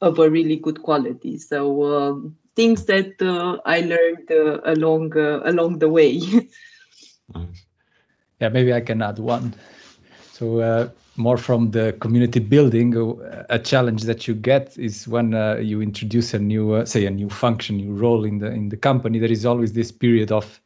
of 0.00 0.18
a 0.18 0.30
really 0.30 0.56
good 0.56 0.82
quality. 0.82 1.38
So 1.38 1.84
um, 1.84 2.37
things 2.58 2.80
that 2.92 3.12
uh, 3.22 3.52
i 3.64 3.78
learned 3.92 4.28
uh, 4.30 4.60
along 4.74 5.06
uh, 5.16 5.40
along 5.52 5.78
the 5.78 5.90
way 5.96 6.10
yeah 8.40 8.50
maybe 8.56 8.72
i 8.72 8.80
can 8.80 9.00
add 9.08 9.18
one 9.18 9.46
so 10.38 10.44
uh, 10.60 10.88
more 11.18 11.36
from 11.36 11.72
the 11.72 11.96
community 12.00 12.38
building, 12.38 12.96
uh, 12.96 13.44
a 13.50 13.58
challenge 13.58 14.04
that 14.04 14.28
you 14.28 14.34
get 14.34 14.78
is 14.78 15.08
when 15.08 15.34
uh, 15.34 15.56
you 15.56 15.82
introduce 15.82 16.32
a 16.32 16.38
new, 16.38 16.86
say, 16.86 17.06
a 17.06 17.10
new 17.10 17.28
function, 17.28 17.76
new 17.76 17.92
role 17.92 18.24
in 18.24 18.38
the 18.38 18.46
in 18.46 18.68
the 18.68 18.76
company. 18.76 19.18
There 19.18 19.32
is 19.32 19.44
always 19.44 19.72
this 19.72 19.90
period 19.90 20.30
of 20.30 20.60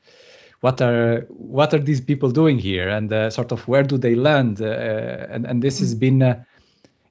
what 0.61 0.81
are 0.83 1.23
what 1.29 1.73
are 1.73 1.79
these 1.79 2.03
people 2.03 2.31
doing 2.31 2.59
here, 2.59 2.89
and 2.89 3.11
uh, 3.13 3.31
sort 3.31 3.51
of 3.51 3.67
where 3.67 3.83
do 3.83 3.97
they 3.97 4.15
land? 4.15 4.61
Uh, 4.61 5.27
and 5.31 5.47
and 5.47 5.63
this 5.63 5.81
has 5.81 5.95
been. 5.95 6.23
Uh, 6.23 6.45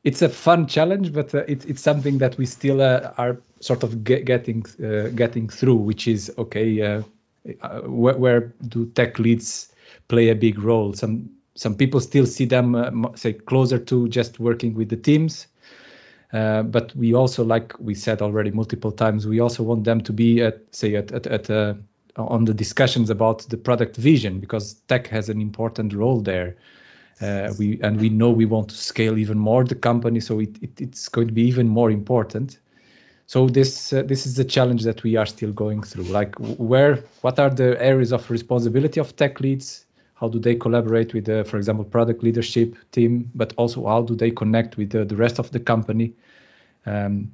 it's 0.03 0.21
a 0.21 0.29
fun 0.29 0.67
challenge, 0.67 1.13
but 1.13 1.33
it, 1.33 1.65
it's 1.65 1.81
something 1.81 2.17
that 2.19 2.37
we 2.37 2.45
still 2.45 2.81
are 2.81 3.39
sort 3.59 3.83
of 3.83 4.03
get, 4.03 4.25
getting 4.25 4.65
getting 5.15 5.47
through. 5.49 5.75
Which 5.75 6.07
is 6.07 6.31
okay. 6.37 7.03
Where, 7.83 8.17
where 8.17 8.53
do 8.67 8.85
tech 8.87 9.19
leads 9.19 9.71
play 10.07 10.29
a 10.29 10.35
big 10.35 10.59
role? 10.59 10.93
Some 10.93 11.31
some 11.55 11.75
people 11.75 11.99
still 11.99 12.25
see 12.25 12.45
them 12.45 12.75
uh, 12.75 13.15
say 13.15 13.33
closer 13.33 13.77
to 13.77 14.07
just 14.07 14.39
working 14.39 14.73
with 14.73 14.89
the 14.89 14.97
teams 14.97 15.47
uh, 16.33 16.63
but 16.63 16.95
we 16.95 17.13
also 17.13 17.43
like 17.43 17.77
we 17.79 17.93
said 17.93 18.21
already 18.21 18.51
multiple 18.51 18.91
times 18.91 19.27
we 19.27 19.39
also 19.39 19.63
want 19.63 19.83
them 19.83 20.01
to 20.01 20.13
be 20.13 20.41
at 20.41 20.61
say 20.71 20.95
at 20.95 21.11
at, 21.11 21.27
at 21.27 21.49
uh, 21.49 21.73
on 22.17 22.45
the 22.45 22.53
discussions 22.53 23.09
about 23.09 23.41
the 23.49 23.57
product 23.57 23.95
vision 23.97 24.39
because 24.39 24.73
tech 24.87 25.07
has 25.07 25.29
an 25.29 25.41
important 25.41 25.93
role 25.93 26.21
there 26.21 26.55
uh, 26.57 26.80
we 27.57 27.79
and 27.81 27.99
we 27.99 28.09
know 28.09 28.29
we 28.31 28.45
want 28.45 28.69
to 28.69 28.75
scale 28.75 29.17
even 29.17 29.37
more 29.37 29.63
the 29.63 29.75
company 29.75 30.19
so 30.19 30.39
it, 30.39 30.57
it 30.61 30.81
it's 30.81 31.07
going 31.09 31.27
to 31.27 31.33
be 31.33 31.43
even 31.43 31.67
more 31.67 31.91
important. 31.91 32.59
So 33.27 33.47
this 33.47 33.93
uh, 33.93 34.03
this 34.03 34.25
is 34.25 34.35
the 34.35 34.43
challenge 34.45 34.83
that 34.83 35.03
we 35.03 35.15
are 35.15 35.25
still 35.25 35.53
going 35.53 35.83
through. 35.83 36.05
Like 36.05 36.35
where 36.39 36.97
what 37.21 37.39
are 37.39 37.49
the 37.49 37.81
areas 37.81 38.11
of 38.11 38.29
responsibility 38.29 38.99
of 38.99 39.15
tech 39.15 39.39
leads? 39.39 39.85
How 40.15 40.27
do 40.27 40.37
they 40.37 40.53
collaborate 40.55 41.15
with 41.15 41.25
the, 41.25 41.43
for 41.45 41.57
example, 41.57 41.83
product 41.83 42.21
leadership 42.21 42.75
team, 42.91 43.31
but 43.33 43.53
also 43.57 43.87
how 43.87 44.03
do 44.03 44.15
they 44.15 44.29
connect 44.29 44.77
with 44.77 44.91
the, 44.91 45.03
the 45.03 45.15
rest 45.15 45.39
of 45.39 45.49
the 45.49 45.59
company? 45.59 46.13
Um, 46.85 47.31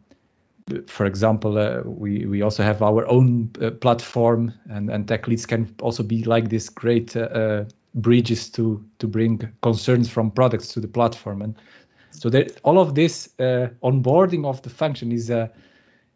for 0.86 1.06
example, 1.06 1.58
uh, 1.58 1.82
we 1.84 2.26
we 2.26 2.42
also 2.42 2.64
have 2.64 2.82
our 2.82 3.06
own 3.08 3.50
uh, 3.62 3.72
platform, 3.72 4.54
and 4.70 4.90
and 4.90 5.08
tech 5.08 5.28
leads 5.28 5.46
can 5.46 5.74
also 5.82 6.04
be 6.04 6.24
like 6.24 6.50
this 6.50 6.70
great 6.70 7.16
uh, 7.16 7.22
uh 7.22 7.66
bridges 7.98 8.50
to 8.52 8.84
to 9.00 9.08
bring 9.08 9.42
concerns 9.62 10.10
from 10.10 10.32
products 10.32 10.70
to 10.70 10.80
the 10.80 10.88
platform, 10.88 11.42
and 11.42 11.56
so 12.12 12.30
all 12.64 12.80
of 12.80 12.96
this 12.96 13.30
uh, 13.40 13.68
onboarding 13.84 14.46
of 14.46 14.62
the 14.62 14.70
function 14.70 15.12
is 15.12 15.30
a 15.30 15.52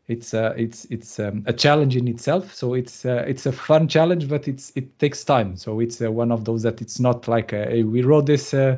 it's 0.07 0.34
uh, 0.34 0.53
it's 0.57 0.86
it's 0.86 1.19
um, 1.19 1.43
a 1.45 1.53
challenge 1.53 1.95
in 1.95 2.07
itself. 2.07 2.53
So 2.53 2.73
it's 2.73 3.05
uh, 3.05 3.23
it's 3.27 3.45
a 3.45 3.51
fun 3.51 3.88
challenge, 3.88 4.27
but 4.27 4.47
it's 4.47 4.71
it 4.75 4.99
takes 4.99 5.23
time. 5.23 5.55
So 5.55 5.79
it's 5.79 6.01
uh, 6.01 6.11
one 6.11 6.32
of 6.32 6.45
those 6.45 6.63
that 6.63 6.82
it's 6.82 6.99
not 6.99 7.27
like 7.27 7.53
a, 7.53 7.65
hey, 7.65 7.84
we 7.84 8.01
wrote 8.01 8.25
this 8.25 8.53
uh, 8.53 8.77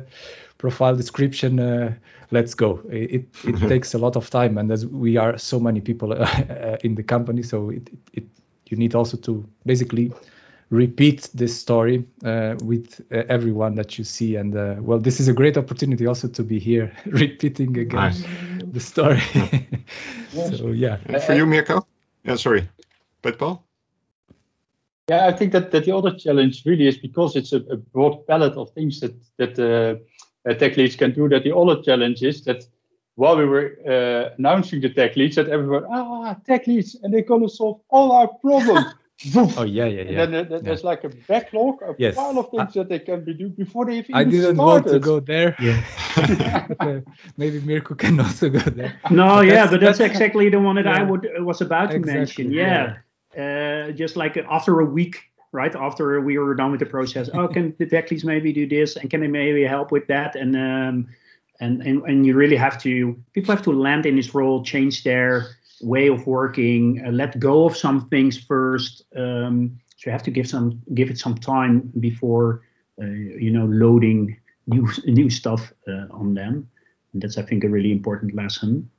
profile 0.58 0.94
description, 0.96 1.58
uh, 1.58 1.94
let's 2.30 2.54
go. 2.54 2.80
It 2.90 3.26
it 3.44 3.56
takes 3.68 3.94
a 3.94 3.98
lot 3.98 4.16
of 4.16 4.30
time, 4.30 4.58
and 4.58 4.70
as 4.70 4.86
we 4.86 5.16
are 5.16 5.38
so 5.38 5.58
many 5.58 5.80
people 5.80 6.12
uh, 6.22 6.76
in 6.84 6.94
the 6.94 7.02
company, 7.02 7.42
so 7.42 7.70
it, 7.70 7.88
it, 7.88 7.98
it 8.12 8.24
you 8.66 8.76
need 8.76 8.94
also 8.94 9.16
to 9.16 9.48
basically 9.66 10.12
repeat 10.70 11.28
this 11.34 11.58
story 11.58 12.04
uh, 12.24 12.56
with 12.62 13.00
uh, 13.12 13.22
everyone 13.28 13.74
that 13.76 13.98
you 13.98 14.04
see. 14.04 14.36
And 14.36 14.56
uh, 14.56 14.76
well 14.80 14.98
this 14.98 15.20
is 15.20 15.28
a 15.28 15.32
great 15.32 15.56
opportunity 15.56 16.06
also 16.06 16.28
to 16.28 16.42
be 16.42 16.58
here 16.58 16.92
repeating 17.06 17.76
again 17.78 18.00
nice. 18.00 18.24
the 18.72 18.80
story. 18.80 19.22
So 20.34 20.72
yeah. 20.72 20.98
And 21.06 21.22
for 21.22 21.34
you 21.34 21.46
mirko? 21.46 21.86
Yeah 22.24 22.34
sorry. 22.34 22.68
But 23.22 23.38
paul? 23.38 23.64
Yeah 25.08 25.26
i 25.26 25.32
think 25.32 25.52
that, 25.52 25.70
that 25.70 25.84
the 25.84 25.94
other 25.94 26.14
challenge 26.16 26.64
really 26.66 26.88
is 26.88 26.98
because 26.98 27.36
it's 27.36 27.52
a, 27.52 27.58
a 27.70 27.76
broad 27.76 28.26
palette 28.26 28.56
of 28.56 28.70
things 28.72 29.00
that 29.00 29.14
that 29.36 29.58
uh, 29.58 30.54
tech 30.54 30.76
leads 30.76 30.96
can 30.96 31.12
do 31.12 31.28
that 31.28 31.44
the 31.44 31.54
other 31.54 31.82
challenge 31.82 32.22
is 32.22 32.44
that 32.44 32.64
while 33.16 33.36
we 33.36 33.44
were 33.44 33.76
uh, 33.86 34.34
announcing 34.38 34.80
the 34.80 34.88
tech 34.88 35.14
leads 35.16 35.36
that 35.36 35.48
everyone 35.48 35.84
ah 35.90 36.34
tech 36.46 36.66
leads 36.66 36.96
and 37.02 37.12
they're 37.12 37.22
going 37.22 37.42
to 37.42 37.48
solve 37.48 37.80
all 37.90 38.12
our 38.12 38.28
problems 38.28 38.86
oh 39.36 39.62
yeah, 39.62 39.84
yeah, 39.86 40.02
yeah. 40.02 40.22
And 40.22 40.34
then 40.34 40.48
yeah. 40.50 40.58
there's 40.58 40.84
like 40.84 41.04
a 41.04 41.08
backlog, 41.08 41.80
a 41.82 41.94
yes. 41.98 42.16
pile 42.16 42.38
of 42.38 42.50
things 42.50 42.76
I, 42.76 42.80
that 42.80 42.88
they 42.88 42.98
can 42.98 43.24
be 43.24 43.34
doing 43.34 43.52
before 43.52 43.86
they 43.86 43.98
even 43.98 44.14
I 44.14 44.24
didn't 44.24 44.56
started. 44.56 44.58
want 44.58 44.86
to 44.88 44.98
go 44.98 45.20
there. 45.20 45.56
Yeah. 45.60 45.82
but, 46.68 46.80
uh, 46.80 47.00
maybe 47.36 47.60
Mirko 47.60 47.94
can 47.94 48.18
also 48.20 48.48
go 48.50 48.58
there. 48.58 48.98
No, 49.10 49.36
but 49.36 49.46
yeah, 49.46 49.54
that's, 49.54 49.70
but 49.70 49.80
that's, 49.80 49.98
that's, 49.98 50.12
exactly 50.12 50.48
the 50.48 50.60
one 50.60 50.76
that 50.76 50.84
yeah. 50.84 50.98
I 50.98 51.02
would 51.02 51.26
uh, 51.26 51.44
was 51.44 51.60
about 51.60 51.90
to 51.90 51.96
exactly, 51.96 52.44
mention. 52.44 52.52
Yeah, 52.52 52.96
yeah. 53.36 53.88
Uh, 53.88 53.92
just 53.92 54.16
like 54.16 54.36
after 54.36 54.80
a 54.80 54.84
week, 54.84 55.22
right 55.52 55.74
after 55.74 56.20
we 56.20 56.36
were 56.36 56.54
done 56.54 56.72
with 56.72 56.80
the 56.80 56.86
process. 56.86 57.30
oh, 57.34 57.46
can 57.48 57.74
the 57.78 57.86
tech 57.86 58.10
leads 58.10 58.24
maybe 58.24 58.52
do 58.52 58.68
this, 58.68 58.96
and 58.96 59.08
can 59.10 59.20
they 59.20 59.28
maybe 59.28 59.64
help 59.64 59.92
with 59.92 60.06
that? 60.08 60.34
And 60.34 60.56
um, 60.56 61.08
and 61.60 61.82
and 61.82 62.02
and 62.02 62.26
you 62.26 62.34
really 62.34 62.56
have 62.56 62.80
to 62.82 63.16
people 63.32 63.54
have 63.54 63.64
to 63.64 63.72
land 63.72 64.06
in 64.06 64.16
this 64.16 64.34
role, 64.34 64.62
change 64.64 65.04
their 65.04 65.56
way 65.82 66.08
of 66.08 66.26
working, 66.26 67.02
uh, 67.06 67.10
let 67.10 67.38
go 67.38 67.64
of 67.64 67.76
some 67.76 68.08
things 68.08 68.38
first. 68.38 69.04
Um, 69.16 69.78
so 69.96 70.10
you 70.10 70.12
have 70.12 70.22
to 70.24 70.30
give 70.30 70.48
some 70.48 70.82
give 70.94 71.10
it 71.10 71.18
some 71.18 71.36
time 71.36 71.92
before 72.00 72.62
uh, 73.00 73.06
you 73.06 73.50
know 73.50 73.66
loading 73.66 74.36
new 74.66 74.88
new 75.04 75.30
stuff 75.30 75.72
uh, 75.88 76.06
on 76.10 76.34
them. 76.34 76.68
And 77.12 77.22
that's 77.22 77.38
I 77.38 77.42
think 77.42 77.64
a 77.64 77.68
really 77.68 77.92
important 77.92 78.34
lesson. 78.34 78.90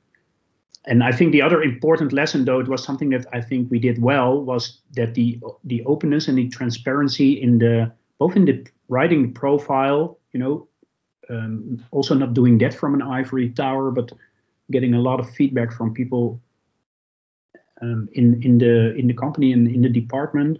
And 0.88 1.02
I 1.02 1.10
think 1.10 1.32
the 1.32 1.42
other 1.42 1.62
important 1.62 2.12
lesson, 2.12 2.44
though, 2.44 2.60
it 2.60 2.68
was 2.68 2.84
something 2.84 3.10
that 3.10 3.26
I 3.32 3.40
think 3.40 3.70
we 3.70 3.80
did 3.80 4.00
well, 4.00 4.40
was 4.40 4.80
that 4.94 5.14
the 5.14 5.40
the 5.64 5.84
openness 5.84 6.28
and 6.28 6.38
the 6.38 6.48
transparency 6.48 7.32
in 7.32 7.58
the 7.58 7.92
both 8.18 8.36
in 8.36 8.44
the 8.44 8.66
writing 8.88 9.34
profile, 9.34 10.18
you 10.32 10.40
know, 10.40 10.68
um, 11.28 11.84
also 11.90 12.14
not 12.14 12.34
doing 12.34 12.58
that 12.58 12.72
from 12.72 12.94
an 12.94 13.02
ivory 13.02 13.50
tower, 13.50 13.90
but 13.90 14.12
getting 14.70 14.94
a 14.94 15.00
lot 15.00 15.20
of 15.20 15.28
feedback 15.30 15.72
from 15.72 15.92
people 15.92 16.40
um, 17.82 18.08
in 18.12 18.42
in 18.42 18.58
the 18.58 18.94
in 18.94 19.06
the 19.06 19.14
company 19.14 19.52
and 19.52 19.68
in 19.68 19.82
the 19.82 19.88
department, 19.88 20.58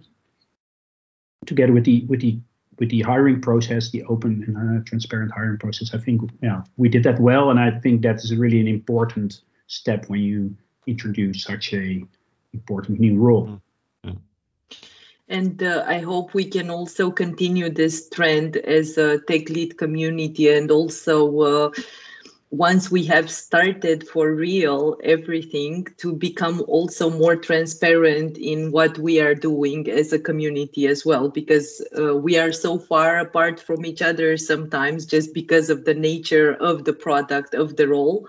together 1.47 1.73
with 1.73 1.85
the 1.85 2.05
with 2.09 2.21
the 2.21 2.39
with 2.79 2.91
the 2.91 3.01
hiring 3.03 3.41
process, 3.41 3.91
the 3.91 4.05
open 4.05 4.45
and 4.47 4.57
uh, 4.57 4.85
transparent 4.85 5.33
hiring 5.33 5.59
process. 5.59 5.95
I 5.95 5.99
think 5.99 6.31
yeah 6.43 6.62
we 6.77 6.89
did 6.89 7.05
that 7.05 7.21
well, 7.21 7.51
and 7.51 7.59
I 7.59 7.71
think 7.71 8.03
that 8.03 8.17
is 8.17 8.35
really 8.35 8.61
an 8.61 8.69
important 8.69 9.41
step 9.67 10.09
when 10.09 10.21
you 10.21 10.57
introduce 10.87 11.43
such 11.43 11.73
a 11.73 12.05
important 12.53 13.01
new 13.01 13.19
role. 13.19 13.47
Mm-hmm. 13.47 13.61
And 15.29 15.61
uh, 15.62 15.85
I 15.87 15.99
hope 15.99 16.35
we 16.35 16.45
can 16.45 16.71
also 16.71 17.11
continue 17.11 17.69
this 17.69 18.09
trend 18.09 18.57
as 18.57 18.97
a 18.97 19.19
tech 19.19 19.49
lead 19.49 19.77
community 19.77 20.49
and 20.51 20.71
also 20.71 21.41
uh, 21.41 21.71
once 22.51 22.90
we 22.90 23.05
have 23.05 23.28
started 23.28 24.07
for 24.07 24.32
real 24.32 24.97
everything 25.03 25.86
to 25.97 26.14
become 26.14 26.62
also 26.68 27.11
more 27.11 27.34
transparent 27.34 28.38
in 28.38 28.70
what 28.70 28.97
we 28.99 29.20
are 29.20 29.34
doing 29.34 29.90
as 29.90 30.12
a 30.12 30.18
community 30.18 30.86
as 30.86 31.05
well 31.05 31.28
because 31.28 31.84
uh, 31.99 32.16
we 32.16 32.38
are 32.38 32.53
so 32.53 32.78
far 32.78 33.18
apart 33.18 33.59
from 33.59 33.84
each 33.84 34.01
other 34.01 34.36
sometimes 34.36 35.07
just 35.07 35.34
because 35.34 35.70
of 35.70 35.84
the 35.84 35.94
nature 35.94 36.55
of 36.55 36.84
the 36.84 36.92
product 36.92 37.55
of 37.55 37.74
the 37.74 37.88
role 37.88 38.28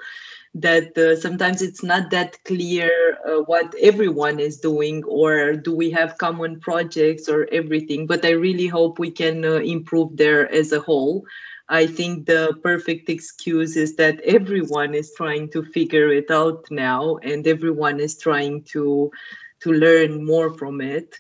that 0.55 0.97
uh, 0.97 1.15
sometimes 1.15 1.61
it's 1.61 1.84
not 1.84 2.09
that 2.09 2.43
clear 2.43 2.89
uh, 3.24 3.43
what 3.43 3.76
everyone 3.80 4.39
is 4.39 4.59
doing 4.59 5.03
or 5.03 5.53
do 5.53 5.76
we 5.76 5.91
have 5.91 6.18
common 6.18 6.59
projects 6.59 7.30
or 7.30 7.47
everything 7.51 8.07
but 8.07 8.26
i 8.26 8.32
really 8.32 8.65
hope 8.65 8.97
we 8.97 9.11
can 9.11 9.45
uh, 9.45 9.57
improve 9.57 10.18
there 10.18 10.51
as 10.51 10.72
a 10.72 10.80
whole 10.80 11.24
i 11.70 11.88
think 11.88 12.26
the 12.26 12.57
perfect 12.63 13.09
excuse 13.09 13.76
is 13.76 13.95
that 13.95 14.20
everyone 14.22 14.93
is 14.93 15.13
trying 15.15 15.49
to 15.49 15.63
figure 15.63 16.11
it 16.11 16.32
out 16.32 16.65
now 16.72 17.18
and 17.18 17.47
everyone 17.47 17.99
is 17.99 18.18
trying 18.18 18.63
to 18.63 19.11
to 19.59 19.72
learn 19.72 20.26
more 20.26 20.53
from 20.53 20.82
it 20.82 21.15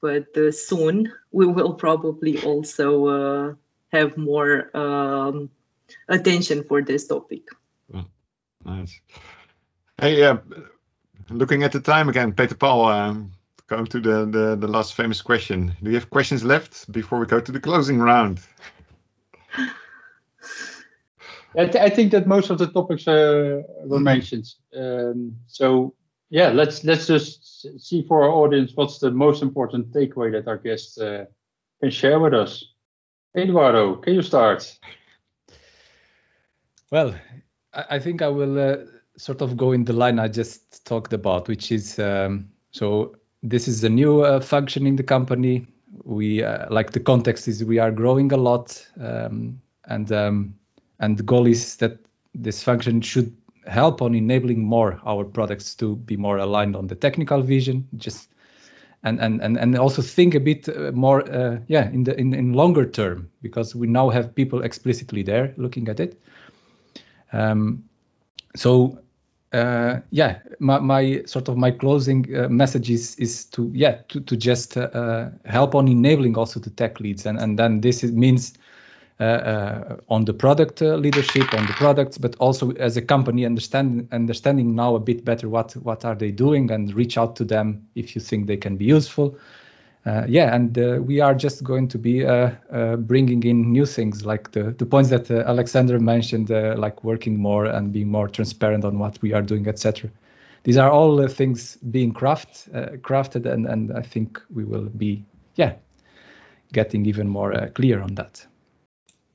but 0.00 0.36
uh, 0.36 0.50
soon 0.50 1.12
we 1.30 1.46
will 1.46 1.74
probably 1.74 2.42
also 2.42 3.06
uh, 3.06 3.54
have 3.92 4.16
more 4.16 4.74
um, 4.76 5.50
attention 6.08 6.64
for 6.64 6.82
this 6.82 7.06
topic 7.06 7.42
Nice. 8.64 9.00
Hey, 9.98 10.22
uh, 10.22 10.36
looking 11.30 11.64
at 11.64 11.72
the 11.72 11.80
time 11.80 12.08
again, 12.08 12.32
Peter 12.32 12.54
Paul, 12.54 12.86
um, 12.86 13.32
going 13.66 13.86
to 13.86 14.00
the, 14.00 14.26
the, 14.26 14.56
the 14.56 14.68
last 14.68 14.94
famous 14.94 15.20
question. 15.22 15.72
Do 15.82 15.90
you 15.90 15.96
have 15.96 16.10
questions 16.10 16.44
left 16.44 16.90
before 16.92 17.18
we 17.18 17.26
go 17.26 17.40
to 17.40 17.52
the 17.52 17.60
closing 17.60 17.98
round? 17.98 18.40
I, 21.56 21.66
th- 21.66 21.84
I 21.84 21.90
think 21.90 22.12
that 22.12 22.26
most 22.26 22.50
of 22.50 22.58
the 22.58 22.66
topics 22.66 23.06
uh, 23.06 23.62
were 23.84 24.00
mentioned. 24.00 24.46
Um, 24.74 25.36
so 25.46 25.94
yeah, 26.30 26.48
let's 26.48 26.82
let's 26.84 27.06
just 27.06 27.66
see 27.78 28.02
for 28.02 28.22
our 28.22 28.30
audience 28.30 28.72
what's 28.74 28.98
the 28.98 29.10
most 29.10 29.42
important 29.42 29.92
takeaway 29.92 30.32
that 30.32 30.48
our 30.48 30.56
guests 30.56 30.98
uh, 30.98 31.26
can 31.80 31.90
share 31.90 32.18
with 32.18 32.32
us. 32.32 32.64
Eduardo, 33.36 33.96
can 33.96 34.14
you 34.14 34.22
start? 34.22 34.78
Well, 36.90 37.14
I 37.72 37.98
think 37.98 38.20
I 38.20 38.28
will 38.28 38.58
uh, 38.58 38.76
sort 39.16 39.40
of 39.40 39.56
go 39.56 39.72
in 39.72 39.84
the 39.84 39.94
line 39.94 40.18
I 40.18 40.28
just 40.28 40.84
talked 40.84 41.12
about, 41.12 41.48
which 41.48 41.72
is 41.72 41.98
um, 41.98 42.50
so 42.70 43.16
this 43.42 43.68
is 43.68 43.84
a 43.84 43.88
new 43.88 44.22
uh, 44.22 44.40
function 44.40 44.86
in 44.86 44.96
the 44.96 45.02
company. 45.02 45.66
We 46.04 46.42
uh, 46.42 46.66
like 46.70 46.92
the 46.92 47.00
context 47.00 47.48
is 47.48 47.64
we 47.64 47.78
are 47.78 47.90
growing 47.90 48.32
a 48.32 48.36
lot, 48.36 48.86
um, 49.00 49.60
and 49.84 50.10
um, 50.12 50.54
and 51.02 51.18
the 51.18 51.22
goal 51.22 51.46
is 51.46 51.76
that 51.76 51.98
this 52.34 52.62
function 52.62 53.02
should 53.02 53.36
help 53.66 54.00
on 54.00 54.14
enabling 54.14 54.64
more 54.64 55.00
our 55.04 55.24
products 55.24 55.74
to 55.74 55.96
be 55.96 56.16
more 56.16 56.38
aligned 56.38 56.76
on 56.76 56.86
the 56.86 56.94
technical 56.94 57.42
vision, 57.42 57.86
just 57.96 58.28
and 59.02 59.20
and 59.20 59.42
and, 59.42 59.58
and 59.58 59.76
also 59.76 60.00
think 60.00 60.34
a 60.34 60.40
bit 60.40 60.68
uh, 60.68 60.92
more, 60.92 61.28
uh, 61.30 61.58
yeah, 61.66 61.90
in 61.90 62.04
the 62.04 62.18
in, 62.18 62.32
in 62.32 62.52
longer 62.54 62.86
term 62.86 63.28
because 63.42 63.74
we 63.74 63.86
now 63.86 64.08
have 64.10 64.34
people 64.34 64.62
explicitly 64.62 65.22
there 65.22 65.52
looking 65.56 65.88
at 65.88 66.00
it. 66.00 66.20
Um, 67.32 67.84
so 68.54 68.98
uh, 69.52 70.00
yeah, 70.10 70.38
my, 70.60 70.78
my, 70.78 71.22
sort 71.26 71.48
of 71.48 71.56
my 71.56 71.70
closing 71.70 72.34
uh, 72.36 72.48
message 72.48 72.90
is 72.90 73.16
is 73.16 73.44
to 73.46 73.70
yeah 73.74 73.98
to 74.08 74.20
to 74.20 74.36
just 74.36 74.76
uh, 74.76 75.30
help 75.44 75.74
on 75.74 75.88
enabling 75.88 76.38
also 76.38 76.60
the 76.60 76.70
tech 76.70 77.00
leads, 77.00 77.26
and 77.26 77.38
and 77.38 77.58
then 77.58 77.80
this 77.80 78.04
means. 78.04 78.54
Uh, 79.20 79.24
uh, 79.24 79.96
on 80.08 80.24
the 80.24 80.32
product 80.32 80.82
uh, 80.82 80.96
leadership, 80.96 81.54
on 81.54 81.64
the 81.66 81.72
products, 81.74 82.18
but 82.18 82.34
also 82.40 82.72
as 82.72 82.96
a 82.96 83.02
company, 83.02 83.46
understand, 83.46 84.08
understanding 84.10 84.74
now 84.74 84.96
a 84.96 84.98
bit 84.98 85.24
better 85.24 85.48
what 85.48 85.74
what 85.74 86.04
are 86.04 86.16
they 86.16 86.32
doing, 86.32 86.70
and 86.72 86.92
reach 86.94 87.18
out 87.18 87.36
to 87.36 87.44
them 87.44 87.86
if 87.94 88.16
you 88.16 88.20
think 88.20 88.46
they 88.46 88.56
can 88.56 88.76
be 88.76 88.84
useful, 88.86 89.38
uh, 90.04 90.24
yeah, 90.26 90.52
and 90.52 90.76
uh, 90.76 90.98
we 91.00 91.20
are 91.20 91.34
just 91.34 91.62
going 91.62 91.86
to 91.86 91.98
be 91.98 92.26
uh, 92.26 92.50
bringing 92.96 93.44
in 93.44 93.70
new 93.70 93.86
things 93.86 94.26
like 94.26 94.50
the, 94.50 94.72
the 94.72 94.86
points 94.86 95.10
that 95.10 95.30
Alexandra 95.30 96.00
mentioned, 96.00 96.50
like 96.50 97.04
working 97.04 97.36
more 97.36 97.66
and 97.66 97.92
being 97.92 98.08
more 98.08 98.28
transparent 98.28 98.84
on 98.84 98.98
what 98.98 99.20
we 99.22 99.32
are 99.32 99.42
doing, 99.42 99.68
etc. 99.68 100.10
These 100.64 100.78
are 100.78 100.90
all 100.90 101.28
things 101.28 101.76
being 101.76 102.12
craft, 102.12 102.68
crafted, 103.02 103.46
and, 103.46 103.66
and 103.66 103.92
I 103.92 104.02
think 104.02 104.40
we 104.52 104.64
will 104.64 104.86
be, 104.86 105.24
yeah, 105.54 105.74
getting 106.72 107.06
even 107.06 107.28
more 107.28 107.68
clear 107.74 108.00
on 108.00 108.14
that. 108.16 108.46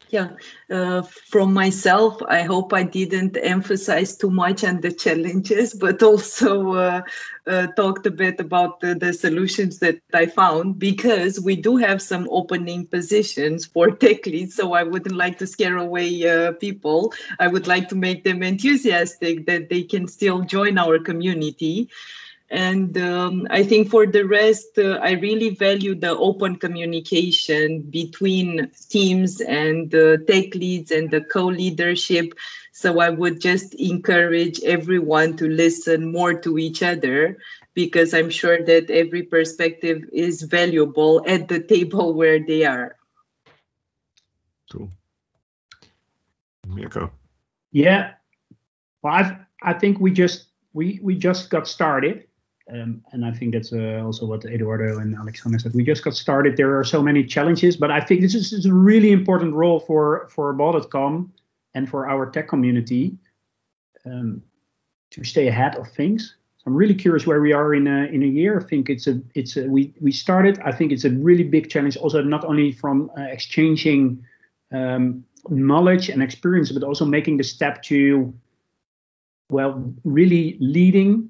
Yeah, 0.09 0.29
uh, 0.69 1.01
from 1.01 1.53
myself, 1.53 2.21
I 2.25 2.43
hope 2.43 2.71
I 2.71 2.83
didn't 2.83 3.35
emphasize 3.35 4.15
too 4.15 4.31
much 4.31 4.63
on 4.63 4.79
the 4.79 4.91
challenges, 4.91 5.73
but 5.79 6.01
also 6.01 6.73
uh, 6.73 7.01
uh, 7.45 7.67
talked 7.67 8.05
a 8.05 8.11
bit 8.11 8.39
about 8.39 8.79
the, 8.79 8.95
the, 8.95 9.11
solutions 9.11 9.79
that 9.79 9.99
I 10.13 10.27
found 10.27 10.79
because 10.79 11.41
we 11.41 11.57
do 11.57 11.75
have 11.77 12.01
some 12.01 12.27
opening 12.31 12.87
positions 12.87 13.65
for 13.65 13.91
tech 13.91 14.25
leads. 14.25 14.55
So 14.55 14.71
I 14.71 14.83
wouldn't 14.83 15.15
like 15.15 15.39
to 15.39 15.47
scare 15.47 15.77
away 15.77 16.27
uh, 16.27 16.53
people. 16.53 17.13
I 17.37 17.47
would 17.47 17.67
like 17.67 17.89
to 17.89 17.95
make 17.95 18.23
them 18.23 18.43
enthusiastic 18.43 19.45
that 19.47 19.69
they 19.69 19.83
can 19.83 20.07
still 20.07 20.41
join 20.41 20.77
our 20.77 20.99
community. 20.99 21.89
And 22.49 22.97
um, 22.97 23.47
I 23.49 23.63
think 23.63 23.89
for 23.89 24.05
the 24.05 24.23
rest, 24.23 24.77
uh, 24.77 24.99
I 25.01 25.11
really 25.11 25.49
value 25.49 25.95
the 25.95 26.15
open 26.15 26.55
communication 26.55 27.81
between 27.81 28.71
teams 28.89 29.41
and 29.41 29.91
the 29.91 30.23
tech 30.25 30.55
leads 30.55 30.91
and 30.91 31.11
the 31.11 31.21
co 31.21 31.47
leadership. 31.47 32.33
So 32.71 32.99
I 32.99 33.09
would 33.09 33.41
just 33.41 33.73
encourage 33.73 34.61
everyone 34.63 35.35
to 35.37 35.49
listen 35.49 36.11
more 36.11 36.39
to 36.41 36.57
each 36.57 36.83
other 36.83 37.37
because 37.73 38.13
I'm 38.13 38.29
sure 38.29 38.63
that 38.63 38.89
every 38.91 39.23
perspective 39.23 40.05
is 40.13 40.41
valuable 40.43 41.23
at 41.27 41.49
the 41.49 41.59
table 41.59 42.13
where 42.13 42.39
they 42.39 42.63
are. 42.63 42.95
Cool. 44.71 44.91
Mirko. 46.65 47.11
Yeah. 47.71 48.13
Well, 49.01 49.13
I've, 49.13 49.35
I 49.61 49.73
think 49.73 49.99
we 49.99 50.11
just 50.11 50.45
we 50.73 50.99
we 51.01 51.15
just 51.15 51.49
got 51.49 51.67
started 51.67 52.26
um, 52.71 53.01
and 53.11 53.25
I 53.25 53.31
think 53.31 53.53
that's 53.53 53.71
uh, 53.71 54.01
also 54.03 54.25
what 54.25 54.45
Eduardo 54.45 54.99
and 54.99 55.15
Alexandra 55.15 55.59
said. 55.59 55.73
We 55.73 55.83
just 55.83 56.03
got 56.03 56.15
started. 56.15 56.57
There 56.57 56.77
are 56.77 56.83
so 56.83 57.01
many 57.01 57.23
challenges, 57.23 57.77
but 57.77 57.91
I 57.91 58.01
think 58.01 58.21
this 58.21 58.35
is, 58.35 58.51
is 58.51 58.65
a 58.65 58.73
really 58.73 59.11
important 59.11 59.53
role 59.53 59.79
for 59.79 60.27
for 60.29 60.51
Bol.com 60.53 61.31
and 61.75 61.89
for 61.89 62.09
our 62.09 62.29
tech 62.29 62.49
community 62.49 63.17
um, 64.05 64.41
to 65.11 65.23
stay 65.23 65.47
ahead 65.47 65.77
of 65.77 65.87
things. 65.87 66.35
So 66.57 66.63
I'm 66.67 66.75
really 66.75 66.95
curious 66.95 67.25
where 67.25 67.39
we 67.39 67.53
are 67.53 67.73
in 67.73 67.87
a, 67.87 68.05
in 68.05 68.23
a 68.23 68.27
year. 68.27 68.59
I 68.59 68.63
think 68.63 68.89
it's 68.89 69.07
a 69.07 69.21
it's 69.33 69.55
a, 69.55 69.63
we 69.63 69.93
we 70.01 70.11
started. 70.11 70.59
I 70.59 70.73
think 70.73 70.91
it's 70.91 71.05
a 71.05 71.11
really 71.11 71.43
big 71.43 71.69
challenge. 71.69 71.95
Also, 71.95 72.21
not 72.21 72.43
only 72.43 72.73
from 72.73 73.09
uh, 73.17 73.21
exchanging 73.21 74.21
um, 74.73 75.23
knowledge 75.49 76.09
and 76.09 76.21
experience, 76.21 76.71
but 76.73 76.83
also 76.83 77.05
making 77.05 77.37
the 77.37 77.43
step 77.43 77.81
to 77.83 78.33
well, 79.49 79.93
really 80.03 80.57
leading 80.59 81.29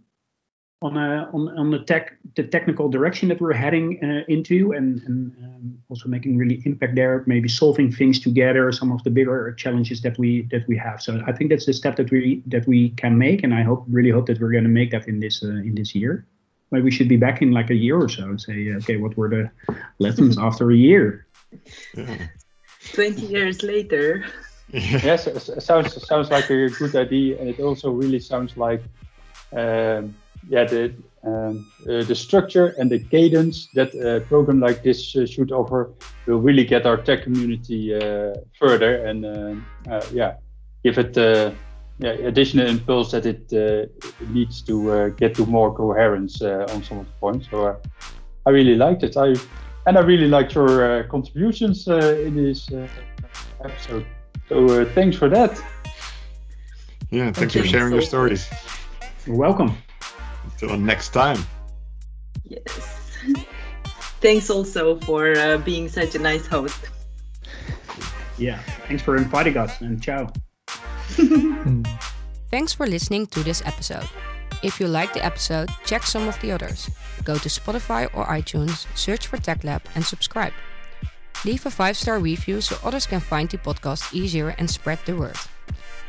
on 0.81 0.95
a, 0.95 1.29
on 1.33 1.57
on 1.57 1.71
the 1.71 1.79
tech 1.79 2.17
the 2.35 2.43
technical 2.43 2.87
direction 2.87 3.27
that 3.29 3.41
we're 3.41 3.53
heading 3.53 3.99
uh, 4.03 4.23
into 4.27 4.73
and, 4.73 5.01
and 5.03 5.35
um, 5.43 5.77
also 5.89 6.07
making 6.07 6.37
really 6.37 6.61
impact 6.65 6.93
there 6.95 7.23
maybe 7.25 7.49
solving 7.49 7.91
things 7.91 8.19
together 8.19 8.71
some 8.71 8.91
of 8.91 9.03
the 9.03 9.09
bigger 9.09 9.51
challenges 9.53 10.01
that 10.01 10.17
we 10.19 10.43
that 10.51 10.67
we 10.67 10.77
have. 10.77 11.01
So 11.01 11.21
i 11.25 11.31
think 11.31 11.49
that's 11.49 11.65
the 11.65 11.73
step 11.73 11.95
that 11.95 12.11
we 12.11 12.43
that 12.47 12.67
we 12.67 12.89
can 12.89 13.17
make 13.17 13.43
and 13.43 13.53
i 13.55 13.63
hope 13.63 13.85
really 13.89 14.11
hope 14.11 14.27
that 14.27 14.39
we're 14.39 14.51
going 14.51 14.65
to 14.65 14.69
make 14.69 14.91
that 14.91 15.07
in 15.07 15.19
this 15.19 15.43
uh, 15.43 15.47
in 15.47 15.73
this 15.75 15.95
year. 15.95 16.25
Maybe 16.69 16.83
we 16.83 16.91
should 16.91 17.09
be 17.09 17.17
back 17.17 17.41
in 17.41 17.51
like 17.51 17.69
a 17.69 17.75
year 17.75 17.97
or 17.97 18.09
so 18.09 18.23
and 18.23 18.39
say 18.39 18.73
okay 18.73 18.97
what 18.97 19.17
were 19.17 19.29
the 19.29 19.49
lessons 19.97 20.37
after 20.47 20.69
a 20.69 20.75
year? 20.75 21.25
Yeah. 21.95 22.27
20 22.93 23.21
years 23.21 23.63
later. 23.63 24.25
Yes 24.73 25.27
it 25.27 25.63
sounds 25.63 26.05
sounds 26.05 26.29
like 26.29 26.49
a 26.49 26.67
good 26.67 26.93
idea 26.93 27.39
and 27.39 27.47
it 27.47 27.61
also 27.61 27.89
really 27.89 28.19
sounds 28.19 28.57
like 28.57 28.83
um, 29.53 30.13
yeah, 30.49 30.63
the 30.65 30.93
um, 31.23 31.69
uh, 31.89 32.03
the 32.03 32.15
structure 32.15 32.67
and 32.77 32.89
the 32.89 32.99
cadence 32.99 33.67
that 33.73 33.93
a 33.95 34.21
program 34.27 34.59
like 34.59 34.81
this 34.83 35.15
uh, 35.15 35.25
should 35.25 35.51
offer 35.51 35.91
will 36.25 36.39
really 36.39 36.63
get 36.63 36.85
our 36.85 36.95
tech 36.95 37.23
community 37.23 37.93
uh, 37.93 38.33
further 38.57 39.05
and 39.05 39.25
uh, 39.25 39.55
uh, 39.91 40.05
yeah, 40.13 40.35
give 40.83 40.97
it 40.97 41.17
uh, 41.17 41.51
yeah, 41.99 42.11
additional 42.11 42.67
impulse 42.67 43.11
that 43.11 43.25
it, 43.25 43.51
it 43.51 44.29
needs 44.29 44.61
to 44.61 45.09
get 45.17 45.35
to 45.35 45.45
more 45.45 45.73
coherence 45.73 46.41
on 46.41 46.83
some 46.83 46.99
of 46.99 47.05
the 47.07 47.11
points. 47.19 47.47
So 47.49 47.75
I 48.45 48.49
really 48.49 48.75
liked 48.75 49.03
it. 49.03 49.17
I 49.17 49.33
and 49.87 49.97
I 49.97 50.01
really 50.01 50.27
liked 50.27 50.53
your 50.53 51.03
contributions 51.05 51.87
in 51.87 52.35
this 52.35 52.69
episode. 53.63 54.05
So 54.47 54.85
thanks 54.85 55.17
for 55.17 55.27
that. 55.29 55.59
Yeah, 57.09 57.31
thanks 57.31 57.53
for 57.53 57.65
sharing 57.65 57.93
your 57.93 58.01
stories. 58.01 58.47
You're 59.25 59.35
welcome. 59.35 59.75
Until 60.53 60.77
next 60.77 61.09
time. 61.09 61.39
Yes. 62.43 63.17
Thanks 64.19 64.49
also 64.49 64.99
for 65.01 65.37
uh, 65.37 65.57
being 65.59 65.89
such 65.89 66.15
a 66.15 66.19
nice 66.19 66.47
host. 66.47 66.89
Yeah, 68.37 68.59
thanks 68.87 69.01
for 69.01 69.17
inviting 69.17 69.57
us 69.57 69.81
and 69.81 70.01
ciao. 70.01 70.31
thanks 72.51 72.73
for 72.73 72.85
listening 72.85 73.25
to 73.27 73.41
this 73.41 73.61
episode. 73.65 74.07
If 74.63 74.79
you 74.79 74.87
like 74.87 75.13
the 75.13 75.23
episode, 75.23 75.69
check 75.85 76.03
some 76.03 76.27
of 76.27 76.39
the 76.41 76.51
others. 76.51 76.89
Go 77.23 77.37
to 77.37 77.49
Spotify 77.49 78.09
or 78.13 78.25
iTunes, 78.25 78.85
search 78.95 79.27
for 79.27 79.37
TechLab, 79.37 79.81
and 79.95 80.05
subscribe. 80.05 80.53
Leave 81.45 81.65
a 81.65 81.71
five 81.71 81.97
star 81.97 82.19
review 82.19 82.61
so 82.61 82.75
others 82.83 83.05
can 83.05 83.19
find 83.19 83.49
the 83.49 83.57
podcast 83.57 84.13
easier 84.13 84.55
and 84.57 84.69
spread 84.69 84.99
the 85.05 85.15
word. 85.15 85.37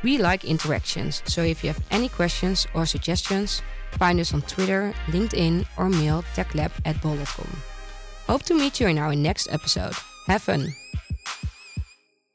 We 0.02 0.16
like 0.16 0.44
interactions, 0.44 1.22
so 1.26 1.42
if 1.42 1.62
you 1.62 1.68
have 1.68 1.84
any 1.90 2.08
questions 2.08 2.66
or 2.72 2.86
suggestions, 2.86 3.62
find 3.92 4.20
us 4.20 4.34
on 4.34 4.42
Twitter, 4.42 4.94
LinkedIn, 5.06 5.66
or 5.76 5.88
mail 5.88 6.22
techlab 6.34 6.72
at 6.84 7.00
bol.com. 7.02 7.48
Hope 8.26 8.42
to 8.44 8.54
meet 8.54 8.80
you 8.80 8.88
in 8.88 8.98
our 8.98 9.14
next 9.14 9.48
episode. 9.50 9.94
Have 10.26 10.42
fun! 10.42 10.74